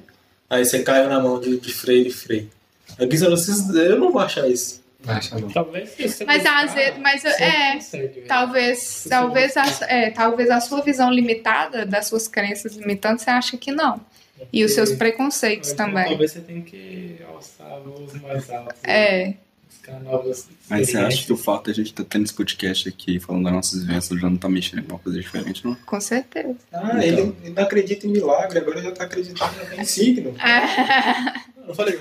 aí 0.49 0.65
você 0.65 0.83
caiu 0.83 1.07
na 1.09 1.19
mão 1.19 1.39
de, 1.39 1.57
de 1.57 1.73
freio 1.73 2.05
e 2.07 2.11
freio. 2.11 2.49
Aqui 2.99 3.15
em 3.15 3.17
São 3.17 3.27
Francisco 3.27 3.71
eu 3.75 3.97
não 3.97 4.11
vou 4.11 4.21
achar 4.21 4.47
isso. 4.49 4.80
Acha 5.07 5.39
não. 5.39 5.49
Talvez 5.49 5.95
Mas 6.25 6.45
às 6.45 6.73
vezes, 6.73 6.97
mas 6.99 7.25
é, 7.25 7.73
consegue 7.73 8.21
talvez, 8.21 9.07
talvez 9.09 9.57
a, 9.57 9.65
é, 9.87 10.09
talvez 10.11 10.49
a 10.49 10.59
sua 10.59 10.81
visão 10.81 11.11
limitada 11.11 11.85
das 11.85 12.07
suas 12.07 12.27
crenças 12.27 12.75
limitantes, 12.75 13.23
você 13.23 13.31
acha 13.31 13.57
que 13.57 13.71
não. 13.71 13.99
E 14.51 14.63
os 14.63 14.73
seus 14.73 14.91
preconceitos 14.91 15.71
Então, 15.71 15.87
também. 15.87 16.05
Talvez 16.05 16.31
você 16.31 16.41
tenha 16.41 16.61
que 16.61 17.17
alçar 17.27 17.79
voos 17.81 18.13
mais 18.21 18.49
altos. 18.49 18.79
É, 18.83 19.33
Buscar 19.67 19.99
novas 20.01 20.47
Mas 20.69 20.89
você 20.89 20.97
acha 20.97 21.25
que 21.25 21.33
o 21.33 21.37
fato 21.37 21.65
de 21.65 21.71
a 21.71 21.73
gente 21.73 21.87
estar 21.87 22.03
tendo 22.03 22.25
esse 22.25 22.33
podcast 22.33 22.87
aqui 22.89 23.19
falando 23.19 23.45
das 23.45 23.53
nossas 23.53 23.83
vivências 23.83 24.19
já 24.19 24.29
não 24.29 24.37
tá 24.37 24.47
mexendo 24.49 24.79
em 24.79 24.81
alguma 24.81 24.99
coisa 24.99 25.19
diferente, 25.19 25.65
não? 25.65 25.73
com 25.75 25.99
certeza. 25.99 26.55
Ah, 26.71 27.03
ele, 27.03 27.33
ele 27.43 27.53
não 27.55 27.63
acredita 27.63 28.05
em 28.05 28.11
milagre, 28.11 28.59
agora 28.59 28.81
já 28.81 28.91
tá 28.91 29.05
acreditando 29.05 29.53
em 29.75 29.85
signo. 29.85 30.35
Eu 31.61 31.67
não 31.67 31.75
falei. 31.75 31.99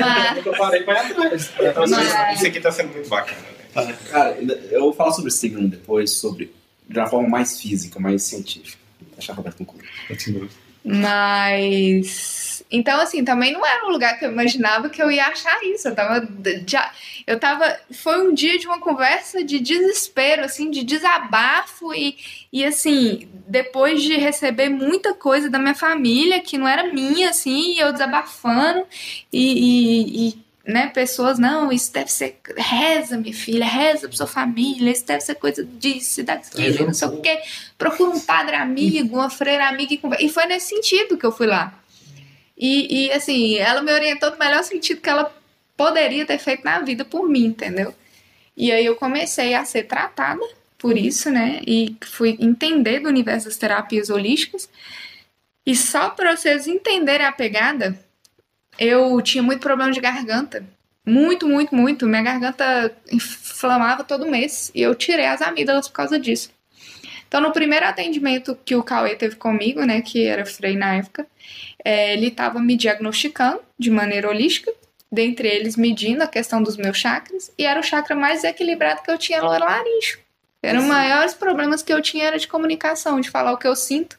Mas- 0.00 0.46
Eu 0.46 0.52
parei 0.56 0.82
pra 0.82 0.94
ir 0.94 1.10
atrás. 1.12 1.42
Isso- 1.42 1.52
Mas- 1.76 2.36
Isso 2.36 2.46
aqui 2.46 2.60
tá 2.60 2.70
sendo 2.72 2.92
muito 2.92 3.08
bacana. 3.08 3.40
né? 3.76 3.96
Cara, 4.10 4.36
eu 4.70 4.80
vou 4.80 4.92
falar 4.92 5.12
sobre 5.12 5.30
signo 5.30 5.68
depois, 5.68 6.10
sobre 6.12 6.52
de 6.88 6.98
uma 6.98 7.06
forma 7.08 7.28
mais 7.28 7.60
física, 7.60 8.00
mais 8.00 8.22
científica. 8.24 8.78
Deixa 9.16 9.32
a 9.32 9.34
Roberto 9.34 9.58
concluir. 9.58 9.84
Continua. 10.08 10.48
Mas. 10.84 12.49
Então, 12.70 13.00
assim, 13.00 13.24
também 13.24 13.52
não 13.52 13.66
era 13.66 13.86
um 13.86 13.90
lugar 13.90 14.18
que 14.18 14.24
eu 14.24 14.30
imaginava 14.30 14.88
que 14.88 15.02
eu 15.02 15.10
ia 15.10 15.26
achar 15.26 15.58
isso. 15.64 15.88
Eu 15.88 15.94
tava. 15.94 16.28
Já, 16.66 16.92
eu 17.26 17.38
tava. 17.38 17.76
Foi 17.90 18.20
um 18.28 18.32
dia 18.32 18.58
de 18.58 18.66
uma 18.66 18.78
conversa 18.78 19.42
de 19.42 19.58
desespero, 19.58 20.44
assim, 20.44 20.70
de 20.70 20.84
desabafo 20.84 21.92
e, 21.92 22.16
e 22.52 22.64
assim, 22.64 23.28
depois 23.48 24.02
de 24.02 24.16
receber 24.16 24.68
muita 24.68 25.12
coisa 25.14 25.50
da 25.50 25.58
minha 25.58 25.74
família 25.74 26.40
que 26.40 26.56
não 26.56 26.68
era 26.68 26.92
minha, 26.92 27.30
assim, 27.30 27.74
e 27.74 27.78
eu 27.80 27.92
desabafando 27.92 28.84
e. 29.32 29.52
e- 29.52 30.28
e, 30.28 30.50
né, 30.62 30.86
pessoas, 30.88 31.38
não, 31.38 31.72
isso 31.72 31.92
deve 31.92 32.12
ser. 32.12 32.38
Reza, 32.56 33.16
minha 33.16 33.34
filha, 33.34 33.64
reza 33.64 34.06
pra 34.06 34.16
sua 34.16 34.26
família, 34.26 34.92
isso 34.92 35.04
deve 35.04 35.22
ser 35.22 35.34
coisa 35.34 35.64
disso, 35.64 36.22
daquilo, 36.22 36.86
não 36.86 36.94
sei 36.94 37.08
o 37.08 37.20
quê. 37.20 37.40
Procura 37.76 38.10
um 38.10 38.20
padre 38.20 38.54
amigo, 38.54 39.16
uma 39.16 39.30
freira 39.30 39.66
amiga 39.68 39.94
e 39.94 39.98
conversa. 39.98 40.24
E 40.24 40.28
foi 40.28 40.46
nesse 40.46 40.68
sentido 40.68 41.16
que 41.16 41.26
eu 41.26 41.32
fui 41.32 41.46
lá. 41.48 41.74
E, 42.60 43.06
e, 43.06 43.12
assim, 43.12 43.56
ela 43.56 43.80
me 43.80 43.90
orientou 43.90 44.30
no 44.30 44.38
melhor 44.38 44.62
sentido 44.62 45.00
que 45.00 45.08
ela 45.08 45.34
poderia 45.74 46.26
ter 46.26 46.38
feito 46.38 46.62
na 46.62 46.78
vida 46.80 47.06
por 47.06 47.26
mim, 47.26 47.46
entendeu? 47.46 47.94
E 48.54 48.70
aí 48.70 48.84
eu 48.84 48.96
comecei 48.96 49.54
a 49.54 49.64
ser 49.64 49.84
tratada 49.84 50.46
por 50.76 50.98
isso, 50.98 51.30
né? 51.30 51.62
E 51.66 51.96
fui 52.04 52.36
entender 52.38 53.00
do 53.00 53.08
universo 53.08 53.46
das 53.46 53.56
terapias 53.56 54.10
holísticas. 54.10 54.68
E 55.64 55.74
só 55.74 56.10
para 56.10 56.36
vocês 56.36 56.66
entenderem 56.66 57.26
a 57.26 57.32
pegada, 57.32 57.98
eu 58.78 59.22
tinha 59.22 59.42
muito 59.42 59.60
problema 59.60 59.90
de 59.90 60.00
garganta. 60.00 60.62
Muito, 61.06 61.48
muito, 61.48 61.74
muito. 61.74 62.06
Minha 62.06 62.22
garganta 62.22 62.94
inflamava 63.10 64.04
todo 64.04 64.28
mês. 64.28 64.70
E 64.74 64.82
eu 64.82 64.94
tirei 64.94 65.24
as 65.24 65.40
amígdalas 65.40 65.88
por 65.88 65.94
causa 65.94 66.18
disso. 66.18 66.50
Então, 67.26 67.40
no 67.40 67.52
primeiro 67.52 67.86
atendimento 67.86 68.58
que 68.64 68.74
o 68.74 68.82
Cauê 68.82 69.14
teve 69.14 69.36
comigo, 69.36 69.82
né, 69.82 70.02
que 70.02 70.26
era 70.26 70.44
Frei 70.44 70.76
na 70.76 70.96
época, 70.96 71.26
é, 71.84 72.12
ele 72.12 72.28
estava 72.28 72.60
me 72.60 72.76
diagnosticando 72.76 73.60
de 73.78 73.90
maneira 73.90 74.28
holística, 74.28 74.72
dentre 75.10 75.48
eles 75.48 75.76
medindo 75.76 76.22
a 76.22 76.28
questão 76.28 76.62
dos 76.62 76.76
meus 76.76 76.96
chakras, 76.96 77.50
e 77.58 77.64
era 77.64 77.80
o 77.80 77.82
chakra 77.82 78.14
mais 78.14 78.42
desequilibrado 78.42 79.02
que 79.02 79.10
eu 79.10 79.18
tinha 79.18 79.40
no 79.40 79.48
laringe. 79.48 80.18
Eram 80.62 80.80
os 80.80 80.86
maiores 80.86 81.34
problemas 81.34 81.82
que 81.82 81.92
eu 81.92 82.02
tinha 82.02 82.26
era 82.26 82.38
de 82.38 82.46
comunicação, 82.46 83.20
de 83.20 83.30
falar 83.30 83.52
o 83.52 83.56
que 83.56 83.66
eu 83.66 83.74
sinto. 83.74 84.18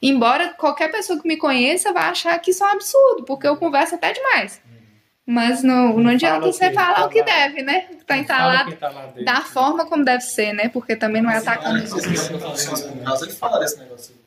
Embora 0.00 0.48
qualquer 0.54 0.90
pessoa 0.90 1.20
que 1.20 1.28
me 1.28 1.36
conheça 1.36 1.92
vá 1.92 2.08
achar 2.08 2.36
que 2.38 2.50
isso 2.50 2.64
é 2.64 2.66
um 2.66 2.70
absurdo, 2.70 3.24
porque 3.24 3.46
eu 3.46 3.56
converso 3.56 3.94
até 3.94 4.12
demais. 4.12 4.60
Mas 5.24 5.62
não, 5.62 5.96
não 5.98 6.10
adianta 6.10 6.40
você 6.40 6.70
que 6.70 6.74
falar 6.74 6.94
tá 6.94 7.04
o 7.06 7.08
que 7.08 7.20
lá. 7.20 7.24
deve, 7.24 7.62
né? 7.62 7.86
Tá 8.06 8.16
entalado 8.18 8.74
tá 8.74 8.90
da 9.24 9.40
forma 9.42 9.86
como 9.86 10.04
deve 10.04 10.22
ser, 10.24 10.52
né? 10.52 10.68
Porque 10.68 10.96
também 10.96 11.22
não 11.22 11.30
é 11.30 11.36
atacando 11.36 11.84
os 11.84 11.92
outros. 11.92 12.30
No 12.30 13.04
caso, 13.04 13.24
ele 13.24 13.32
fala 13.32 13.60
desse 13.60 13.78
negócio. 13.78 14.21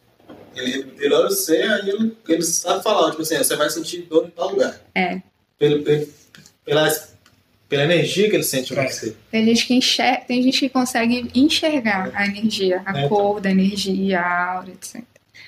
Ele, 0.56 1.14
olha 1.14 1.30
você, 1.30 1.58
aí 1.58 1.90
ele, 1.90 2.16
ele 2.28 2.42
sabe 2.44 2.84
falar, 2.84 3.12
tipo 3.12 3.22
assim, 3.22 3.38
você 3.38 3.56
vai 3.56 3.70
sentir 3.70 4.04
dor 4.04 4.26
em 4.26 4.30
tal 4.32 4.52
lugar. 4.52 4.80
É. 4.94 5.22
Pelo, 5.60 5.84
pelo- 5.84 6.08
pela, 6.64 6.90
pela 7.70 7.84
energia 7.84 8.30
que 8.30 8.36
ele 8.36 8.44
sente 8.44 8.74
em 8.74 8.78
É. 8.78 8.88
você. 8.88 9.16
Tem 9.32 9.46
gente 9.46 9.66
que 9.68 9.74
enxerga, 9.74 10.22
tem 10.26 10.42
gente 10.42 10.60
que 10.60 10.70
consegue 10.70 11.30
enxergar 11.36 12.12
a 12.14 12.26
energia, 12.26 12.82
a 12.86 12.98
É, 13.02 13.08
cor 13.08 13.40
da 13.42 13.52
energia, 13.52 14.20
a 14.20 14.54
aura, 14.56 14.70
etc. 14.72 15.02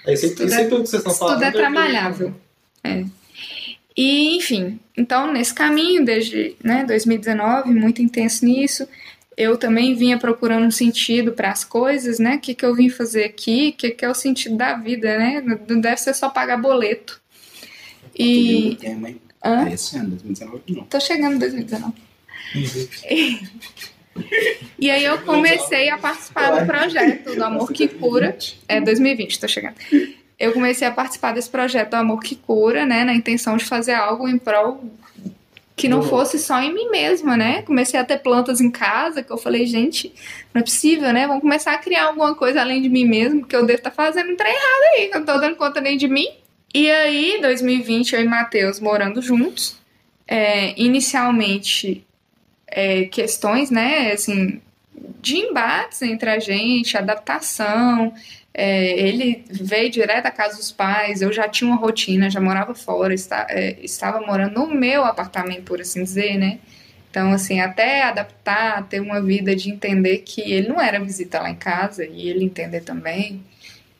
Aí, 0.06 0.14
isso, 0.14 0.30
tudo 0.36 0.46
isso 0.48 0.56
é- 0.60 0.66
tudo 0.66 0.84
que 0.84 0.90
vocês 0.90 1.00
estão 1.00 1.12
Isso 1.12 1.20
falando. 1.20 1.36
tudo 1.36 1.46
é 1.48 1.52
trabalhável. 1.52 2.36
É. 2.84 3.04
E, 3.96 4.38
enfim, 4.38 4.80
então 4.96 5.32
nesse 5.34 5.54
caminho, 5.54 6.06
desde 6.06 6.56
né, 6.64 6.84
2019, 6.86 7.72
muito 7.74 8.02
intenso 8.02 8.46
nisso, 8.46 8.88
eu 9.38 9.56
também 9.56 9.94
vinha 9.94 10.18
procurando 10.18 10.66
um 10.66 10.72
sentido 10.72 11.32
para 11.32 11.52
as 11.52 11.64
coisas, 11.64 12.18
né? 12.18 12.36
O 12.36 12.40
que, 12.40 12.56
que 12.56 12.66
eu 12.66 12.74
vim 12.74 12.90
fazer 12.90 13.24
aqui? 13.24 13.70
O 13.70 13.74
que, 13.74 13.92
que 13.92 14.04
é 14.04 14.10
o 14.10 14.16
sentido 14.16 14.58
da 14.58 14.74
vida, 14.74 15.16
né? 15.16 15.44
Não 15.70 15.80
deve 15.80 15.98
ser 15.98 16.16
só 16.16 16.28
pagar 16.28 16.58
boleto. 16.58 17.22
E. 18.18 18.78
Hã? 19.46 19.70
É 19.70 19.74
esse 19.74 19.96
ano, 19.96 20.10
2019 20.10 20.64
não. 20.70 20.84
Tô 20.86 21.00
chegando 21.00 21.36
em 21.36 21.40
2019. 21.40 21.94
E 24.80 24.90
aí 24.90 25.04
eu 25.04 25.20
comecei 25.20 25.92
a 25.92 25.98
participar 26.00 26.60
do 26.60 26.66
projeto 26.66 27.36
do 27.36 27.44
Amor 27.44 27.72
que 27.72 27.88
Cura. 27.88 28.36
É 28.68 28.82
2020, 28.82 29.40
tô 29.40 29.48
chegando. 29.48 29.76
Eu 30.40 30.54
comecei 30.54 30.88
a 30.88 30.92
participar 30.92 31.34
desse 31.34 31.50
projeto 31.52 31.92
do 31.92 31.96
Amor 31.98 32.20
que 32.22 32.36
Cura, 32.36 32.84
né? 32.84 33.04
Na 33.04 33.14
intenção 33.14 33.58
de 33.58 33.66
fazer 33.66 33.94
algo 33.94 34.28
em 34.28 34.40
prol 34.40 34.84
que 35.78 35.88
não 35.88 36.02
fosse 36.02 36.40
só 36.40 36.60
em 36.60 36.74
mim 36.74 36.90
mesma, 36.90 37.38
né? 37.38 37.62
Comecei 37.62 38.00
a 38.00 38.04
ter 38.04 38.18
plantas 38.18 38.60
em 38.60 38.72
casa, 38.72 39.22
que 39.22 39.32
eu 39.32 39.38
falei, 39.38 39.68
gente, 39.68 40.12
não 40.52 40.60
é 40.60 40.64
possível, 40.64 41.14
né? 41.14 41.28
Vamos 41.28 41.44
começar 41.44 41.74
a 41.74 41.78
criar 41.78 42.06
alguma 42.06 42.34
coisa 42.34 42.62
além 42.62 42.82
de 42.82 42.90
mim 42.90 43.06
mesmo, 43.06 43.42
porque 43.42 43.56
eu 43.56 43.64
devo 43.64 43.78
estar 43.78 43.92
fazendo 43.92 44.32
um 44.32 44.36
trem 44.36 44.52
errado 44.52 44.84
aí, 44.96 45.08
que 45.08 45.16
eu 45.16 45.20
não 45.20 45.28
tô 45.28 45.38
dando 45.40 45.56
conta 45.56 45.80
nem 45.80 45.96
de 45.96 46.08
mim. 46.08 46.28
E 46.74 46.90
aí, 46.90 47.38
2020, 47.40 48.16
eu 48.16 48.24
e 48.24 48.26
Matheus 48.26 48.80
morando 48.80 49.22
juntos. 49.22 49.78
É, 50.28 50.74
inicialmente, 50.82 52.04
é, 52.68 53.06
questões, 53.06 53.70
né, 53.70 54.14
assim, 54.14 54.60
de 55.22 55.38
embates 55.38 56.02
entre 56.02 56.30
a 56.30 56.40
gente, 56.40 56.98
adaptação. 56.98 58.14
É, 58.54 59.00
ele 59.00 59.44
veio 59.50 59.90
direto 59.90 60.24
da 60.24 60.32
casa 60.32 60.58
dos 60.58 60.72
pais, 60.72 61.22
eu 61.22 61.32
já 61.32 61.48
tinha 61.48 61.70
uma 61.70 61.78
rotina, 61.78 62.30
já 62.30 62.42
morava 62.42 62.74
fora, 62.74 63.14
está, 63.14 63.46
é, 63.50 63.78
estava 63.84 64.20
morando 64.26 64.54
no 64.54 64.68
meu 64.74 65.06
apartamento, 65.06 65.64
por 65.64 65.80
assim 65.80 66.04
dizer, 66.04 66.38
né? 66.38 66.60
Então, 67.10 67.32
assim, 67.34 67.60
até 67.60 68.04
adaptar, 68.04 68.88
ter 68.88 69.00
uma 69.00 69.22
vida 69.22 69.56
de 69.56 69.70
entender 69.70 70.20
que 70.20 70.42
ele 70.42 70.68
não 70.68 70.82
era 70.82 71.00
visita 71.00 71.40
lá 71.40 71.50
em 71.50 71.56
casa 71.56 72.06
e 72.06 72.30
ele 72.30 72.46
entender 72.46 72.82
também. 72.82 73.44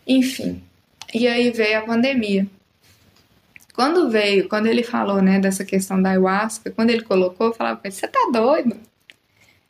Enfim. 0.06 0.62
E 1.14 1.28
aí 1.28 1.52
veio 1.52 1.80
a 1.80 1.82
pandemia. 1.82 2.48
Quando 3.74 4.10
veio, 4.10 4.50
quando 4.50 4.68
ele 4.68 4.84
falou, 4.84 5.22
né, 5.22 5.40
dessa 5.40 5.64
questão 5.64 6.02
da 6.02 6.10
ayahuasca, 6.10 6.72
quando 6.72 6.90
ele 6.90 7.04
colocou, 7.04 7.48
eu 7.48 7.54
falava 7.54 7.80
ele, 7.84 7.94
você 7.94 8.08
tá 8.08 8.30
doido? 8.32 8.76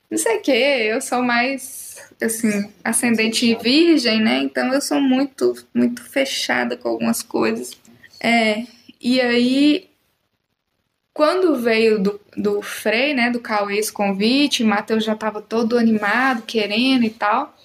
Não 0.10 0.18
sei 0.18 0.38
o 0.38 0.42
que, 0.42 0.52
eu 0.52 1.02
sou 1.02 1.22
mais, 1.22 1.98
assim, 2.22 2.72
ascendente 2.84 3.54
virgem, 3.56 4.22
né, 4.22 4.40
então 4.40 4.74
eu 4.74 4.82
sou 4.82 5.02
muito, 5.02 5.54
muito 5.74 6.02
fechada 6.04 6.78
com 6.78 6.90
algumas 6.90 7.22
coisas. 7.22 7.78
É, 8.20 8.64
e 9.02 9.20
aí, 9.20 9.90
quando 11.14 11.56
veio 11.58 12.00
do, 12.00 12.22
do 12.36 12.62
Frei, 12.62 13.14
né, 13.14 13.30
do 13.30 13.40
Cauê 13.40 13.78
esse 13.78 13.92
convite, 13.92 14.64
Matheus 14.64 15.04
já 15.04 15.16
tava 15.16 15.42
todo 15.42 15.78
animado, 15.78 16.44
querendo 16.44 17.04
e 17.04 17.10
tal. 17.10 17.56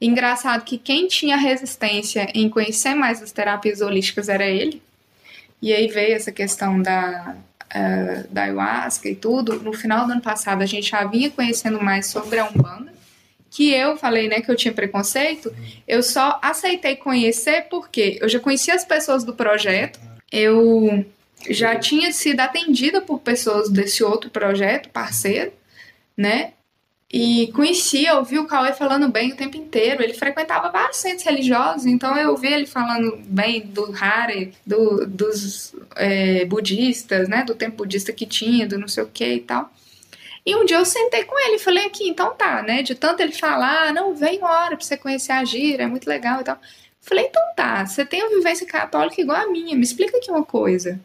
Engraçado 0.00 0.64
que 0.64 0.78
quem 0.78 1.06
tinha 1.06 1.36
resistência 1.36 2.26
em 2.34 2.48
conhecer 2.48 2.94
mais 2.94 3.22
as 3.22 3.30
terapias 3.30 3.80
holísticas 3.82 4.28
era 4.28 4.46
ele. 4.46 4.80
E 5.60 5.72
aí 5.74 5.88
veio 5.88 6.14
essa 6.14 6.32
questão 6.32 6.80
da, 6.80 7.36
uh, 7.74 8.28
da 8.32 8.42
ayahuasca 8.42 9.08
e 9.08 9.14
tudo. 9.14 9.60
No 9.60 9.72
final 9.72 10.06
do 10.06 10.12
ano 10.12 10.20
passado, 10.20 10.62
a 10.62 10.66
gente 10.66 10.90
já 10.90 11.04
vinha 11.04 11.30
conhecendo 11.30 11.82
mais 11.82 12.06
sobre 12.06 12.38
a 12.38 12.46
Umbanda. 12.46 12.92
Que 13.50 13.72
eu 13.72 13.96
falei, 13.96 14.28
né, 14.28 14.40
que 14.40 14.50
eu 14.50 14.56
tinha 14.56 14.72
preconceito. 14.72 15.52
Eu 15.86 16.02
só 16.02 16.38
aceitei 16.40 16.94
conhecer 16.94 17.66
porque 17.68 18.18
eu 18.20 18.28
já 18.28 18.38
conhecia 18.38 18.74
as 18.74 18.84
pessoas 18.84 19.24
do 19.24 19.34
projeto. 19.34 19.98
Eu 20.30 21.04
já 21.48 21.76
tinha 21.76 22.12
sido 22.12 22.40
atendida 22.40 23.00
por 23.00 23.18
pessoas 23.20 23.68
desse 23.68 24.04
outro 24.04 24.30
projeto, 24.30 24.88
parceiro, 24.90 25.52
né? 26.16 26.52
E 27.12 27.48
conhecia, 27.48 28.14
ouvi 28.14 28.38
o 28.38 28.46
Cauê 28.46 28.72
falando 28.72 29.08
bem 29.08 29.32
o 29.32 29.36
tempo 29.36 29.56
inteiro. 29.56 30.00
Ele 30.00 30.14
frequentava 30.14 30.70
vários 30.70 30.98
centros 30.98 31.24
religiosos, 31.24 31.84
então 31.86 32.16
eu 32.16 32.30
ouvi 32.30 32.46
ele 32.46 32.66
falando 32.66 33.18
bem 33.24 33.62
do 33.62 33.92
Hare, 34.00 34.54
do, 34.64 35.04
dos 35.06 35.74
é, 35.96 36.44
budistas, 36.44 37.28
né? 37.28 37.42
Do 37.42 37.56
tempo 37.56 37.78
budista 37.78 38.12
que 38.12 38.24
tinha, 38.24 38.66
do 38.66 38.78
não 38.78 38.86
sei 38.86 39.02
o 39.02 39.08
que 39.08 39.26
e 39.26 39.40
tal. 39.40 39.72
E 40.46 40.54
um 40.54 40.64
dia 40.64 40.76
eu 40.76 40.84
sentei 40.84 41.24
com 41.24 41.36
ele 41.46 41.56
e 41.56 41.58
falei 41.58 41.86
aqui, 41.86 42.08
então 42.08 42.32
tá, 42.34 42.62
né? 42.62 42.82
De 42.82 42.94
tanto 42.94 43.20
ele 43.20 43.32
falar, 43.32 43.92
não, 43.92 44.14
vem 44.14 44.38
uma 44.38 44.50
hora 44.50 44.76
pra 44.76 44.86
você 44.86 44.96
conhecer 44.96 45.32
a 45.32 45.44
gira, 45.44 45.82
é 45.82 45.86
muito 45.86 46.08
legal 46.08 46.40
e 46.40 46.44
tal. 46.44 46.58
Falei, 47.00 47.26
então 47.26 47.42
tá, 47.56 47.84
você 47.86 48.04
tem 48.04 48.22
uma 48.22 48.36
vivência 48.36 48.66
católica 48.66 49.20
igual 49.20 49.38
a 49.38 49.50
minha, 49.50 49.74
me 49.74 49.82
explica 49.82 50.16
aqui 50.16 50.30
uma 50.30 50.44
coisa. 50.44 51.00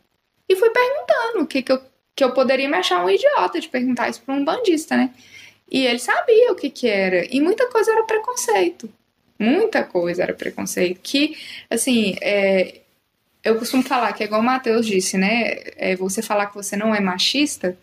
E 0.48 0.56
fui 0.56 0.70
perguntando 0.70 1.44
o 1.44 1.48
que, 1.48 1.64
que, 1.64 1.72
eu, 1.72 1.82
que 2.16 2.24
eu 2.24 2.32
poderia 2.32 2.70
me 2.70 2.78
achar 2.78 3.04
um 3.04 3.10
idiota 3.10 3.60
de 3.60 3.68
perguntar 3.68 4.10
isso 4.10 4.22
pra 4.22 4.36
um 4.36 4.46
bandista, 4.46 4.96
né? 4.96 5.12
E 5.70 5.86
ele 5.86 6.00
sabia 6.00 6.52
o 6.52 6.56
que 6.56 6.70
que 6.70 6.88
era. 6.88 7.26
E 7.34 7.42
muita 7.42 7.70
coisa 7.70 7.92
era 7.92 8.04
preconceito. 8.04 8.90
Muita 9.38 9.84
coisa 9.84 10.24
era 10.24 10.34
preconceito. 10.34 11.00
Que, 11.02 11.38
assim, 11.70 12.16
é, 12.22 12.82
eu 13.44 13.58
costumo 13.58 13.84
falar 13.84 14.14
que 14.14 14.24
é 14.24 14.26
igual 14.26 14.42
o 14.42 14.44
Matheus 14.44 14.86
disse, 14.86 15.18
né? 15.18 15.56
É, 15.76 15.96
você 15.96 16.22
falar 16.22 16.48
que 16.48 16.56
você 16.56 16.76
não 16.76 16.94
é 16.94 17.00
machista 17.00 17.78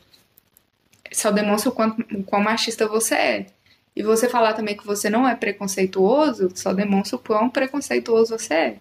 só 1.15 1.31
demonstra 1.31 1.71
o 1.71 1.73
quão, 1.73 1.97
o 2.15 2.23
quão 2.25 2.43
machista 2.43 2.87
você 2.87 3.15
é. 3.15 3.47
E 3.95 4.03
você 4.03 4.29
falar 4.29 4.55
também 4.55 4.77
que 4.77 4.87
você 4.87 5.11
não 5.11 5.29
é 5.29 5.35
preconceituoso 5.35 6.51
só 6.55 6.73
demonstra 6.73 7.17
o 7.17 7.19
quão 7.19 7.51
preconceituoso 7.51 8.37
você 8.39 8.55
é. 8.55 8.77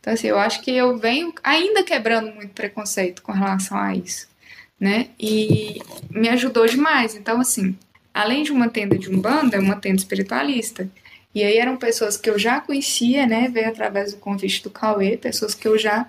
Então, 0.00 0.12
assim, 0.12 0.26
eu 0.26 0.38
acho 0.38 0.62
que 0.62 0.70
eu 0.70 0.96
venho 0.98 1.32
ainda 1.42 1.82
quebrando 1.82 2.32
muito 2.34 2.52
preconceito 2.52 3.22
com 3.22 3.32
relação 3.32 3.78
a 3.78 3.94
isso, 3.94 4.28
né? 4.78 5.08
E 5.18 5.80
me 6.10 6.28
ajudou 6.28 6.66
demais. 6.66 7.14
Então, 7.14 7.40
assim, 7.40 7.76
além 8.14 8.44
de 8.44 8.52
uma 8.52 8.68
tenda 8.68 8.96
de 8.96 9.10
umbanda, 9.10 9.58
uma 9.58 9.74
tenda 9.74 9.96
espiritualista. 9.96 10.88
E 11.34 11.42
aí 11.42 11.58
eram 11.58 11.76
pessoas 11.76 12.16
que 12.16 12.30
eu 12.30 12.38
já 12.38 12.60
conhecia, 12.60 13.26
né? 13.26 13.50
Veio 13.52 13.68
através 13.68 14.14
do 14.14 14.20
convite 14.20 14.62
do 14.62 14.70
Cauê, 14.70 15.16
pessoas 15.16 15.52
que 15.52 15.66
eu 15.66 15.76
já 15.76 16.06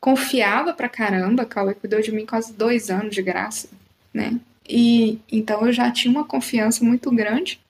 confiava 0.00 0.72
pra 0.72 0.88
caramba. 0.88 1.44
Cauê 1.44 1.74
cuidou 1.74 2.00
de 2.00 2.12
mim 2.12 2.24
quase 2.24 2.52
dois 2.52 2.88
anos 2.88 3.12
de 3.12 3.20
graça, 3.20 3.68
né? 4.14 4.38
E 4.68 5.18
então 5.30 5.66
eu 5.66 5.72
já 5.72 5.90
tinha 5.90 6.12
uma 6.12 6.24
confiança 6.24 6.84
muito 6.84 7.10
grande. 7.10 7.60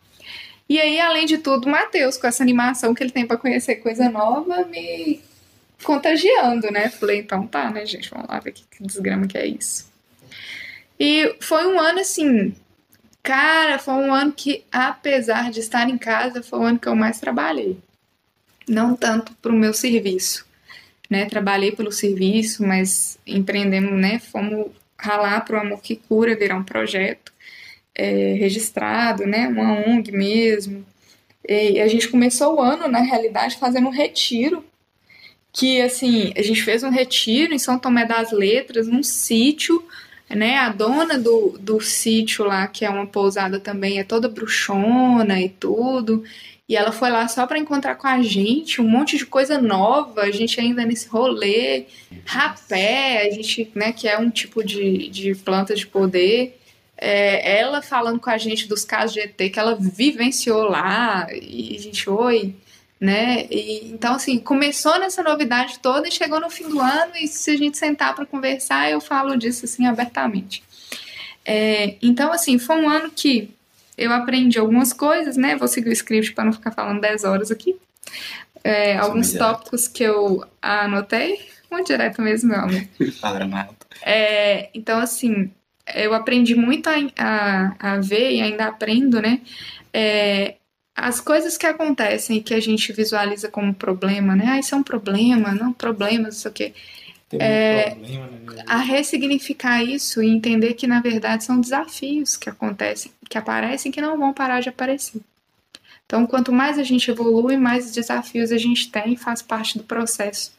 E 0.69 0.79
aí, 0.79 1.01
além 1.01 1.27
de 1.27 1.39
tudo, 1.39 1.67
o 1.67 1.71
Matheus, 1.71 2.17
com 2.17 2.27
essa 2.27 2.43
animação 2.43 2.95
que 2.95 3.03
ele 3.03 3.11
tem 3.11 3.27
para 3.27 3.39
conhecer 3.39 3.77
coisa 3.77 4.09
nova, 4.09 4.65
me 4.67 5.21
contagiando, 5.83 6.71
né? 6.71 6.91
Falei, 6.91 7.19
então 7.21 7.47
tá, 7.47 7.71
né, 7.71 7.85
gente? 7.87 8.11
Vamos 8.11 8.29
lá 8.29 8.39
ver 8.39 8.53
que 8.53 8.63
desgrama 8.79 9.27
que 9.27 9.39
é 9.39 9.47
isso. 9.47 9.91
E 10.99 11.35
foi 11.41 11.67
um 11.67 11.81
ano 11.81 12.01
assim, 12.01 12.55
Cara, 13.23 13.79
foi 13.79 13.95
um 13.95 14.15
ano 14.15 14.33
que, 14.33 14.65
apesar 14.73 15.51
de 15.51 15.61
estar 15.61 15.89
em 15.89 15.99
casa, 15.99 16.43
foi 16.43 16.59
o 16.59 16.63
ano 16.63 16.79
que 16.79 16.89
eu 16.89 16.97
mais 16.97 17.21
trabalhei. 17.21 17.79
Não 18.69 18.97
tanto 18.97 19.35
para 19.35 19.53
o 19.53 19.57
meu 19.57 19.75
serviço, 19.75 20.47
né? 21.09 21.27
Trabalhei 21.27 21.73
pelo 21.73 21.93
serviço, 21.93 22.63
mas 22.67 23.19
empreendemos, 23.27 23.93
né? 23.93 24.19
Fomos 24.19 24.71
ralar 24.99 25.41
para 25.43 25.59
o 25.59 25.61
Amor 25.61 25.81
que 25.83 25.97
Cura, 25.97 26.37
virar 26.37 26.57
um 26.57 26.65
projeto 26.65 27.33
é, 27.95 28.35
registrado, 28.35 29.27
né? 29.27 29.49
Uma 29.49 29.73
ONG 29.87 30.13
mesmo. 30.13 30.85
E 31.47 31.81
a 31.81 31.89
gente 31.89 32.09
começou 32.09 32.57
o 32.57 32.61
ano, 32.61 32.89
na 32.89 33.01
realidade, 33.01 33.59
fazendo 33.59 33.89
um 33.89 33.93
retiro. 33.93 34.65
Que, 35.53 35.81
assim, 35.83 36.33
a 36.37 36.43
gente 36.43 36.63
fez 36.63 36.85
um 36.85 36.91
retiro 36.91 37.53
em 37.53 37.59
São 37.59 37.79
Tomé 37.79 38.07
das 38.07 38.31
Letras, 38.31 38.87
num 38.87 39.03
sítio 39.03 39.85
né? 40.31 40.59
A 40.59 40.69
dona 40.71 41.19
do, 41.19 41.59
do 41.59 41.81
sítio 41.81 42.45
lá, 42.45 42.67
que 42.67 42.85
é 42.85 42.91
uma 42.91 43.07
pousada 43.07 43.59
também, 43.59 43.99
é 43.99 44.05
toda 44.05 44.29
bruxona 44.29 45.41
e 45.41 45.49
tudo. 45.49 46.23
E 46.69 46.77
ela 46.77 46.93
foi 46.93 47.11
lá 47.11 47.27
só 47.27 47.49
para 47.49 47.59
encontrar 47.59 47.97
com 47.97 48.07
a 48.07 48.23
gente, 48.23 48.81
um 48.81 48.89
monte 48.89 49.19
de 49.19 49.27
coisa 49.27 49.61
nova, 49.61 50.23
a 50.23 50.31
gente 50.31 50.61
ainda 50.61 50.87
nesse 50.87 51.09
rolê, 51.09 51.87
rapé, 52.25 53.27
a 53.27 53.31
gente, 53.35 53.69
né, 53.75 53.91
que 53.93 54.07
é 54.07 54.17
um 54.17 54.31
tipo 54.31 54.63
de, 54.63 55.09
de 55.09 55.35
planta 55.35 55.75
de 55.75 55.85
poder. 55.85 56.57
É, 56.97 57.59
ela 57.59 57.83
falando 57.83 58.21
com 58.21 58.31
a 58.31 58.39
gente 58.39 58.69
dos 58.69 58.85
casos 58.85 59.15
de 59.15 59.21
ET 59.21 59.37
que 59.37 59.59
ela 59.59 59.75
vivenciou 59.75 60.63
lá, 60.69 61.27
e 61.33 61.75
a 61.77 61.81
gente, 61.81 62.09
oi, 62.09 62.55
né? 63.01 63.47
E, 63.51 63.91
então, 63.91 64.15
assim, 64.15 64.39
começou 64.39 64.99
nessa 65.01 65.23
novidade 65.23 65.79
toda 65.79 66.07
e 66.07 66.13
chegou 66.13 66.39
no 66.39 66.51
fim 66.51 66.69
do 66.69 66.79
ano, 66.79 67.13
e 67.17 67.27
se 67.27 67.51
a 67.51 67.57
gente 67.57 67.79
sentar 67.79 68.15
para 68.15 68.27
conversar, 68.27 68.91
eu 68.91 69.01
falo 69.01 69.37
disso, 69.37 69.65
assim, 69.65 69.87
abertamente. 69.87 70.63
É, 71.45 71.97
então, 72.03 72.31
assim, 72.31 72.59
foi 72.59 72.77
um 72.77 72.89
ano 72.89 73.11
que 73.11 73.51
eu 73.97 74.13
aprendi 74.13 74.59
algumas 74.59 74.93
coisas, 74.93 75.37
né? 75.37 75.57
Vou 75.57 75.67
seguir 75.67 75.89
o 75.89 75.93
script 75.93 76.33
para 76.33 76.45
não 76.45 76.53
ficar 76.53 76.73
falando 76.73 77.01
10 77.01 77.25
horas 77.25 77.51
aqui. 77.51 77.75
É, 78.63 78.99
alguns 78.99 79.33
tópicos 79.33 79.89
que 79.89 80.03
eu 80.03 80.45
anotei, 80.61 81.41
muito 81.71 81.87
direto 81.87 82.21
mesmo, 82.21 82.51
meu 82.51 82.61
amor. 82.61 82.83
É, 84.03 84.69
então, 84.75 84.99
assim, 84.99 85.51
eu 85.95 86.13
aprendi 86.13 86.55
muito 86.55 86.89
a, 86.89 86.95
a, 87.19 87.93
a 87.93 88.01
ver 88.01 88.33
e 88.33 88.43
ainda 88.43 88.67
aprendo, 88.67 89.21
né? 89.21 89.41
É, 89.93 90.57
as 91.01 91.21
coisas 91.21 91.57
que 91.57 91.67
acontecem 91.67 92.37
e 92.37 92.43
que 92.43 92.55
a 92.55 92.61
gente 92.61 92.93
visualiza 92.93 93.49
como 93.49 93.75
problema, 93.75 94.37
né? 94.37 94.45
Ah, 94.49 94.59
isso 94.59 94.75
é 94.75 94.79
um 94.79 94.83
problema, 94.83 95.55
não 95.55 95.73
problemas, 95.73 96.37
isso 96.37 96.49
aqui. 96.49 96.75
Tem 97.29 97.39
muito 97.39 97.97
problema, 97.97 98.27
né? 98.55 98.65
a 98.67 98.79
ressignificar 98.79 99.83
isso 99.83 100.23
e 100.23 100.29
entender 100.29 100.75
que 100.75 100.87
na 100.87 101.01
verdade 101.01 101.45
são 101.45 101.61
desafios 101.61 102.37
que 102.37 102.51
acontecem, 102.51 103.13
que 103.29 103.39
aparecem 103.39 103.93
que 103.93 104.01
não 104.01 104.19
vão 104.19 104.33
parar 104.33 104.61
de 104.61 104.69
aparecer. 104.69 105.21
Então, 106.05 106.27
quanto 106.27 106.53
mais 106.53 106.77
a 106.77 106.83
gente 106.83 107.09
evolui, 107.09 107.57
mais 107.57 107.93
desafios 107.93 108.51
a 108.51 108.59
gente 108.59 108.91
tem 108.91 109.13
e 109.13 109.17
faz 109.17 109.41
parte 109.41 109.79
do 109.79 109.85
processo. 109.85 110.53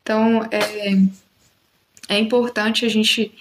Então, 0.00 0.46
é, 0.50 0.96
é 2.08 2.18
importante 2.18 2.86
a 2.86 2.88
gente 2.88 3.32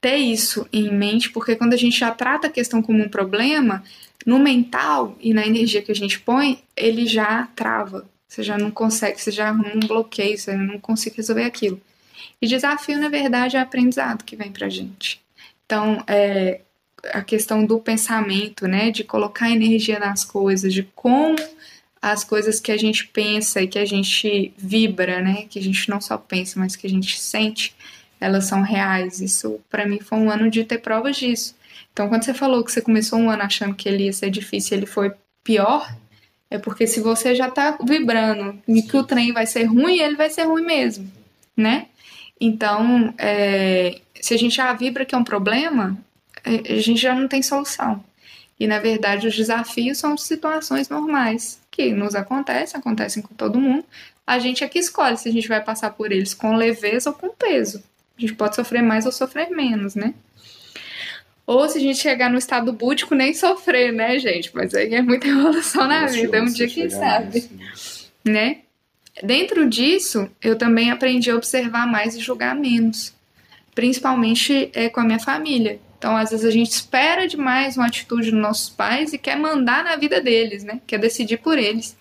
ter 0.00 0.16
isso 0.16 0.68
em 0.72 0.92
mente, 0.92 1.30
porque 1.30 1.54
quando 1.54 1.72
a 1.72 1.76
gente 1.76 1.98
já 1.98 2.10
trata 2.10 2.48
a 2.48 2.50
questão 2.50 2.82
como 2.82 3.02
um 3.02 3.08
problema, 3.08 3.82
no 4.24 4.38
mental 4.38 5.16
e 5.20 5.34
na 5.34 5.46
energia 5.46 5.82
que 5.82 5.92
a 5.92 5.94
gente 5.94 6.20
põe, 6.20 6.62
ele 6.76 7.06
já 7.06 7.48
trava. 7.54 8.08
Você 8.26 8.42
já 8.42 8.58
não 8.58 8.70
consegue, 8.70 9.20
você 9.20 9.30
já 9.30 9.48
arruma 9.48 9.72
um 9.74 9.80
bloqueio, 9.80 10.36
você 10.36 10.56
não 10.56 10.78
consegue 10.78 11.16
resolver 11.16 11.44
aquilo. 11.44 11.80
E 12.40 12.46
desafio, 12.46 12.98
na 12.98 13.08
verdade, 13.08 13.56
é 13.56 13.60
aprendizado 13.60 14.24
que 14.24 14.36
vem 14.36 14.50
pra 14.50 14.68
gente. 14.68 15.20
Então, 15.64 16.02
é, 16.06 16.60
a 17.12 17.22
questão 17.22 17.64
do 17.64 17.78
pensamento, 17.78 18.66
né, 18.66 18.90
de 18.90 19.04
colocar 19.04 19.50
energia 19.50 19.98
nas 19.98 20.24
coisas, 20.24 20.72
de 20.72 20.82
como 20.94 21.36
as 22.00 22.24
coisas 22.24 22.60
que 22.60 22.70
a 22.70 22.76
gente 22.76 23.06
pensa 23.06 23.62
e 23.62 23.68
que 23.68 23.78
a 23.78 23.84
gente 23.84 24.52
vibra, 24.56 25.22
né, 25.22 25.46
que 25.48 25.58
a 25.58 25.62
gente 25.62 25.88
não 25.88 26.00
só 26.00 26.18
pensa, 26.18 26.58
mas 26.58 26.76
que 26.76 26.86
a 26.86 26.90
gente 26.90 27.18
sente, 27.18 27.74
elas 28.20 28.44
são 28.44 28.62
reais. 28.62 29.20
Isso 29.20 29.60
para 29.70 29.86
mim 29.86 30.00
foi 30.00 30.18
um 30.18 30.30
ano 30.30 30.50
de 30.50 30.64
ter 30.64 30.78
provas 30.78 31.16
disso. 31.16 31.54
Então, 31.94 32.08
quando 32.08 32.24
você 32.24 32.34
falou 32.34 32.64
que 32.64 32.72
você 32.72 32.82
começou 32.82 33.20
um 33.20 33.30
ano 33.30 33.44
achando 33.44 33.72
que 33.72 33.88
ele 33.88 34.06
ia 34.06 34.12
ser 34.12 34.28
difícil, 34.28 34.76
ele 34.76 34.84
foi 34.84 35.12
pior, 35.44 35.96
é 36.50 36.58
porque 36.58 36.88
se 36.88 37.00
você 37.00 37.36
já 37.36 37.48
tá 37.48 37.78
vibrando 37.80 38.60
e 38.66 38.82
que 38.82 38.96
o 38.96 39.04
trem 39.04 39.32
vai 39.32 39.46
ser 39.46 39.62
ruim, 39.66 40.00
ele 40.00 40.16
vai 40.16 40.28
ser 40.28 40.42
ruim 40.42 40.66
mesmo, 40.66 41.08
né? 41.56 41.86
Então, 42.40 43.14
é, 43.16 44.00
se 44.20 44.34
a 44.34 44.36
gente 44.36 44.56
já 44.56 44.72
vibra 44.72 45.04
que 45.04 45.14
é 45.14 45.18
um 45.18 45.22
problema, 45.22 45.96
é, 46.44 46.74
a 46.74 46.80
gente 46.80 47.00
já 47.00 47.14
não 47.14 47.28
tem 47.28 47.42
solução. 47.42 48.02
E 48.58 48.66
na 48.66 48.80
verdade, 48.80 49.28
os 49.28 49.36
desafios 49.36 49.96
são 49.96 50.16
situações 50.16 50.88
normais 50.88 51.60
que 51.70 51.92
nos 51.92 52.16
acontecem, 52.16 52.78
acontecem 52.78 53.22
com 53.22 53.34
todo 53.36 53.60
mundo. 53.60 53.84
A 54.26 54.40
gente 54.40 54.64
é 54.64 54.68
que 54.68 54.80
escolhe 54.80 55.16
se 55.16 55.28
a 55.28 55.32
gente 55.32 55.46
vai 55.46 55.62
passar 55.62 55.90
por 55.90 56.10
eles 56.10 56.34
com 56.34 56.56
leveza 56.56 57.10
ou 57.10 57.14
com 57.14 57.28
peso. 57.28 57.84
A 58.18 58.20
gente 58.20 58.34
pode 58.34 58.56
sofrer 58.56 58.82
mais 58.82 59.06
ou 59.06 59.12
sofrer 59.12 59.50
menos, 59.50 59.94
né? 59.94 60.12
Ou 61.46 61.68
se 61.68 61.78
a 61.78 61.80
gente 61.80 61.98
chegar 61.98 62.30
no 62.30 62.38
estado 62.38 62.72
búdico, 62.72 63.14
nem 63.14 63.34
sofrer, 63.34 63.92
né, 63.92 64.18
gente? 64.18 64.50
Mas 64.54 64.74
aí 64.74 64.94
é 64.94 65.02
muita 65.02 65.26
evolução 65.28 65.86
na 65.86 66.06
vida, 66.06 66.38
é 66.38 66.42
um 66.42 66.46
dia 66.46 66.68
quem 66.68 66.88
sabe, 66.88 67.48
né? 68.24 68.58
Dentro 69.22 69.68
disso, 69.68 70.28
eu 70.42 70.56
também 70.56 70.90
aprendi 70.90 71.30
a 71.30 71.36
observar 71.36 71.86
mais 71.86 72.16
e 72.16 72.20
julgar 72.20 72.54
menos, 72.54 73.14
principalmente 73.74 74.70
é, 74.74 74.88
com 74.88 75.00
a 75.00 75.04
minha 75.04 75.20
família. 75.20 75.78
Então, 75.98 76.16
às 76.16 76.30
vezes 76.30 76.44
a 76.44 76.50
gente 76.50 76.70
espera 76.70 77.26
demais 77.26 77.76
uma 77.76 77.86
atitude 77.86 78.30
dos 78.30 78.40
nossos 78.40 78.68
pais 78.68 79.12
e 79.12 79.18
quer 79.18 79.38
mandar 79.38 79.84
na 79.84 79.96
vida 79.96 80.20
deles, 80.20 80.64
né? 80.64 80.80
Quer 80.86 80.98
decidir 80.98 81.38
por 81.38 81.58
eles 81.58 81.96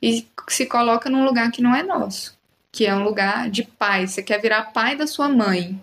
e 0.00 0.26
se 0.48 0.66
coloca 0.66 1.08
num 1.08 1.24
lugar 1.24 1.50
que 1.50 1.62
não 1.62 1.74
é 1.74 1.82
nosso, 1.82 2.38
que 2.70 2.86
é 2.86 2.94
um 2.94 3.02
lugar 3.02 3.50
de 3.50 3.64
pai. 3.64 4.06
Você 4.06 4.22
quer 4.22 4.40
virar 4.40 4.72
pai 4.72 4.94
da 4.94 5.06
sua 5.06 5.28
mãe, 5.28 5.80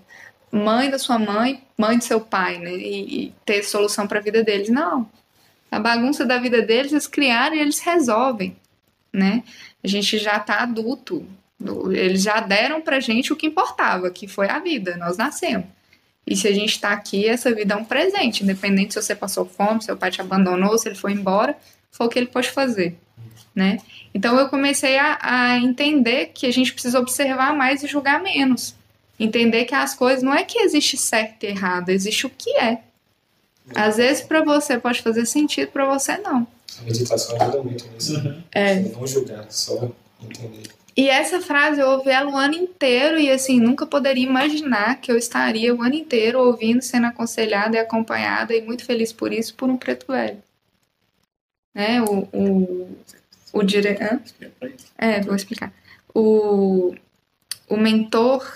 mãe 0.56 0.90
da 0.90 0.98
sua 0.98 1.20
mãe, 1.20 1.62
mãe 1.78 1.98
do 1.98 2.04
seu 2.04 2.22
pai, 2.22 2.58
né? 2.58 2.72
E, 2.74 3.26
e 3.26 3.34
ter 3.46 3.64
solução 3.64 4.08
para 4.08 4.20
a 4.20 4.22
vida 4.22 4.44
deles. 4.44 4.70
Não. 4.70 5.10
A 5.70 5.80
bagunça 5.80 6.26
da 6.26 6.38
vida 6.38 6.62
deles 6.62 6.92
eles 6.92 7.08
criaram 7.08 7.56
e 7.56 7.60
eles 7.60 7.80
resolvem, 7.80 8.56
né? 9.12 9.44
A 9.84 9.88
gente 9.88 10.18
já 10.18 10.40
tá 10.40 10.62
adulto. 10.62 11.26
Eles 11.92 12.22
já 12.22 12.40
deram 12.40 12.82
pra 12.82 13.00
gente 13.00 13.34
o 13.34 13.36
que 13.36 13.48
importava, 13.48 14.10
que 14.10 14.28
foi 14.28 14.50
a 14.50 14.60
vida. 14.60 14.96
Nós 14.98 15.18
nascemos. 15.18 15.66
E 16.26 16.36
se 16.36 16.48
a 16.48 16.54
gente 16.54 16.80
tá 16.80 16.92
aqui, 16.92 17.28
essa 17.28 17.54
vida 17.54 17.74
é 17.74 17.78
um 17.78 17.86
presente, 17.86 18.44
independente 18.44 18.94
se 18.94 19.02
você 19.02 19.14
passou 19.14 19.46
fome, 19.46 19.82
se 19.82 19.88
seu 19.88 19.98
pai 19.98 20.10
te 20.10 20.22
abandonou, 20.22 20.78
se 20.78 20.88
ele 20.88 20.96
foi 20.96 21.12
embora, 21.12 21.56
foi 21.92 22.08
o 22.08 22.10
que 22.10 22.18
ele 22.18 22.28
pôde 22.28 22.50
fazer, 22.50 22.98
né? 23.54 23.78
Então 24.14 24.40
eu 24.40 24.50
comecei 24.50 24.98
a, 24.98 25.20
a 25.22 25.58
entender 25.60 26.32
que 26.34 26.48
a 26.48 26.52
gente 26.52 26.74
precisa 26.74 27.00
observar 27.00 27.54
mais 27.56 27.84
e 27.84 27.88
julgar 27.88 28.24
menos. 28.24 28.76
Entender 29.20 29.66
que 29.66 29.76
as 29.76 29.96
coisas 29.96 30.22
não 30.22 30.34
é 30.34 30.44
que 30.44 30.60
existe 30.60 30.98
certo 30.98 31.44
e 31.44 31.48
errado, 31.48 31.90
existe 31.90 32.26
o 32.26 32.30
que 32.30 32.56
é. 32.58 32.82
Às 33.74 33.98
vezes 33.98 34.24
para 34.24 34.44
você 34.44 34.78
pode 34.78 35.02
fazer 35.02 35.26
sentido, 35.26 35.72
para 35.72 35.86
você 35.86 36.18
não. 36.18 36.46
A 36.80 36.84
meditação 36.84 37.42
ajuda 37.42 37.64
muito 37.64 37.88
nisso. 37.90 38.44
É. 38.52 38.80
Não 38.80 39.08
julgar, 39.08 39.46
só 39.50 39.90
entender. 40.22 40.76
E 40.98 41.10
essa 41.10 41.42
frase 41.42 41.82
eu 41.82 41.90
ouvi 41.90 42.10
ela 42.10 42.32
o 42.32 42.38
ano 42.38 42.54
inteiro 42.54 43.20
e 43.20 43.30
assim, 43.30 43.60
nunca 43.60 43.86
poderia 43.86 44.24
imaginar 44.24 45.02
que 45.02 45.12
eu 45.12 45.18
estaria 45.18 45.76
o 45.76 45.82
ano 45.82 45.96
inteiro 45.96 46.40
ouvindo, 46.40 46.82
sendo 46.82 47.08
aconselhada 47.08 47.76
e 47.76 47.80
acompanhada 47.80 48.56
e 48.56 48.62
muito 48.62 48.86
feliz 48.86 49.12
por 49.12 49.34
isso, 49.34 49.54
por 49.56 49.70
um 49.70 49.76
preto 49.76 50.06
velho. 50.08 50.42
Né? 51.74 52.02
O, 52.02 52.30
o, 52.32 52.98
o 53.52 53.64
dire... 53.64 53.98
Hã? 54.02 54.22
É, 54.98 55.20
vou 55.20 55.36
explicar. 55.36 55.74
O, 56.14 56.96
o 57.68 57.76
mentor, 57.76 58.50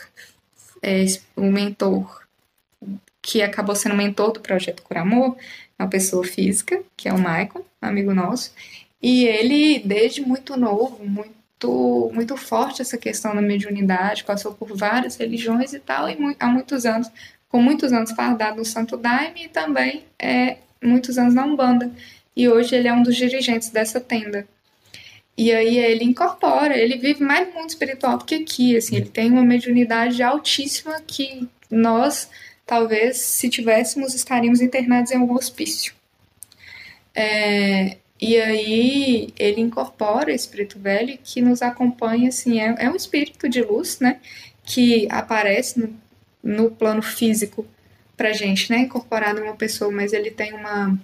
é, 0.82 1.05
o 1.36 1.43
mentor 1.43 2.19
que 3.21 3.41
acabou 3.41 3.75
sendo 3.75 3.95
mentor 3.95 4.32
do 4.32 4.39
projeto 4.39 4.82
Cura 4.82 5.01
Amor, 5.01 5.38
é 5.77 5.84
uma 5.84 5.89
pessoa 5.89 6.23
física, 6.23 6.82
que 6.95 7.07
é 7.07 7.13
o 7.13 7.17
Michael, 7.17 7.65
amigo 7.82 8.13
nosso, 8.13 8.51
e 9.01 9.25
ele, 9.25 9.80
desde 9.80 10.21
muito 10.21 10.57
novo, 10.57 11.05
muito, 11.05 12.11
muito 12.13 12.36
forte 12.36 12.82
essa 12.82 12.97
questão 12.97 13.36
da 13.36 13.41
mediunidade, 13.41 14.23
passou 14.23 14.53
por 14.53 14.75
várias 14.75 15.15
religiões 15.15 15.73
e 15.73 15.80
tal, 15.80 16.09
e 16.09 16.17
há 16.39 16.47
muitos 16.47 16.86
anos, 16.86 17.09
com 17.47 17.61
muitos 17.61 17.93
anos 17.93 18.11
fardado 18.11 18.57
no 18.57 18.65
Santo 18.65 18.97
Daime 18.97 19.45
e 19.45 19.49
também 19.49 20.03
é, 20.17 20.57
muitos 20.84 21.17
anos 21.17 21.34
na 21.34 21.45
Umbanda. 21.45 21.91
E 22.36 22.47
hoje 22.47 22.75
ele 22.75 22.88
é 22.88 22.93
um 22.93 23.03
dos 23.03 23.15
dirigentes 23.15 23.69
dessa 23.69 23.99
tenda. 23.99 24.47
E 25.39 25.53
aí 25.53 25.77
ele 25.77 26.03
incorpora, 26.03 26.77
ele 26.77 26.97
vive 26.97 27.23
mais 27.23 27.47
no 27.47 27.53
mundo 27.53 27.69
espiritual 27.69 28.17
do 28.17 28.25
que 28.25 28.35
aqui, 28.35 28.75
assim, 28.75 28.97
ele 28.97 29.07
tem 29.07 29.31
uma 29.31 29.41
mediunidade 29.41 30.21
altíssima 30.21 30.99
que 31.07 31.47
nós, 31.71 32.29
talvez, 32.65 33.15
se 33.19 33.49
tivéssemos, 33.49 34.13
estaríamos 34.13 34.59
internados 34.59 35.13
em 35.13 35.15
algum 35.15 35.35
hospício. 35.35 35.93
É, 37.15 37.95
e 38.19 38.35
aí 38.35 39.33
ele 39.39 39.61
incorpora 39.61 40.29
esse 40.33 40.49
preto 40.49 40.77
velho 40.77 41.17
que 41.23 41.41
nos 41.41 41.61
acompanha, 41.61 42.27
assim, 42.27 42.59
é, 42.59 42.75
é 42.77 42.89
um 42.89 42.95
espírito 42.97 43.47
de 43.47 43.61
luz, 43.61 44.01
né, 44.01 44.19
que 44.65 45.07
aparece 45.09 45.79
no, 45.79 45.95
no 46.43 46.69
plano 46.69 47.01
físico 47.01 47.65
pra 48.17 48.33
gente, 48.33 48.69
né, 48.69 48.79
incorporado 48.79 49.39
em 49.39 49.43
uma 49.43 49.55
pessoa, 49.55 49.89
mas 49.89 50.11
ele 50.11 50.31
tem 50.31 50.51
uma 50.51 50.99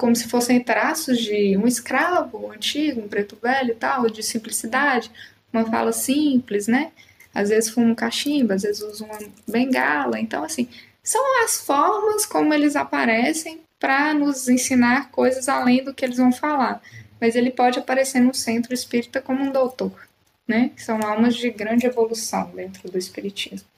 como 0.00 0.16
se 0.16 0.28
fossem 0.28 0.58
traços 0.58 1.18
de 1.18 1.58
um 1.58 1.66
escravo 1.66 2.50
antigo, 2.50 3.02
um 3.02 3.08
preto 3.08 3.36
velho 3.36 3.72
e 3.72 3.74
tal, 3.74 4.08
de 4.08 4.22
simplicidade, 4.22 5.10
uma 5.52 5.66
fala 5.66 5.92
simples, 5.92 6.66
né? 6.66 6.90
Às 7.34 7.50
vezes 7.50 7.68
fuma 7.68 7.88
um 7.88 7.94
cachimbo, 7.94 8.54
às 8.54 8.62
vezes 8.62 8.80
usa 8.80 9.04
uma 9.04 9.18
bengala. 9.46 10.18
Então, 10.18 10.42
assim, 10.42 10.66
são 11.02 11.44
as 11.44 11.60
formas 11.60 12.24
como 12.24 12.54
eles 12.54 12.76
aparecem 12.76 13.60
para 13.78 14.14
nos 14.14 14.48
ensinar 14.48 15.10
coisas 15.10 15.50
além 15.50 15.84
do 15.84 15.92
que 15.92 16.02
eles 16.02 16.16
vão 16.16 16.32
falar. 16.32 16.80
Mas 17.20 17.36
ele 17.36 17.50
pode 17.50 17.78
aparecer 17.78 18.20
no 18.20 18.32
centro 18.32 18.72
espírita 18.72 19.20
como 19.20 19.42
um 19.44 19.52
doutor, 19.52 20.08
né? 20.48 20.70
São 20.78 20.98
almas 21.02 21.36
de 21.36 21.50
grande 21.50 21.84
evolução 21.84 22.50
dentro 22.54 22.90
do 22.90 22.96
espiritismo. 22.96 23.68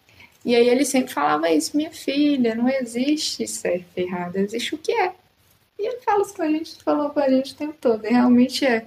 E 0.45 0.55
aí 0.55 0.68
ele 0.68 0.85
sempre 0.85 1.12
falava 1.12 1.51
isso, 1.51 1.77
minha 1.77 1.91
filha, 1.91 2.55
não 2.55 2.68
existe 2.68 3.45
certo 3.49 3.87
e 3.97 4.03
errado, 4.03 4.37
existe 4.37 4.77
o 4.77 4.79
que 4.79 4.93
é. 4.93 5.12
E 5.79 5.87
ele 5.87 6.01
fala 6.01 6.23
a 6.23 6.47
gente, 6.49 6.83
falou 6.83 7.11
com 7.11 7.20
a 7.20 7.29
gente 7.29 7.53
o 7.53 7.57
tempo 7.57 7.75
todo, 7.81 8.07
e 8.07 8.11
realmente 8.11 8.64
é. 8.64 8.85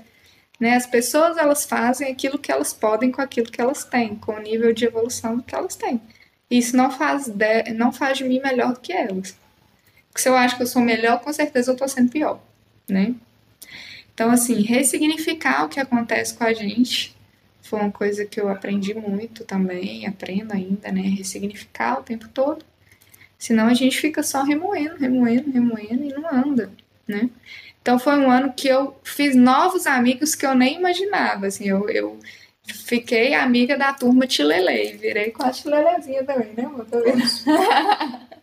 Né? 0.60 0.76
As 0.76 0.86
pessoas, 0.86 1.38
elas 1.38 1.66
fazem 1.66 2.12
aquilo 2.12 2.40
que 2.40 2.52
elas 2.52 2.72
podem 2.72 3.12
com 3.12 3.22
aquilo 3.22 3.52
que 3.52 3.60
elas 3.60 3.84
têm, 3.84 4.16
com 4.16 4.34
o 4.34 4.40
nível 4.40 4.74
de 4.74 4.86
evolução 4.86 5.40
que 5.40 5.54
elas 5.54 5.76
têm. 5.76 6.02
Isso 6.50 6.78
não 6.78 6.92
faz 6.92 7.28
de, 7.28 7.64
não 7.74 7.92
faz 7.92 8.18
de 8.18 8.24
mim 8.24 8.40
melhor 8.40 8.74
do 8.74 8.80
que 8.80 8.94
elas. 8.94 9.38
Porque 10.08 10.22
se 10.22 10.30
eu 10.30 10.36
acho 10.36 10.56
que 10.56 10.64
eu 10.64 10.68
sou 10.68 10.82
melhor, 10.82 11.20
com 11.20 11.34
certeza 11.34 11.72
eu 11.72 11.74
estou 11.74 11.88
sendo 11.88 12.10
pior, 12.10 12.40
né? 12.88 13.16
Então, 14.14 14.32
assim, 14.32 14.62
ressignificar 14.62 15.66
o 15.66 15.70
que 15.70 15.80
acontece 15.80 16.34
com 16.34 16.46
a 16.46 16.54
gente 16.54 17.14
foi 17.62 17.80
uma 17.80 17.92
coisa 17.92 18.26
que 18.26 18.40
eu 18.40 18.48
aprendi 18.48 18.94
muito 18.94 19.44
também, 19.44 20.06
aprendo 20.08 20.54
ainda, 20.54 20.92
né? 20.92 21.02
Ressignificar 21.02 22.00
o 22.00 22.04
tempo 22.04 22.30
todo. 22.30 22.64
Senão 23.38 23.68
a 23.68 23.74
gente 23.74 24.00
fica 24.00 24.24
só 24.24 24.44
remoendo, 24.44 24.96
remoendo, 24.98 25.52
remoendo 25.52 26.04
e 26.04 26.14
não 26.14 26.30
anda, 26.30 26.72
né? 27.08 27.30
Então 27.82 28.00
foi 28.00 28.18
um 28.18 28.32
ano 28.32 28.54
que 28.54 28.68
eu 28.68 28.98
fiz 29.04 29.36
novos 29.36 29.86
amigos 29.86 30.34
que 30.34 30.46
eu 30.46 30.56
nem 30.56 30.78
imaginava, 30.78 31.46
assim, 31.46 31.70
eu, 31.70 31.88
eu 31.90 32.20
fiquei 32.64 33.34
amiga 33.36 33.78
da 33.78 33.94
turma 33.94 34.26
Tilelê 34.26 34.94
e 34.94 34.98
virei 34.98 35.32
com 35.32 35.44
a 35.44 35.52
Tilelezinha 35.52 36.24
também, 36.24 36.54
né? 36.56 36.70
Tá? 36.90 38.28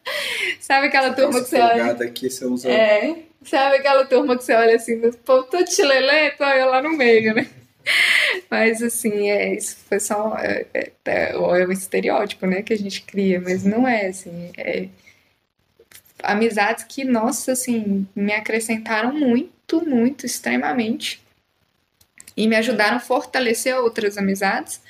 Sabe 0.61 0.87
aquela 0.87 1.13
turma 1.13 1.41
que 1.41 1.49
você 1.49 1.61
olha... 1.61 1.91
aqui 1.93 2.31
você 2.31 2.45
usa. 2.45 2.71
É, 2.71 3.17
sabe 3.45 3.77
aquela 3.77 4.05
turma 4.05 4.37
que 4.37 4.45
você 4.45 4.53
olha 4.55 4.77
assim, 4.77 5.01
povo 5.25 5.45
todo 5.45 5.65
Tilelê, 5.65 6.31
tô 6.33 6.45
eu 6.45 6.69
lá 6.69 6.83
no 6.83 6.91
meio, 6.97 7.35
né? 7.35 7.47
Mas 8.51 8.83
assim, 8.83 9.31
é, 9.31 9.55
isso 9.55 9.77
foi 9.89 10.01
só 10.01 10.37
é, 10.39 10.67
é, 10.75 10.93
é, 11.05 11.33
é 11.33 11.37
um 11.39 11.73
estereótipo, 11.73 12.47
né, 12.47 12.63
que 12.63 12.73
a 12.73 12.79
gente 12.79 13.03
cria, 13.03 13.41
mas 13.41 13.65
não 13.65 13.87
é 13.87 14.07
assim. 14.07 14.51
É, 14.57 14.89
amizades 16.23 16.85
que, 16.85 17.05
nossa, 17.05 17.53
assim, 17.53 18.07
me 18.15 18.33
acrescentaram 18.33 19.13
muito, 19.13 19.85
muito, 19.85 20.25
extremamente. 20.25 21.21
E 22.37 22.47
me 22.47 22.57
ajudaram 22.57 22.97
a 22.97 23.01
fortalecer 23.01 23.77
outras 23.77 24.17
amizades. 24.17 24.81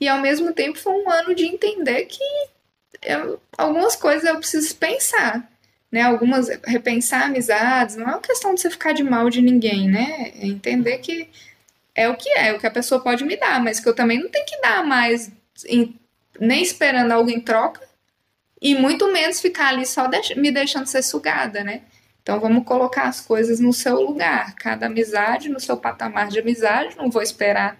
E 0.00 0.06
ao 0.08 0.20
mesmo 0.20 0.52
tempo 0.52 0.78
foi 0.78 0.92
um 0.92 1.10
ano 1.10 1.34
de 1.34 1.44
entender 1.44 2.04
que 2.04 2.22
eu, 3.02 3.40
algumas 3.56 3.96
coisas 3.96 4.24
eu 4.24 4.38
preciso 4.38 4.76
pensar. 4.76 5.48
Né, 5.90 6.02
algumas 6.02 6.48
repensar 6.66 7.26
amizades, 7.26 7.94
não 7.94 8.04
é 8.04 8.08
uma 8.08 8.20
questão 8.20 8.52
de 8.52 8.60
você 8.60 8.68
ficar 8.68 8.92
de 8.92 9.04
mal 9.04 9.30
de 9.30 9.40
ninguém, 9.40 9.88
né? 9.88 10.32
É 10.34 10.44
entender 10.44 10.98
que 10.98 11.28
é 11.94 12.08
o 12.08 12.16
que 12.16 12.28
é, 12.30 12.52
o 12.52 12.58
que 12.58 12.66
a 12.66 12.70
pessoa 12.70 13.00
pode 13.00 13.24
me 13.24 13.36
dar, 13.36 13.62
mas 13.62 13.78
que 13.78 13.88
eu 13.88 13.94
também 13.94 14.18
não 14.18 14.28
tenho 14.28 14.44
que 14.44 14.60
dar 14.60 14.84
mais 14.84 15.30
em, 15.66 15.98
nem 16.40 16.62
esperando 16.62 17.12
algo 17.12 17.30
em 17.30 17.40
troca 17.40 17.80
e 18.60 18.74
muito 18.74 19.12
menos 19.12 19.40
ficar 19.40 19.68
ali 19.68 19.86
só 19.86 20.08
me 20.36 20.50
deixando 20.50 20.86
ser 20.86 21.02
sugada, 21.02 21.62
né? 21.62 21.82
Então 22.22 22.40
vamos 22.40 22.64
colocar 22.64 23.04
as 23.04 23.20
coisas 23.20 23.60
no 23.60 23.72
seu 23.72 24.00
lugar, 24.00 24.54
cada 24.54 24.86
amizade 24.86 25.50
no 25.50 25.60
seu 25.60 25.76
patamar 25.76 26.28
de 26.28 26.38
amizade, 26.40 26.96
não 26.96 27.10
vou 27.10 27.22
esperar 27.22 27.78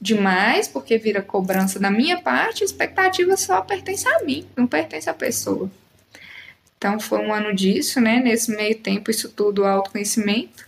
demais, 0.00 0.68
porque 0.68 0.98
vira 0.98 1.22
cobrança 1.22 1.78
da 1.78 1.90
minha 1.90 2.20
parte, 2.20 2.62
a 2.62 2.66
expectativa 2.66 3.36
só 3.36 3.62
pertence 3.62 4.06
a 4.08 4.24
mim, 4.24 4.46
não 4.56 4.66
pertence 4.66 5.08
à 5.08 5.14
pessoa. 5.14 5.70
Então 6.76 7.00
foi 7.00 7.20
um 7.20 7.32
ano 7.32 7.54
disso, 7.54 8.00
né? 8.00 8.20
Nesse 8.20 8.54
meio 8.54 8.78
tempo, 8.78 9.10
isso 9.10 9.30
tudo 9.30 9.64
autoconhecimento. 9.64 10.65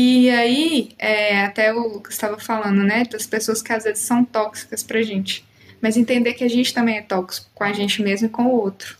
E 0.00 0.30
aí, 0.30 0.90
é, 0.96 1.44
até 1.44 1.74
o 1.74 1.80
Lucas 1.80 2.14
estava 2.14 2.38
falando, 2.38 2.84
né? 2.84 3.02
Das 3.02 3.26
pessoas 3.26 3.60
que 3.60 3.72
às 3.72 3.82
vezes 3.82 4.04
são 4.04 4.24
tóxicas 4.24 4.80
pra 4.80 5.02
gente. 5.02 5.44
Mas 5.80 5.96
entender 5.96 6.34
que 6.34 6.44
a 6.44 6.48
gente 6.48 6.72
também 6.72 6.98
é 6.98 7.02
tóxico 7.02 7.50
com 7.52 7.64
a 7.64 7.72
gente 7.72 8.00
mesmo 8.00 8.28
e 8.28 8.30
com 8.30 8.44
o 8.44 8.60
outro. 8.60 8.96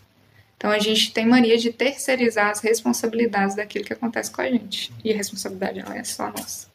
Então 0.57 0.69
a 0.69 0.77
gente 0.77 1.13
tem 1.13 1.25
mania 1.25 1.57
de 1.57 1.71
terceirizar 1.71 2.49
as 2.49 2.59
responsabilidades 2.59 3.55
daquilo 3.55 3.85
que 3.85 3.93
acontece 3.93 4.29
com 4.29 4.41
a 4.41 4.51
gente. 4.51 4.91
E 5.01 5.13
a 5.13 5.15
responsabilidade 5.15 5.81
não 5.81 5.93
é 5.93 6.03
só 6.03 6.31
nossa. 6.31 6.67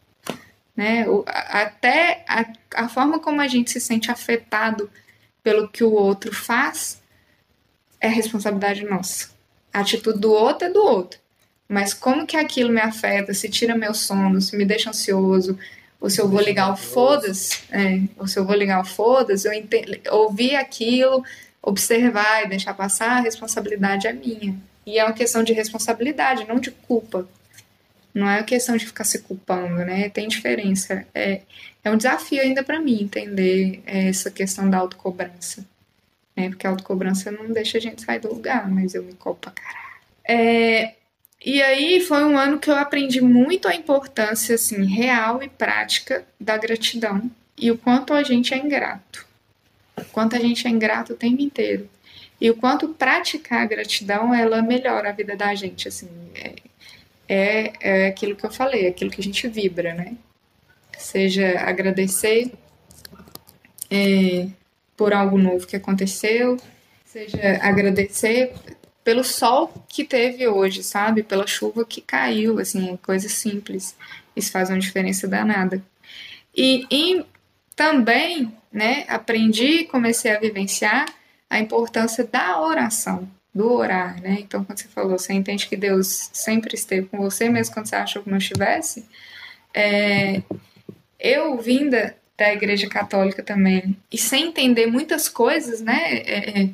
Né? 0.74 1.06
O, 1.06 1.22
até 1.26 2.24
a, 2.26 2.46
a 2.76 2.88
forma 2.88 3.20
como 3.20 3.42
a 3.42 3.46
gente 3.46 3.70
se 3.70 3.78
sente 3.78 4.10
afetado 4.10 4.90
pelo 5.42 5.68
que 5.68 5.84
o 5.84 5.92
outro 5.92 6.34
faz 6.34 6.98
é 8.00 8.08
responsabilidade 8.08 8.86
nossa. 8.86 9.28
A 9.70 9.80
atitude 9.80 10.18
do 10.18 10.32
outro 10.32 10.66
é 10.66 10.70
do 10.70 10.82
outro. 10.82 11.20
Mas 11.68 11.94
como 11.94 12.26
que 12.26 12.36
aquilo 12.36 12.70
me 12.70 12.80
afeta, 12.80 13.32
se 13.32 13.48
tira 13.48 13.76
meu 13.76 13.94
sono, 13.94 14.40
se 14.40 14.56
me 14.56 14.64
deixa 14.64 14.90
ansioso, 14.90 15.58
ou 16.00 16.10
se 16.10 16.20
eu 16.20 16.28
vou 16.28 16.40
ligar 16.40 16.70
o 16.72 16.76
foda-se, 16.76 17.60
é, 17.70 18.02
ou 18.18 18.26
se 18.26 18.38
eu 18.38 18.44
vou 18.44 18.54
ligar 18.54 18.80
o 18.80 18.84
foda-se, 18.84 19.48
eu 19.48 20.12
ouvir 20.12 20.54
aquilo, 20.56 21.24
observar 21.62 22.44
e 22.44 22.48
deixar 22.48 22.74
passar, 22.74 23.12
a 23.12 23.20
responsabilidade 23.20 24.06
é 24.06 24.12
minha. 24.12 24.54
E 24.86 24.98
é 24.98 25.04
uma 25.04 25.14
questão 25.14 25.42
de 25.42 25.52
responsabilidade, 25.54 26.46
não 26.46 26.60
de 26.60 26.70
culpa. 26.70 27.26
Não 28.12 28.28
é 28.28 28.36
uma 28.36 28.44
questão 28.44 28.76
de 28.76 28.86
ficar 28.86 29.04
se 29.04 29.20
culpando, 29.20 29.76
né? 29.76 30.08
Tem 30.10 30.28
diferença. 30.28 31.06
É, 31.14 31.40
é 31.82 31.90
um 31.90 31.96
desafio 31.96 32.42
ainda 32.42 32.62
para 32.62 32.78
mim 32.78 33.02
entender 33.02 33.82
essa 33.86 34.30
questão 34.30 34.68
da 34.68 34.78
autocobrança. 34.78 35.64
Né? 36.36 36.50
Porque 36.50 36.66
a 36.66 36.70
autocobrança 36.70 37.30
não 37.30 37.50
deixa 37.50 37.78
a 37.78 37.80
gente 37.80 38.02
sair 38.02 38.20
do 38.20 38.28
lugar, 38.28 38.70
mas 38.70 38.94
eu 38.94 39.02
me 39.02 39.14
culpo 39.14 39.40
pra 39.40 39.52
caralho. 39.52 39.84
É, 40.26 40.94
e 41.44 41.62
aí 41.62 42.00
foi 42.00 42.24
um 42.24 42.38
ano 42.38 42.58
que 42.58 42.70
eu 42.70 42.74
aprendi 42.74 43.20
muito 43.20 43.68
a 43.68 43.74
importância 43.74 44.54
assim 44.54 44.86
real 44.86 45.42
e 45.42 45.48
prática 45.48 46.24
da 46.40 46.56
gratidão 46.56 47.30
e 47.56 47.70
o 47.70 47.76
quanto 47.76 48.14
a 48.14 48.22
gente 48.22 48.54
é 48.54 48.56
ingrato. 48.56 49.26
O 49.96 50.04
quanto 50.06 50.34
a 50.34 50.38
gente 50.38 50.66
é 50.66 50.70
ingrato 50.70 51.12
o 51.12 51.16
tempo 51.16 51.42
inteiro. 51.42 51.88
E 52.40 52.50
o 52.50 52.56
quanto 52.56 52.88
praticar 52.88 53.62
a 53.62 53.66
gratidão 53.66 54.34
ela 54.34 54.62
melhora 54.62 55.10
a 55.10 55.12
vida 55.12 55.36
da 55.36 55.54
gente, 55.54 55.86
assim, 55.86 56.08
é, 56.34 56.54
é, 57.28 57.72
é 57.80 58.06
aquilo 58.08 58.34
que 58.34 58.44
eu 58.44 58.50
falei, 58.50 58.86
é 58.86 58.88
aquilo 58.88 59.10
que 59.10 59.20
a 59.20 59.24
gente 59.24 59.46
vibra, 59.46 59.94
né? 59.94 60.16
Seja 60.98 61.60
agradecer 61.60 62.52
é, 63.90 64.48
por 64.96 65.12
algo 65.12 65.38
novo 65.38 65.66
que 65.66 65.76
aconteceu, 65.76 66.56
seja 67.04 67.58
agradecer 67.60 68.52
pelo 69.04 69.22
sol 69.22 69.72
que 69.86 70.02
teve 70.02 70.48
hoje, 70.48 70.82
sabe? 70.82 71.22
Pela 71.22 71.46
chuva 71.46 71.84
que 71.84 72.00
caiu, 72.00 72.58
assim, 72.58 72.96
coisa 72.96 73.28
simples. 73.28 73.94
Isso 74.34 74.50
faz 74.50 74.70
uma 74.70 74.78
diferença 74.78 75.28
danada. 75.28 75.84
E, 76.56 76.86
e 76.90 77.24
também, 77.76 78.52
né, 78.72 79.04
aprendi, 79.06 79.84
comecei 79.84 80.34
a 80.34 80.40
vivenciar 80.40 81.06
a 81.50 81.60
importância 81.60 82.24
da 82.24 82.60
oração, 82.60 83.28
do 83.54 83.70
orar, 83.70 84.20
né? 84.22 84.38
Então, 84.40 84.64
quando 84.64 84.78
você 84.78 84.88
falou, 84.88 85.18
você 85.18 85.34
entende 85.34 85.68
que 85.68 85.76
Deus 85.76 86.30
sempre 86.32 86.74
esteve 86.74 87.06
com 87.06 87.18
você, 87.18 87.48
mesmo 87.48 87.74
quando 87.74 87.86
você 87.86 87.96
achou 87.96 88.22
que 88.22 88.30
não 88.30 88.38
estivesse. 88.38 89.04
É, 89.72 90.42
eu, 91.20 91.58
vinda 91.58 92.16
da 92.36 92.52
Igreja 92.52 92.88
Católica 92.88 93.42
também, 93.42 93.96
e 94.10 94.18
sem 94.18 94.48
entender 94.48 94.86
muitas 94.86 95.28
coisas, 95.28 95.80
né? 95.80 96.14
É, 96.14 96.62
é 96.62 96.70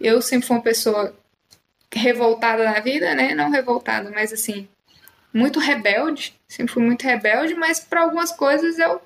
eu 0.00 0.20
sempre 0.20 0.46
fui 0.46 0.56
uma 0.56 0.62
pessoa 0.62 1.14
revoltada 1.98 2.64
na 2.64 2.80
vida, 2.80 3.14
né? 3.14 3.34
Não 3.34 3.50
revoltada, 3.50 4.10
mas 4.10 4.32
assim, 4.32 4.68
muito 5.32 5.58
rebelde. 5.58 6.34
Sempre 6.48 6.74
fui 6.74 6.82
muito 6.82 7.02
rebelde, 7.02 7.54
mas 7.54 7.80
para 7.80 8.02
algumas 8.02 8.32
coisas 8.32 8.78
eu, 8.78 9.00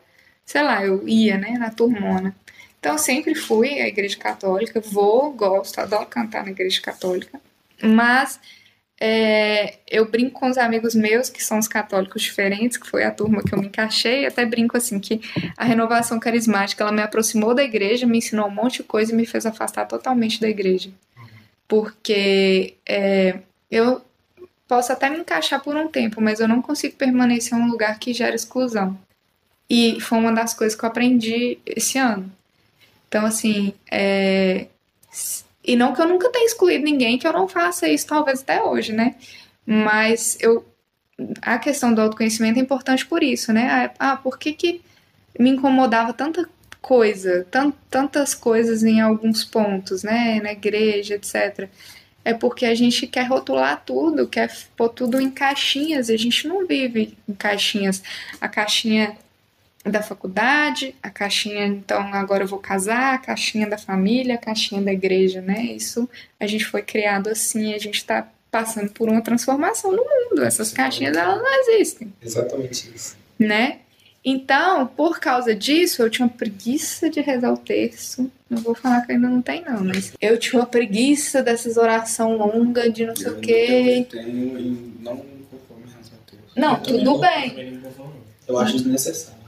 sei 0.44 0.62
lá, 0.62 0.84
eu 0.84 1.06
ia, 1.08 1.38
né? 1.38 1.56
Na 1.58 1.70
turmona. 1.70 2.34
Então 2.78 2.96
sempre 2.96 3.34
fui 3.34 3.80
à 3.80 3.88
igreja 3.88 4.16
católica, 4.16 4.80
vou, 4.80 5.32
gosto, 5.32 5.78
adoro 5.80 6.06
cantar 6.06 6.44
na 6.44 6.50
igreja 6.50 6.80
católica. 6.80 7.40
Mas 7.82 8.38
é, 9.00 9.78
eu 9.88 10.08
brinco 10.08 10.38
com 10.40 10.48
os 10.48 10.58
amigos 10.58 10.94
meus, 10.94 11.28
que 11.30 11.42
são 11.42 11.58
os 11.58 11.68
católicos 11.68 12.22
diferentes, 12.22 12.76
que 12.76 12.88
foi 12.88 13.04
a 13.04 13.10
turma 13.10 13.42
que 13.42 13.54
eu 13.54 13.58
me 13.58 13.66
encaixei, 13.66 14.26
até 14.26 14.44
brinco 14.44 14.76
assim 14.76 15.00
que 15.00 15.20
a 15.56 15.64
renovação 15.64 16.20
carismática 16.20 16.84
ela 16.84 16.92
me 16.92 17.02
aproximou 17.02 17.54
da 17.54 17.62
igreja, 17.62 18.06
me 18.06 18.18
ensinou 18.18 18.46
um 18.46 18.50
monte 18.50 18.78
de 18.78 18.84
coisa 18.84 19.12
e 19.12 19.16
me 19.16 19.26
fez 19.26 19.46
afastar 19.46 19.86
totalmente 19.86 20.40
da 20.40 20.48
igreja 20.48 20.90
porque 21.68 22.74
é, 22.86 23.40
eu 23.70 24.02
posso 24.66 24.92
até 24.92 25.08
me 25.10 25.18
encaixar 25.18 25.62
por 25.62 25.76
um 25.76 25.88
tempo, 25.88 26.20
mas 26.20 26.40
eu 26.40 26.48
não 26.48 26.62
consigo 26.62 26.96
permanecer 26.96 27.56
em 27.56 27.62
um 27.62 27.68
lugar 27.68 27.98
que 27.98 28.12
gera 28.14 28.34
exclusão. 28.34 28.98
E 29.68 30.00
foi 30.00 30.18
uma 30.18 30.32
das 30.32 30.54
coisas 30.54 30.78
que 30.78 30.84
eu 30.84 30.88
aprendi 30.88 31.58
esse 31.66 31.98
ano. 31.98 32.32
Então, 33.06 33.24
assim, 33.26 33.74
é... 33.90 34.66
e 35.64 35.76
não 35.76 35.94
que 35.94 36.00
eu 36.00 36.08
nunca 36.08 36.30
tenha 36.30 36.46
excluído 36.46 36.84
ninguém, 36.84 37.18
que 37.18 37.26
eu 37.26 37.32
não 37.32 37.46
faça 37.46 37.88
isso, 37.88 38.06
talvez 38.06 38.40
até 38.40 38.62
hoje, 38.62 38.92
né? 38.92 39.14
Mas 39.66 40.36
eu. 40.40 40.66
A 41.42 41.58
questão 41.58 41.92
do 41.92 42.00
autoconhecimento 42.00 42.58
é 42.58 42.62
importante 42.62 43.04
por 43.04 43.22
isso, 43.22 43.52
né? 43.52 43.90
Ah, 43.98 44.16
por 44.16 44.38
que, 44.38 44.52
que 44.52 44.80
me 45.38 45.50
incomodava 45.50 46.12
tanta 46.12 46.48
coisa, 46.80 47.46
tant, 47.50 47.74
tantas 47.90 48.34
coisas 48.34 48.82
em 48.82 49.00
alguns 49.00 49.44
pontos, 49.44 50.02
né, 50.02 50.40
na 50.40 50.52
igreja, 50.52 51.14
etc. 51.14 51.68
É 52.24 52.34
porque 52.34 52.66
a 52.66 52.74
gente 52.74 53.06
quer 53.06 53.24
rotular 53.24 53.82
tudo, 53.84 54.28
quer 54.28 54.54
pôr 54.76 54.88
tudo 54.88 55.20
em 55.20 55.30
caixinhas, 55.30 56.08
e 56.08 56.14
a 56.14 56.18
gente 56.18 56.46
não 56.46 56.66
vive 56.66 57.16
em 57.28 57.34
caixinhas. 57.34 58.02
A 58.40 58.48
caixinha 58.48 59.16
da 59.84 60.02
faculdade, 60.02 60.94
a 61.02 61.10
caixinha, 61.10 61.66
então 61.66 62.12
agora 62.12 62.44
eu 62.44 62.48
vou 62.48 62.58
casar, 62.58 63.14
a 63.14 63.18
caixinha 63.18 63.66
da 63.66 63.78
família, 63.78 64.34
a 64.34 64.38
caixinha 64.38 64.82
da 64.82 64.92
igreja, 64.92 65.40
né? 65.40 65.62
Isso 65.62 66.08
a 66.38 66.46
gente 66.46 66.64
foi 66.64 66.82
criado 66.82 67.28
assim, 67.28 67.74
a 67.74 67.78
gente 67.78 67.96
está 67.96 68.28
passando 68.50 68.90
por 68.90 69.08
uma 69.08 69.20
transformação 69.20 69.92
no 69.92 70.04
mundo. 70.04 70.44
Essas 70.44 70.72
caixinhas 70.72 71.16
elas 71.16 71.38
não 71.38 71.60
existem. 71.60 72.12
Exatamente 72.22 72.90
isso. 72.94 73.16
Né? 73.38 73.78
Então, 74.24 74.86
por 74.86 75.20
causa 75.20 75.54
disso, 75.54 76.02
eu 76.02 76.10
tinha 76.10 76.26
uma 76.26 76.32
preguiça 76.34 77.08
de 77.08 77.20
rezar 77.20 77.52
o 77.52 77.56
terço. 77.56 78.30
Não 78.50 78.58
vou 78.60 78.74
falar 78.74 79.02
que 79.06 79.12
ainda 79.12 79.28
não 79.28 79.40
tem, 79.40 79.62
não, 79.64 79.84
mas 79.84 80.12
eu 80.20 80.38
tinha 80.38 80.60
uma 80.60 80.66
preguiça 80.66 81.42
dessas 81.42 81.76
oração 81.76 82.36
longa 82.36 82.90
de 82.90 83.06
não 83.06 83.14
sei 83.16 83.30
o 83.30 83.36
quê. 83.38 84.06
Eu 84.10 84.20
tenho 84.20 84.58
e 84.58 84.92
não 85.00 85.16
conforme 85.16 85.84
rezar 85.86 86.16
o 86.16 86.30
terço. 86.30 86.44
Não, 86.56 86.72
Eu 86.74 86.82
tudo 86.82 87.04
não- 87.04 87.20
bem. 87.20 87.80
não. 87.96 88.12
Eu 88.46 88.58
acho 88.58 88.76
desnecessário. 88.78 89.38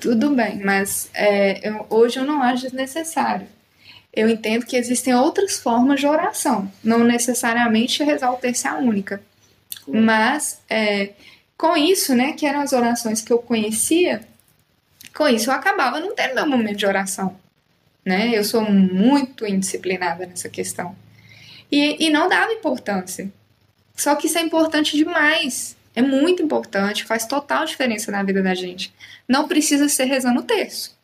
Tudo 0.00 0.30
bem, 0.30 0.60
mas 0.64 1.08
é, 1.12 1.68
eu- 1.68 1.86
hoje 1.90 2.18
eu 2.18 2.24
não 2.24 2.42
acho 2.42 2.62
desnecessário. 2.62 3.46
Eu 4.14 4.28
entendo 4.28 4.64
que 4.66 4.76
existem 4.76 5.14
outras 5.14 5.58
formas 5.58 6.00
de 6.00 6.06
oração, 6.06 6.70
não 6.84 7.02
necessariamente 7.04 8.02
rezar 8.04 8.30
o 8.32 8.36
terço 8.36 8.66
é 8.66 8.70
a 8.70 8.76
única. 8.76 9.22
Mas 9.88 10.60
é, 10.70 11.10
com 11.62 11.76
isso, 11.76 12.12
né, 12.12 12.32
que 12.32 12.44
eram 12.44 12.58
as 12.58 12.72
orações 12.72 13.22
que 13.22 13.32
eu 13.32 13.38
conhecia, 13.38 14.26
com 15.14 15.28
isso 15.28 15.48
eu 15.48 15.54
acabava 15.54 16.00
não 16.00 16.12
tendo 16.12 16.34
meu 16.34 16.48
momento 16.48 16.76
de 16.76 16.86
oração. 16.86 17.38
Né? 18.04 18.36
Eu 18.36 18.42
sou 18.42 18.62
muito 18.68 19.46
indisciplinada 19.46 20.26
nessa 20.26 20.48
questão. 20.48 20.96
E, 21.70 22.04
e 22.04 22.10
não 22.10 22.28
dava 22.28 22.52
importância. 22.52 23.32
Só 23.94 24.16
que 24.16 24.26
isso 24.26 24.38
é 24.38 24.40
importante 24.40 24.96
demais. 24.96 25.76
É 25.94 26.02
muito 26.02 26.42
importante, 26.42 27.04
faz 27.04 27.26
total 27.26 27.64
diferença 27.64 28.10
na 28.10 28.24
vida 28.24 28.42
da 28.42 28.54
gente. 28.54 28.92
Não 29.28 29.46
precisa 29.46 29.88
ser 29.88 30.06
rezando 30.06 30.40
o 30.40 30.44
terço. 30.44 30.98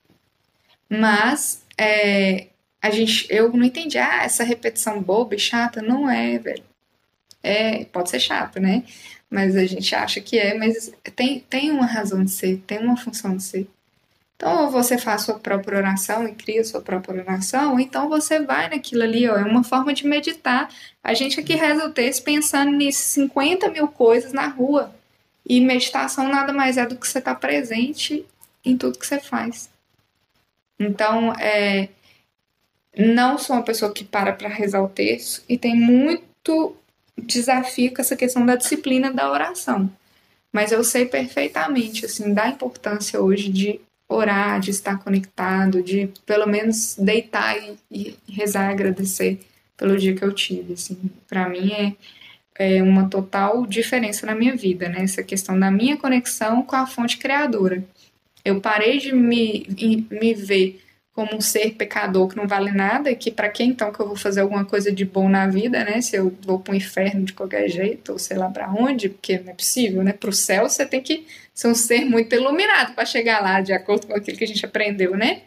Mas 0.91 1.63
é, 1.79 2.49
a 2.83 2.91
gente, 2.91 3.29
eu 3.31 3.53
não 3.53 3.65
entendi, 3.65 3.97
ah, 3.97 4.25
essa 4.25 4.43
repetição 4.43 5.01
boba 5.01 5.37
e 5.37 5.39
chata. 5.39 5.81
Não 5.81 6.11
é, 6.11 6.37
velho. 6.37 6.65
É, 7.41 7.85
pode 7.85 8.11
ser 8.11 8.19
chato, 8.19 8.59
né? 8.59 8.83
Mas 9.31 9.57
a 9.57 9.65
gente 9.67 9.95
acha 9.95 10.21
que 10.21 10.39
é, 10.39 10.57
mas 10.57 10.91
tem, 11.15 11.41
tem 11.41 11.71
uma 11.71 11.87
razão 11.87 12.25
de 12.25 12.31
ser, 12.31 12.63
tem 12.67 12.79
uma 12.79 12.97
função 12.97 13.37
de 13.37 13.43
ser. 13.43 13.69
Então, 14.37 14.65
ou 14.65 14.71
você 14.71 14.97
faz 14.97 15.23
sua 15.23 15.39
própria 15.39 15.79
oração 15.79 16.27
e 16.27 16.33
cria 16.33 16.63
sua 16.65 16.81
própria 16.81 17.23
oração, 17.23 17.73
ou 17.73 17.81
então 17.81 18.09
você 18.09 18.41
vai 18.41 18.71
naquilo 18.71 19.03
ali, 19.03 19.29
ó, 19.29 19.37
é 19.37 19.43
uma 19.43 19.65
forma 19.65 19.93
de 19.93 20.07
meditar. 20.07 20.69
A 21.03 21.13
gente 21.13 21.41
aqui 21.41 21.55
reza 21.55 21.87
o 21.87 21.93
texto 21.93 22.23
pensando 22.23 22.71
nisso 22.71 23.03
50 23.11 23.69
mil 23.71 23.89
coisas 23.89 24.33
na 24.33 24.47
rua. 24.47 24.95
E 25.45 25.61
meditação 25.61 26.29
nada 26.29 26.53
mais 26.53 26.77
é 26.77 26.87
do 26.87 26.95
que 26.97 27.09
você 27.09 27.19
estar 27.19 27.35
tá 27.35 27.41
presente 27.41 28.25
em 28.65 28.77
tudo 28.77 28.99
que 28.99 29.07
você 29.07 29.19
faz. 29.19 29.69
Então, 30.79 31.33
é, 31.33 31.89
não 32.97 33.39
sou 33.39 33.57
uma 33.57 33.63
pessoa 33.63 33.93
que 33.93 34.05
para 34.05 34.33
para 34.33 34.49
rezar 34.49 34.83
o 34.83 34.89
texto 34.89 35.43
e 35.49 35.59
tem 35.59 35.75
muito 35.75 36.77
desafio 37.23 37.95
com 37.95 38.01
essa 38.01 38.17
questão 38.17 38.45
da 38.45 38.57
disciplina 38.57 39.13
da 39.13 39.31
oração. 39.31 39.91
Mas 40.53 40.73
eu 40.73 40.83
sei 40.83 41.07
perfeitamente, 41.07 42.07
assim, 42.07 42.33
da 42.33 42.49
importância 42.49 43.21
hoje 43.21 43.51
de 43.51 43.81
orar, 44.09 44.59
de 44.59 44.71
estar 44.71 44.99
conectado, 44.99 45.83
de 45.83 46.09
pelo 46.25 46.47
menos 46.47 46.97
deitar 46.99 47.57
e, 47.59 47.77
e 47.91 48.17
rezar, 48.33 48.71
agradecer 48.71 49.39
pelo 49.77 49.97
dia 49.97 50.15
que 50.15 50.25
eu 50.25 50.33
tive, 50.33 50.73
assim. 50.73 50.99
Para 51.29 51.49
mim 51.49 51.73
é, 51.73 51.95
é 52.59 52.83
uma 52.83 53.09
total 53.09 53.67
diferença 53.67 54.27
na 54.27 54.35
minha 54.35 54.57
vida, 54.57 54.89
né? 54.89 55.03
Essa 55.03 55.23
questão 55.23 55.59
da 55.59 55.71
minha 55.71 55.97
conexão 55.97 56.63
com 56.63 56.75
a 56.75 56.87
fonte 56.87 57.19
criadora. 57.19 57.85
Eu 58.45 58.61
parei 58.61 58.99
de 58.99 59.15
me, 59.15 59.67
me 60.11 60.35
ver 60.35 60.81
como 61.19 61.35
um 61.35 61.41
ser 61.41 61.75
pecador 61.75 62.29
que 62.29 62.37
não 62.37 62.47
vale 62.47 62.71
nada, 62.71 63.11
e 63.11 63.17
que 63.17 63.29
para 63.29 63.49
que 63.49 63.65
então 63.65 63.91
que 63.91 63.99
eu 63.99 64.07
vou 64.07 64.15
fazer 64.15 64.41
alguma 64.41 64.65
coisa 64.65 64.93
de 64.93 65.05
bom 65.05 65.29
na 65.29 65.49
vida, 65.49 65.83
né? 65.83 66.01
Se 66.01 66.15
eu 66.15 66.33
vou 66.43 66.61
para 66.61 66.75
o 66.75 66.77
inferno 66.77 67.25
de 67.25 67.33
qualquer 67.33 67.69
jeito, 67.69 68.13
ou 68.13 68.21
sei 68.21 68.37
lá 68.37 68.49
para 68.49 68.71
onde, 68.71 69.09
porque 69.09 69.37
não 69.41 69.51
é 69.51 69.55
possível, 69.55 70.05
né? 70.05 70.13
Para 70.13 70.31
o 70.31 70.33
céu 70.33 70.69
você 70.69 70.87
tem 70.87 71.03
que 71.03 71.27
ser 71.53 71.67
um 71.67 71.75
ser 71.75 72.05
muito 72.05 72.33
iluminado 72.37 72.95
para 72.95 73.05
chegar 73.05 73.43
lá, 73.43 73.61
de 73.61 73.73
acordo 73.73 74.07
com 74.07 74.15
aquilo 74.15 74.39
que 74.39 74.45
a 74.45 74.47
gente 74.47 74.65
aprendeu, 74.65 75.17
né? 75.17 75.41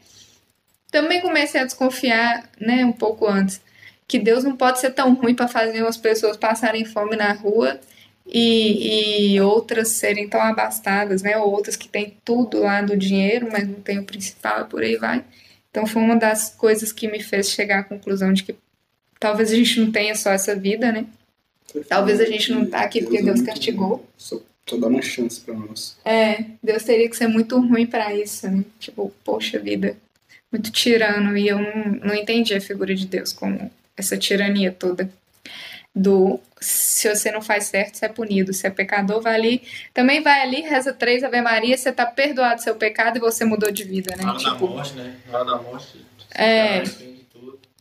Também 0.91 1.21
comecei 1.21 1.61
a 1.61 1.63
desconfiar, 1.63 2.49
né, 2.59 2.83
um 2.83 2.91
pouco 2.91 3.25
antes, 3.25 3.61
que 4.05 4.19
Deus 4.19 4.43
não 4.43 4.57
pode 4.57 4.77
ser 4.77 4.91
tão 4.91 5.13
ruim 5.13 5.33
para 5.33 5.47
fazer 5.47 5.81
umas 5.81 5.95
pessoas 5.95 6.35
passarem 6.35 6.83
fome 6.83 7.15
na 7.15 7.31
rua 7.31 7.79
e, 8.27 9.35
e 9.35 9.41
outras 9.41 9.87
serem 9.87 10.27
tão 10.27 10.41
abastadas, 10.41 11.21
né? 11.21 11.37
Ou 11.37 11.49
outras 11.49 11.77
que 11.77 11.87
têm 11.87 12.17
tudo 12.25 12.59
lá 12.59 12.81
do 12.81 12.97
dinheiro, 12.97 13.47
mas 13.49 13.65
não 13.65 13.75
tem 13.75 13.99
o 13.99 14.03
principal 14.03 14.63
e 14.63 14.65
por 14.65 14.83
aí 14.83 14.97
vai. 14.97 15.23
Então 15.71 15.87
foi 15.87 16.01
uma 16.01 16.15
das 16.15 16.53
coisas 16.53 16.91
que 16.91 17.09
me 17.09 17.23
fez 17.23 17.49
chegar 17.49 17.79
à 17.79 17.83
conclusão 17.83 18.31
de 18.31 18.43
que 18.43 18.55
talvez 19.19 19.51
a 19.51 19.55
gente 19.55 19.79
não 19.79 19.91
tenha 19.91 20.13
só 20.13 20.29
essa 20.31 20.55
vida, 20.55 20.91
né? 20.91 21.05
Talvez 21.87 22.19
a 22.19 22.25
gente 22.25 22.51
não 22.51 22.65
tá 22.65 22.81
aqui 22.81 23.01
porque 23.01 23.21
Deus 23.21 23.41
castigou. 23.41 24.05
Só 24.17 24.39
dando 24.71 24.87
uma 24.87 25.01
chance 25.01 25.39
pra 25.41 25.53
nós. 25.53 25.97
É, 26.03 26.45
Deus 26.61 26.83
teria 26.83 27.09
que 27.09 27.15
ser 27.15 27.27
muito 27.27 27.59
ruim 27.59 27.85
para 27.85 28.13
isso, 28.13 28.49
né? 28.49 28.63
Tipo, 28.79 29.11
poxa 29.23 29.57
vida, 29.57 29.97
muito 30.51 30.71
tirano. 30.71 31.37
E 31.37 31.47
eu 31.47 31.59
não, 31.59 31.85
não 32.03 32.15
entendi 32.15 32.53
a 32.53 32.61
figura 32.61 32.93
de 32.93 33.07
Deus 33.07 33.31
como 33.33 33.71
essa 33.95 34.17
tirania 34.17 34.71
toda 34.71 35.09
do 35.93 36.39
se 36.59 37.13
você 37.13 37.31
não 37.31 37.41
faz 37.41 37.65
certo, 37.65 37.95
você 37.97 38.05
é 38.05 38.09
punido. 38.09 38.53
Se 38.53 38.65
é 38.67 38.69
pecador, 38.69 39.21
vai 39.21 39.35
ali. 39.35 39.61
Também 39.93 40.21
vai 40.21 40.41
ali, 40.41 40.61
reza 40.61 40.93
três 40.93 41.23
Ave 41.23 41.41
Maria, 41.41 41.75
você 41.77 41.91
tá 41.91 42.05
perdoado 42.05 42.61
seu 42.61 42.75
pecado 42.75 43.17
e 43.17 43.19
você 43.19 43.43
mudou 43.43 43.71
de 43.71 43.83
vida, 43.83 44.15
né? 44.15 44.23
Na 44.23 44.29
hora 44.31 44.39
tipo, 44.39 44.67
da 44.67 44.73
morte, 44.73 44.93
né? 44.93 45.15
Na 45.27 45.39
hora 45.39 45.45
da 45.45 45.57
morte. 45.57 46.05
É. 46.33 46.83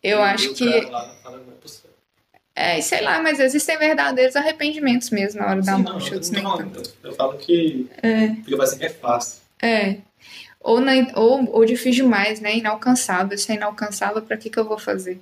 Eu 0.03 0.19
E 0.19 0.23
acho 0.23 0.55
que. 0.55 0.81
lá 0.83 1.15
fala, 1.23 1.39
"Vai 1.39 1.55
pro 1.57 1.69
céu." 1.69 1.91
É, 2.57 2.79
e 2.79 2.83
sei 2.83 3.01
lá, 3.03 3.23
mas 3.23 3.39
existem 3.39 3.79
verdadeiros 3.79 4.35
arrependimentos 4.35 5.11
mesmo 5.11 5.41
na 5.41 5.49
hora 5.49 5.63
da 5.63 5.77
Sim, 5.77 5.83
morte. 5.83 6.11
não, 6.33 6.59
eu, 6.59 6.67
não, 6.67 6.83
eu 7.05 7.13
falo 7.15 7.37
que. 7.39 7.87
É. 8.03 8.29
Porque 8.29 8.57
vai 8.57 8.67
ser 8.67 8.79
que 8.79 8.87
é 8.87 8.91
fácil. 8.91 9.41
É. 9.63 9.97
Ou, 10.59 10.81
na, 10.81 10.93
ou, 11.15 11.49
ou 11.55 11.65
difícil 11.65 12.05
demais, 12.05 12.41
né? 12.41 12.57
Inalcançável. 12.57 13.37
Se 13.39 13.53
é 13.53 13.55
inalcançável, 13.55 14.21
pra 14.23 14.37
que, 14.37 14.51
que 14.51 14.59
eu 14.59 14.65
vou 14.65 14.79
fazer? 14.79 15.21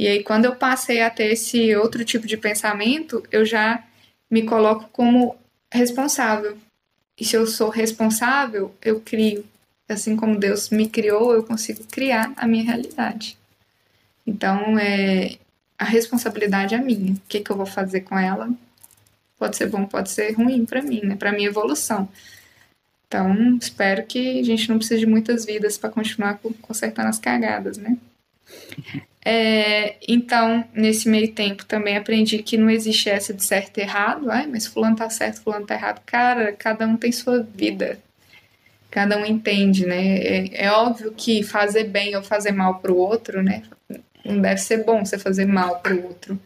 E 0.00 0.08
aí, 0.08 0.24
quando 0.24 0.46
eu 0.46 0.56
passei 0.56 1.02
a 1.02 1.10
ter 1.10 1.30
esse 1.30 1.76
outro 1.76 2.02
tipo 2.06 2.26
de 2.26 2.34
pensamento, 2.38 3.22
eu 3.30 3.44
já 3.44 3.84
me 4.30 4.44
coloco 4.44 4.88
como 4.90 5.36
responsável. 5.70 6.56
E 7.18 7.22
se 7.22 7.36
eu 7.36 7.46
sou 7.46 7.68
responsável, 7.68 8.74
eu 8.80 8.98
crio. 9.02 9.44
Assim 9.86 10.16
como 10.16 10.38
Deus 10.38 10.70
me 10.70 10.88
criou, 10.88 11.34
eu 11.34 11.44
consigo 11.44 11.84
criar 11.84 12.32
a 12.34 12.46
minha 12.48 12.64
realidade. 12.64 13.36
Então, 14.26 14.78
é, 14.78 15.36
a 15.78 15.84
responsabilidade 15.84 16.74
é 16.74 16.78
minha. 16.78 17.12
O 17.12 17.20
que, 17.28 17.40
que 17.40 17.50
eu 17.50 17.56
vou 17.58 17.66
fazer 17.66 18.00
com 18.00 18.18
ela? 18.18 18.48
Pode 19.36 19.54
ser 19.54 19.66
bom, 19.66 19.84
pode 19.84 20.08
ser 20.08 20.32
ruim 20.32 20.64
para 20.64 20.80
mim, 20.80 21.02
né? 21.04 21.14
Para 21.14 21.30
minha 21.30 21.48
evolução. 21.48 22.08
Então, 23.06 23.58
espero 23.58 24.06
que 24.06 24.40
a 24.40 24.44
gente 24.44 24.66
não 24.70 24.78
precise 24.78 25.00
de 25.00 25.06
muitas 25.06 25.44
vidas 25.44 25.76
para 25.76 25.90
continuar 25.90 26.38
co- 26.38 26.54
consertando 26.62 27.08
as 27.08 27.18
cagadas, 27.18 27.76
né? 27.76 27.98
É, 29.24 29.96
então, 30.08 30.64
nesse 30.72 31.08
meio 31.08 31.32
tempo, 31.34 31.64
também 31.66 31.96
aprendi 31.96 32.42
que 32.42 32.56
não 32.56 32.70
existe 32.70 33.10
essa 33.10 33.34
de 33.34 33.44
certo 33.44 33.78
e 33.78 33.82
errado, 33.82 34.30
ai, 34.30 34.46
mas 34.46 34.66
fulano 34.66 34.96
tá 34.96 35.10
certo, 35.10 35.42
fulano 35.42 35.66
tá 35.66 35.74
errado. 35.74 36.00
Cara, 36.06 36.52
cada 36.52 36.86
um 36.86 36.96
tem 36.96 37.12
sua 37.12 37.42
vida. 37.42 37.98
Cada 38.90 39.18
um 39.18 39.24
entende, 39.24 39.86
né? 39.86 40.16
É, 40.18 40.64
é 40.66 40.72
óbvio 40.72 41.12
que 41.16 41.42
fazer 41.42 41.84
bem 41.84 42.16
ou 42.16 42.22
fazer 42.22 42.52
mal 42.52 42.80
pro 42.80 42.96
outro, 42.96 43.42
né? 43.42 43.62
Não 44.24 44.40
deve 44.40 44.58
ser 44.60 44.84
bom 44.84 45.04
você 45.04 45.18
fazer 45.18 45.46
mal 45.46 45.80
pro 45.80 46.02
outro. 46.04 46.38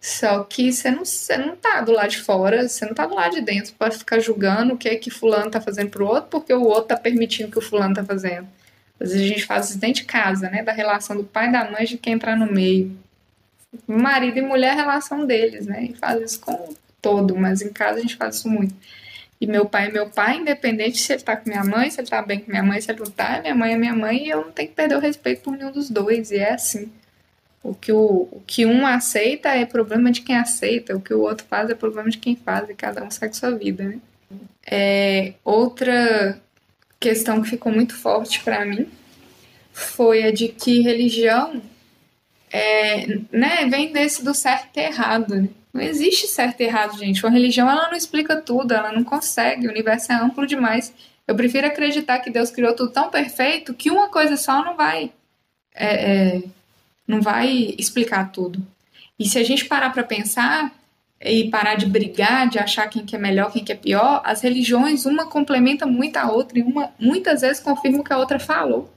Só 0.00 0.44
que 0.44 0.72
você 0.72 0.90
não, 0.90 1.04
você 1.04 1.36
não 1.36 1.56
tá 1.56 1.80
do 1.80 1.92
lado 1.92 2.10
de 2.10 2.18
fora, 2.18 2.68
você 2.68 2.86
não 2.86 2.94
tá 2.94 3.06
do 3.06 3.14
lado 3.14 3.34
de 3.34 3.40
dentro 3.40 3.74
para 3.74 3.90
ficar 3.90 4.20
julgando 4.20 4.74
o 4.74 4.78
que 4.78 4.88
é 4.88 4.96
que 4.96 5.10
fulano 5.10 5.50
tá 5.50 5.60
fazendo 5.60 5.90
pro 5.90 6.06
outro, 6.06 6.30
porque 6.30 6.52
o 6.54 6.62
outro 6.62 6.88
tá 6.88 6.96
permitindo 6.96 7.50
que 7.50 7.58
o 7.58 7.62
fulano 7.62 7.94
tá 7.94 8.04
fazendo. 8.04 8.46
Às 8.98 9.12
vezes 9.12 9.24
a 9.24 9.28
gente 9.28 9.46
faz 9.46 9.70
isso 9.70 9.78
dentro 9.78 10.02
de 10.02 10.04
casa, 10.04 10.48
né? 10.50 10.62
Da 10.62 10.72
relação 10.72 11.16
do 11.16 11.24
pai 11.24 11.48
e 11.48 11.52
da 11.52 11.70
mãe 11.70 11.84
de 11.84 11.98
quem 11.98 12.14
entrar 12.14 12.36
no 12.36 12.50
meio. 12.50 12.96
Marido 13.86 14.38
e 14.38 14.42
mulher, 14.42 14.70
a 14.70 14.74
relação 14.74 15.26
deles, 15.26 15.66
né? 15.66 15.84
E 15.84 15.94
faz 15.94 16.22
isso 16.22 16.40
com 16.40 16.74
todo, 17.00 17.36
mas 17.36 17.62
em 17.62 17.72
casa 17.72 17.98
a 17.98 18.02
gente 18.02 18.16
faz 18.16 18.36
isso 18.36 18.48
muito. 18.48 18.74
E 19.40 19.46
meu 19.46 19.66
pai 19.66 19.88
é 19.88 19.92
meu 19.92 20.08
pai, 20.08 20.38
independente 20.38 20.98
se 20.98 21.12
ele 21.12 21.22
tá 21.22 21.36
com 21.36 21.48
minha 21.48 21.62
mãe, 21.62 21.90
se 21.90 22.00
ele 22.00 22.08
tá 22.08 22.22
bem 22.22 22.40
com 22.40 22.50
minha 22.50 22.62
mãe, 22.62 22.80
se 22.80 22.90
ele 22.90 23.00
não 23.00 23.10
tá, 23.10 23.38
minha 23.42 23.54
mãe 23.54 23.74
é 23.74 23.76
minha 23.76 23.94
mãe 23.94 24.24
e 24.24 24.30
eu 24.30 24.46
não 24.46 24.50
tenho 24.50 24.68
que 24.70 24.74
perder 24.74 24.96
o 24.96 25.00
respeito 25.00 25.42
por 25.42 25.56
nenhum 25.56 25.70
dos 25.70 25.90
dois. 25.90 26.30
E 26.30 26.36
é 26.36 26.54
assim. 26.54 26.90
O 27.62 27.74
que, 27.74 27.92
o, 27.92 28.28
o 28.30 28.42
que 28.46 28.64
um 28.64 28.86
aceita 28.86 29.50
é 29.50 29.66
problema 29.66 30.10
de 30.10 30.22
quem 30.22 30.36
aceita, 30.36 30.96
o 30.96 31.00
que 31.00 31.12
o 31.12 31.20
outro 31.20 31.44
faz 31.50 31.68
é 31.68 31.74
problema 31.74 32.08
de 32.08 32.16
quem 32.16 32.36
faz, 32.36 32.70
e 32.70 32.74
cada 32.74 33.02
um 33.04 33.10
segue 33.10 33.36
sua 33.36 33.50
vida, 33.50 33.84
né? 33.84 33.98
É, 34.64 35.34
outra 35.44 36.40
questão 36.98 37.42
que 37.42 37.50
ficou 37.50 37.72
muito 37.72 37.94
forte 37.94 38.40
para 38.42 38.64
mim 38.64 38.88
foi 39.72 40.24
a 40.24 40.32
de 40.32 40.48
que 40.48 40.80
religião 40.80 41.60
é, 42.50 43.06
né, 43.30 43.66
vem 43.66 43.92
desse 43.92 44.24
do 44.24 44.34
certo 44.34 44.76
e 44.76 44.80
errado. 44.80 45.34
Né? 45.34 45.48
Não 45.72 45.82
existe 45.82 46.26
certo 46.26 46.60
e 46.60 46.64
errado, 46.64 46.98
gente. 46.98 47.24
Uma 47.24 47.32
religião 47.32 47.70
ela 47.70 47.88
não 47.88 47.96
explica 47.96 48.40
tudo, 48.40 48.72
ela 48.72 48.92
não 48.92 49.04
consegue. 49.04 49.66
O 49.66 49.70
universo 49.70 50.10
é 50.12 50.14
amplo 50.14 50.46
demais. 50.46 50.92
Eu 51.28 51.34
prefiro 51.34 51.66
acreditar 51.66 52.20
que 52.20 52.30
Deus 52.30 52.50
criou 52.50 52.74
tudo 52.74 52.92
tão 52.92 53.10
perfeito 53.10 53.74
que 53.74 53.90
uma 53.90 54.08
coisa 54.08 54.36
só 54.36 54.64
não 54.64 54.76
vai 54.76 55.12
é, 55.74 56.36
é, 56.36 56.42
não 57.06 57.20
vai 57.20 57.74
explicar 57.78 58.32
tudo. 58.32 58.66
E 59.18 59.28
se 59.28 59.38
a 59.38 59.44
gente 59.44 59.66
parar 59.66 59.90
para 59.90 60.02
pensar 60.02 60.72
e 61.20 61.48
parar 61.50 61.76
de 61.76 61.86
brigar, 61.86 62.48
de 62.48 62.58
achar 62.58 62.88
quem 62.88 63.04
que 63.04 63.16
é 63.16 63.18
melhor, 63.18 63.50
quem 63.50 63.64
que 63.64 63.72
é 63.72 63.76
pior, 63.76 64.20
as 64.24 64.42
religiões 64.42 65.06
uma 65.06 65.26
complementa 65.26 65.86
muito 65.86 66.16
a 66.16 66.30
outra 66.30 66.58
e 66.58 66.62
uma 66.62 66.92
muitas 66.98 67.40
vezes 67.40 67.60
confirma 67.60 68.00
o 68.00 68.04
que 68.04 68.12
a 68.12 68.18
outra 68.18 68.38
falou, 68.38 68.90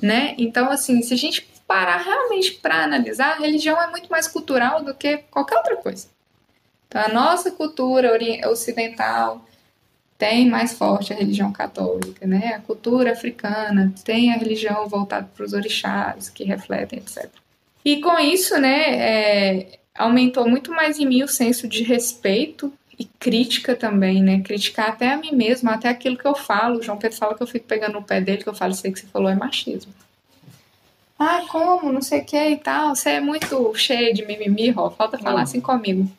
né? 0.00 0.34
Então 0.38 0.70
assim, 0.70 1.02
se 1.02 1.12
a 1.12 1.16
gente 1.16 1.46
parar 1.66 1.98
realmente 1.98 2.52
para 2.54 2.84
analisar, 2.84 3.32
a 3.32 3.38
religião 3.40 3.80
é 3.80 3.90
muito 3.90 4.08
mais 4.08 4.28
cultural 4.28 4.82
do 4.82 4.94
que 4.94 5.18
qualquer 5.30 5.56
outra 5.56 5.76
coisa. 5.76 6.06
Então 6.88 7.02
a 7.02 7.08
nossa 7.08 7.50
cultura 7.50 8.16
ocidental 8.48 9.44
tem 10.16 10.48
mais 10.48 10.72
forte 10.72 11.12
a 11.12 11.16
religião 11.16 11.52
católica, 11.52 12.26
né? 12.26 12.54
A 12.54 12.60
cultura 12.60 13.12
africana 13.12 13.92
tem 14.04 14.32
a 14.32 14.36
religião 14.36 14.88
voltada 14.88 15.28
para 15.34 15.44
os 15.44 15.52
orixás, 15.52 16.30
que 16.30 16.44
refletem, 16.44 17.00
etc. 17.00 17.28
E 17.84 18.00
com 18.00 18.18
isso, 18.18 18.58
né, 18.58 18.96
é, 18.96 19.78
aumentou 19.96 20.48
muito 20.48 20.70
mais 20.70 20.98
em 20.98 21.06
mim 21.06 21.22
o 21.22 21.28
senso 21.28 21.68
de 21.68 21.82
respeito 21.82 22.72
e 22.98 23.04
crítica 23.04 23.74
também, 23.74 24.22
né? 24.22 24.40
Criticar 24.40 24.90
até 24.90 25.12
a 25.12 25.16
mim 25.16 25.32
mesma, 25.32 25.72
até 25.72 25.88
aquilo 25.88 26.16
que 26.16 26.26
eu 26.26 26.34
falo. 26.34 26.78
O 26.78 26.82
João 26.82 26.98
Pedro 26.98 27.16
fala 27.16 27.34
que 27.34 27.42
eu 27.42 27.46
fico 27.46 27.66
pegando 27.66 27.94
no 27.94 28.02
pé 28.02 28.20
dele, 28.20 28.42
que 28.42 28.48
eu 28.48 28.54
falo, 28.54 28.72
aí 28.72 28.92
que 28.92 29.00
você 29.00 29.06
falou 29.06 29.28
é 29.28 29.34
machismo. 29.34 29.92
Ah, 31.18 31.42
como? 31.48 31.92
Não 31.92 32.02
sei 32.02 32.20
o 32.20 32.24
que 32.24 32.36
e 32.36 32.56
tal. 32.56 32.94
Você 32.94 33.10
é 33.10 33.20
muito 33.20 33.74
cheia 33.74 34.12
de 34.12 34.24
mimimi, 34.26 34.70
Ró. 34.70 34.90
Falta 34.90 35.18
falar 35.18 35.42
assim 35.42 35.60
comigo. 35.60 36.10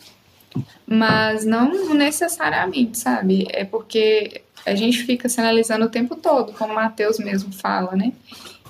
Mas 0.87 1.45
não 1.45 1.93
necessariamente, 1.93 2.97
sabe? 2.97 3.45
É 3.49 3.65
porque 3.65 4.41
a 4.65 4.73
gente 4.73 5.03
fica 5.03 5.27
se 5.27 5.39
analisando 5.39 5.85
o 5.85 5.89
tempo 5.89 6.15
todo, 6.15 6.53
como 6.53 6.71
o 6.71 6.75
Matheus 6.75 7.19
mesmo 7.19 7.53
fala, 7.53 7.95
né? 7.95 8.13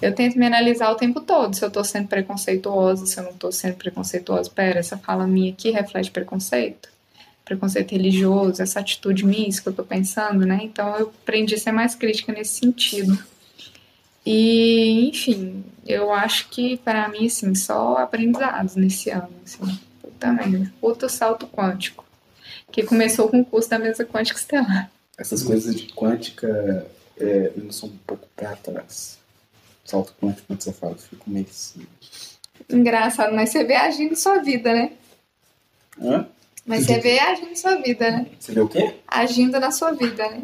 Eu 0.02 0.14
tento 0.14 0.38
me 0.38 0.46
analisar 0.46 0.92
o 0.92 0.96
tempo 0.96 1.22
todo, 1.22 1.56
se 1.56 1.64
eu 1.64 1.72
tô 1.72 1.84
sendo 1.84 2.08
preconceituosa, 2.08 3.06
se 3.06 3.20
eu 3.20 3.24
não 3.24 3.34
tô 3.34 3.52
sendo 3.52 3.76
preconceituosa. 3.76 4.50
Pera, 4.50 4.80
essa 4.80 4.98
fala 4.98 5.26
minha 5.26 5.52
aqui 5.52 5.72
reflete 5.72 6.12
preconceito? 6.12 6.90
Preconceito 7.44 7.92
religioso, 7.92 8.62
essa 8.62 8.80
atitude 8.80 9.26
minha, 9.26 9.48
isso 9.48 9.62
que 9.62 9.70
eu 9.70 9.74
tô 9.74 9.84
pensando, 9.84 10.46
né? 10.46 10.60
Então 10.64 10.96
eu 10.98 11.14
aprendi 11.22 11.56
a 11.56 11.58
ser 11.58 11.72
mais 11.72 11.96
crítica 11.96 12.34
nesse 12.34 12.60
sentido. 12.60 13.18
E, 14.26 15.08
enfim, 15.10 15.64
eu 15.86 16.12
acho 16.12 16.50
que 16.50 16.78
para 16.78 17.08
mim, 17.08 17.28
assim, 17.28 17.54
só 17.54 17.98
aprendizados 17.98 18.76
nesse 18.76 19.12
ano, 19.12 19.30
assim. 19.46 19.80
Merda. 20.34 20.74
Puta 20.82 21.08
salto 21.08 21.46
quântico. 21.46 22.04
Que 22.72 22.84
começou 22.84 23.30
com 23.30 23.42
o 23.42 23.46
curso 23.46 23.70
da 23.70 23.78
mesa 23.78 24.04
quântica 24.04 24.40
estelar. 24.40 24.90
Essas 25.18 25.44
coisas 25.44 25.76
de 25.76 25.88
quântica, 25.94 26.88
é, 27.20 27.52
não 27.56 27.72
sou 27.72 27.90
um 27.90 27.98
pouco 28.08 28.28
pé 28.36 28.48
atrás. 28.48 29.20
Salto 29.86 30.16
quântico, 30.20 30.48
quando 30.48 30.62
você 30.62 30.74
fala, 30.74 30.94
eu 30.94 30.98
fico 30.98 31.30
meio 31.30 31.46
assim. 31.50 31.86
Engraçado, 32.70 33.34
mas 33.36 33.52
você 33.52 33.64
vê 33.64 33.76
agindo 33.76 34.16
sua 34.16 34.40
vida, 34.40 34.74
né? 34.74 34.92
Hã? 36.02 36.28
Mas 36.66 36.86
você 36.86 37.00
vê 37.00 37.20
agindo 37.20 37.56
sua 37.56 37.76
vida, 37.76 38.10
né? 38.10 38.26
Você 38.40 38.52
vê 38.52 38.62
o 38.62 38.68
quê? 38.68 38.96
Agindo 39.08 39.60
na 39.60 39.70
sua 39.70 39.92
vida, 39.92 40.28
né? 40.28 40.44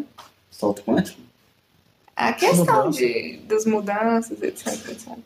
Salto 0.51 0.83
quântico? 0.83 1.19
A 2.15 2.31
questão 2.33 2.85
Mudança. 2.85 2.99
de, 2.99 3.37
das 3.47 3.65
mudanças, 3.65 4.41
etc, 4.43 4.67
etc. 4.89 5.17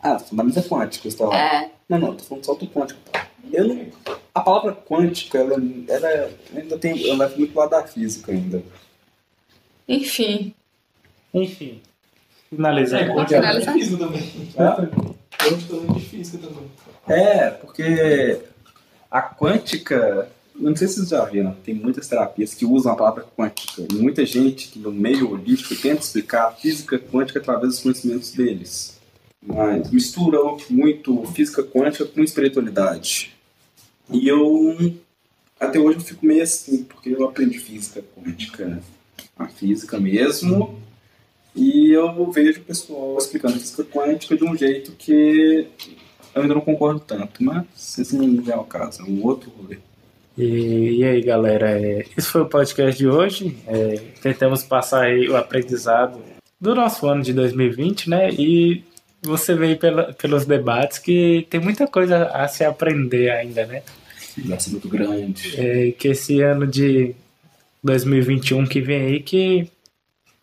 Ah, 0.00 0.22
da 0.30 0.44
mesa 0.44 0.62
quântica, 0.62 1.10
você 1.10 1.16
tá 1.16 1.24
lá. 1.24 1.36
É, 1.36 1.70
Não, 1.88 1.98
não, 1.98 2.14
tô 2.14 2.22
falando 2.22 2.42
de 2.42 2.46
salto 2.46 2.66
quântico. 2.68 3.00
Eu 3.52 3.66
não... 3.66 3.86
A 4.32 4.40
palavra 4.40 4.72
quântica, 4.72 5.38
ela, 5.38 5.54
ela 5.88 6.30
ainda 6.54 6.78
tem. 6.78 7.08
Ela 7.08 7.26
vai 7.26 7.36
muito 7.36 7.56
lado 7.56 7.70
da 7.70 7.84
física 7.84 8.30
ainda. 8.30 8.62
enfim. 9.88 10.54
Enfim. 11.32 11.82
Finalizar? 12.54 13.72
Física 13.72 13.96
também. 13.96 14.32
Hã? 14.58 14.90
Eu 15.44 15.58
também 15.68 15.96
de 15.96 16.00
física 16.00 16.38
também. 16.38 16.70
É, 17.06 17.50
porque 17.50 18.38
a 19.10 19.22
quântica, 19.22 20.28
não 20.54 20.74
sei 20.74 20.88
se 20.88 20.94
vocês 20.94 21.08
já 21.08 21.24
viram, 21.24 21.54
tem 21.64 21.74
muitas 21.74 22.08
terapias 22.08 22.54
que 22.54 22.64
usam 22.64 22.92
a 22.92 22.96
palavra 22.96 23.26
quântica. 23.36 23.82
E 23.90 23.94
muita 23.94 24.24
gente 24.24 24.68
que 24.68 24.78
no 24.78 24.92
meio 24.92 25.32
holístico 25.32 25.74
tenta 25.76 26.00
explicar 26.00 26.48
a 26.48 26.52
física 26.52 26.98
quântica 26.98 27.38
através 27.38 27.74
dos 27.74 27.80
conhecimentos 27.80 28.32
deles. 28.32 28.98
Mas 29.42 29.90
mistura 29.90 30.38
muito 30.70 31.24
física 31.34 31.62
quântica 31.62 32.06
com 32.06 32.22
espiritualidade. 32.22 33.34
E 34.10 34.26
eu, 34.26 34.94
até 35.60 35.78
hoje, 35.78 35.98
eu 35.98 36.04
fico 36.04 36.24
meio 36.24 36.42
assim, 36.42 36.84
porque 36.84 37.10
eu 37.10 37.24
aprendi 37.24 37.58
física 37.58 38.02
quântica, 38.16 38.64
né? 38.64 38.80
a 39.36 39.46
física 39.46 39.98
mesmo. 39.98 40.78
E 41.84 41.92
eu 41.92 42.30
vejo 42.30 42.60
o 42.60 42.64
pessoal 42.64 43.18
explicando 43.18 43.60
física 43.60 43.84
quântica 43.84 44.34
de 44.34 44.42
um 44.42 44.56
jeito 44.56 44.92
que 44.92 45.66
eu 46.34 46.40
ainda 46.40 46.54
não 46.54 46.62
concordo 46.62 46.98
tanto, 46.98 47.44
mas 47.44 47.98
esse 47.98 48.16
não 48.16 48.50
é 48.50 48.56
o 48.56 48.64
caso, 48.64 49.02
é 49.02 49.04
um 49.04 49.22
outro 49.22 49.50
rolê. 49.50 49.76
E, 50.36 51.00
e 51.00 51.04
aí, 51.04 51.20
galera, 51.20 51.78
é, 51.78 52.06
esse 52.16 52.26
foi 52.26 52.40
o 52.40 52.48
podcast 52.48 52.96
de 52.96 53.06
hoje. 53.06 53.58
É, 53.66 54.00
tentamos 54.22 54.62
passar 54.62 55.02
aí 55.02 55.28
o 55.28 55.36
aprendizado 55.36 56.18
do 56.58 56.74
nosso 56.74 57.06
ano 57.06 57.22
de 57.22 57.34
2020, 57.34 58.08
né? 58.08 58.30
E 58.30 58.82
você 59.20 59.54
veio 59.54 59.76
pela, 59.76 60.14
pelos 60.14 60.46
debates 60.46 60.98
que 60.98 61.46
tem 61.50 61.60
muita 61.60 61.86
coisa 61.86 62.28
a 62.28 62.48
se 62.48 62.64
aprender 62.64 63.30
ainda, 63.30 63.66
né? 63.66 63.82
Vai 64.38 64.58
ser 64.58 64.70
muito 64.70 64.88
grande. 64.88 65.54
É, 65.60 65.92
que 65.92 66.08
esse 66.08 66.40
ano 66.40 66.66
de 66.66 67.14
2021 67.82 68.64
que 68.64 68.80
vem 68.80 69.02
aí, 69.02 69.20
que 69.20 69.68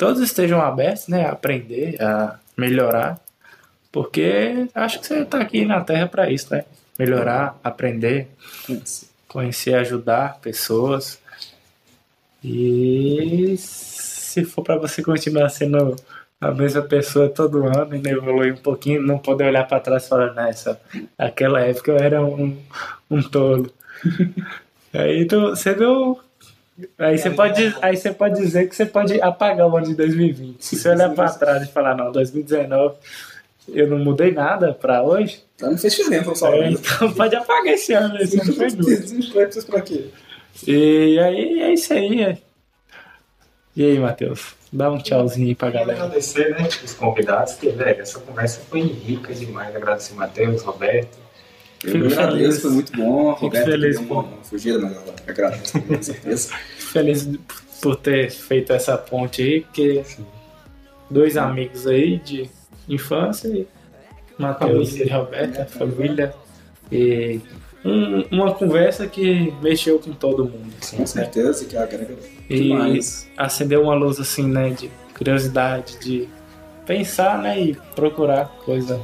todos 0.02 0.20
estejam 0.20 0.60
abertos, 0.60 1.08
né? 1.08 1.28
A 1.28 1.34
aprender, 1.34 2.02
a 2.02 2.40
melhorar. 2.58 3.22
Porque 3.92 4.68
acho 4.74 5.00
que 5.00 5.06
você 5.06 5.20
está 5.20 5.40
aqui 5.40 5.64
na 5.64 5.82
Terra 5.82 6.08
para 6.08 6.32
isso, 6.32 6.52
né? 6.52 6.66
Melhorar, 6.98 7.60
aprender, 7.64 8.28
conhecer, 9.28 9.76
ajudar 9.76 10.40
pessoas. 10.42 11.20
E 12.44 13.54
se 13.60 14.44
for 14.44 14.64
para 14.64 14.78
você 14.78 15.04
continuar 15.04 15.50
sendo 15.50 15.96
a 16.40 16.50
mesma 16.50 16.82
pessoa 16.82 17.30
todo 17.30 17.68
ano 17.68 17.96
e 17.96 18.00
não 18.00 18.12
evoluir 18.12 18.56
um 18.56 18.58
pouquinho, 18.58 19.04
não 19.04 19.20
poder 19.20 19.44
olhar 19.44 19.68
para 19.68 19.80
trás 19.80 20.06
e 20.06 20.10
falar, 20.10 20.34
nessa, 20.34 20.82
aquela 21.16 21.62
época 21.62 21.92
eu 21.92 21.98
era 21.98 22.26
um, 22.26 22.58
um 23.08 23.22
tolo. 23.22 23.72
Aí 24.92 25.28
tu, 25.28 25.52
você 25.52 25.76
deu. 25.76 26.20
Aí 26.98 27.18
você, 27.18 27.30
pode, 27.30 27.76
aí 27.82 27.96
você 27.98 28.12
pode 28.12 28.40
dizer 28.40 28.68
que 28.70 28.76
você 28.76 28.86
pode 28.86 29.22
apagar 29.22 29.68
o 29.68 29.76
ano 29.78 29.88
de 29.88 29.96
2020. 29.96 30.64
Se 30.64 30.76
você 30.78 30.90
olhar 30.90 31.10
para 31.14 31.30
trás 31.32 31.64
e 31.64 31.72
falar, 31.72 31.96
não, 31.96 32.12
2019 32.12 32.96
eu 33.70 33.88
não 33.88 34.00
mudei 34.00 34.32
nada 34.32 34.74
para 34.74 35.04
hoje, 35.04 35.44
Tá 35.58 35.70
no 35.70 35.78
festival, 35.78 36.36
só. 36.36 36.52
é, 36.54 36.72
então 36.72 37.14
pode 37.14 37.36
apagar 37.36 37.74
esse 37.74 37.94
ano, 37.94 38.18
esse 38.18 38.40
ano 38.42 38.54
foi 38.54 38.70
duro. 38.72 38.84
2020 38.98 39.66
pra 39.68 39.82
quê? 39.82 40.06
E 40.68 41.20
aí 41.20 41.62
é 41.62 41.74
isso 41.74 41.94
aí. 41.94 42.22
é. 42.24 42.38
E 43.76 43.86
aí, 43.86 44.00
Matheus? 44.00 44.56
Dá 44.74 44.90
um 44.92 44.98
tchauzinho 44.98 45.48
aí 45.48 45.56
pra 45.56 45.72
Quero 45.72 45.86
galera. 45.86 46.04
agradecer, 46.06 46.50
né, 46.52 46.68
os 46.84 46.94
convidados, 46.94 47.54
que, 47.54 47.70
velho, 47.70 48.02
essa 48.02 48.20
conversa 48.20 48.62
foi 48.70 48.82
rica 48.82 49.34
demais. 49.34 49.74
Agradecer 49.76 50.14
Matheus, 50.16 50.62
Roberto. 50.64 51.18
Eu 51.84 51.92
Fico 51.92 52.06
agradeço, 52.08 52.38
feliz. 52.38 52.62
foi 52.62 52.72
muito 52.72 52.92
bom. 52.98 53.34
Fico 53.34 53.46
Roberto 53.46 53.66
feliz, 53.66 54.00
deu 54.00 54.08
uma, 54.08 54.22
uma 54.24 54.44
fugida, 54.44 54.80
mas 54.80 54.94
eu 54.96 55.14
agradeço, 55.28 55.82
com 55.82 56.02
certeza. 56.04 56.54
Feliz 56.78 57.30
por 57.82 57.96
ter 57.96 58.30
feito 58.30 58.72
essa 58.74 58.98
ponte 58.98 59.42
aí, 59.42 59.62
porque 59.62 60.04
dois 61.10 61.38
amigos 61.38 61.88
aí 61.88 62.18
de 62.20 62.50
infância, 62.88 63.48
e 63.48 63.66
Matheus 64.38 64.96
e 64.98 65.08
Roberta, 65.08 65.66
família, 65.66 66.34
e 66.92 67.40
um- 67.84 68.24
uma 68.32 68.54
conversa 68.54 69.08
que 69.08 69.52
mexeu 69.62 69.98
com 70.00 70.12
todo 70.12 70.44
mundo. 70.46 70.72
assim, 70.82 70.98
Com 70.98 71.02
né? 71.04 71.08
certeza 71.08 71.66
que 71.66 71.76
agrega 71.78 72.14
E 72.50 72.62
demais. 72.64 73.28
acendeu 73.38 73.84
uma 73.84 73.96
luz 73.96 74.20
assim, 74.20 74.46
né, 74.48 74.70
de 74.72 74.92
curiosidade, 75.18 75.98
de 76.00 76.28
pensar, 76.86 77.40
né, 77.42 77.60
e 77.60 77.74
procurar 77.96 78.46
coisa. 78.66 79.02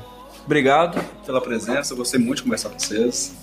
Obrigado 0.48 1.04
pela 1.26 1.41
presença, 1.41 1.91
eu 1.91 1.98
gostei 1.98 2.18
muito 2.18 2.38
de 2.38 2.43
conversar 2.43 2.70
com 2.70 2.80
vocês. 2.80 3.36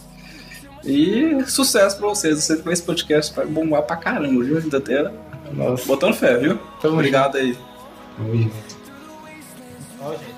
E 0.83 1.45
sucesso 1.47 1.99
pra 1.99 2.09
vocês. 2.09 2.37
Eu 2.37 2.41
sei 2.41 2.63
que 2.63 2.69
esse 2.71 2.83
podcast 2.83 3.37
vai 3.37 3.45
bombar 3.45 3.83
pra 3.83 3.97
caramba, 3.97 4.43
viu? 4.43 4.57
Ainda 4.57 4.79
até 4.79 5.13
Nossa, 5.53 5.85
botando 5.85 6.15
fé, 6.15 6.39
viu? 6.39 6.59
Tamo 6.81 6.95
Obrigado 6.95 7.37
aí. 7.37 7.59
Ó, 10.01 10.13
gente. 10.13 10.35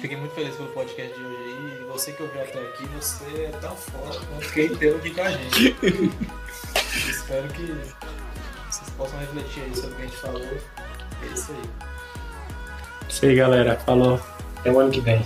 Fiquei 0.00 0.16
muito 0.16 0.34
feliz 0.34 0.56
pelo 0.56 0.68
podcast 0.70 1.16
de 1.16 1.24
hoje 1.24 1.36
aí. 1.44 1.80
E 1.80 1.84
você 1.92 2.10
que 2.10 2.22
ouviu 2.24 2.42
até 2.42 2.58
aqui, 2.58 2.84
você 3.00 3.24
é 3.44 3.52
tão 3.60 3.76
foda 3.76 4.18
quanto 4.18 4.52
quem 4.52 4.74
deu 4.74 4.96
aqui 4.96 5.10
com 5.10 5.22
a 5.22 5.30
gente. 5.30 5.76
Espero 7.08 7.46
que 7.50 7.72
vocês 8.68 8.90
possam 8.96 9.20
refletir 9.20 9.62
aí 9.62 9.76
sobre 9.76 9.92
o 9.92 9.94
que 9.94 10.02
a 10.02 10.06
gente 10.06 10.16
falou. 10.16 10.42
É 10.42 11.26
isso 11.32 11.52
aí. 11.52 11.70
isso 13.08 13.26
aí, 13.26 13.36
galera. 13.36 13.76
Falou. 13.76 14.33
Te 14.64 14.70
voy 14.70 14.86
a 14.86 14.90
quitar. 14.90 15.18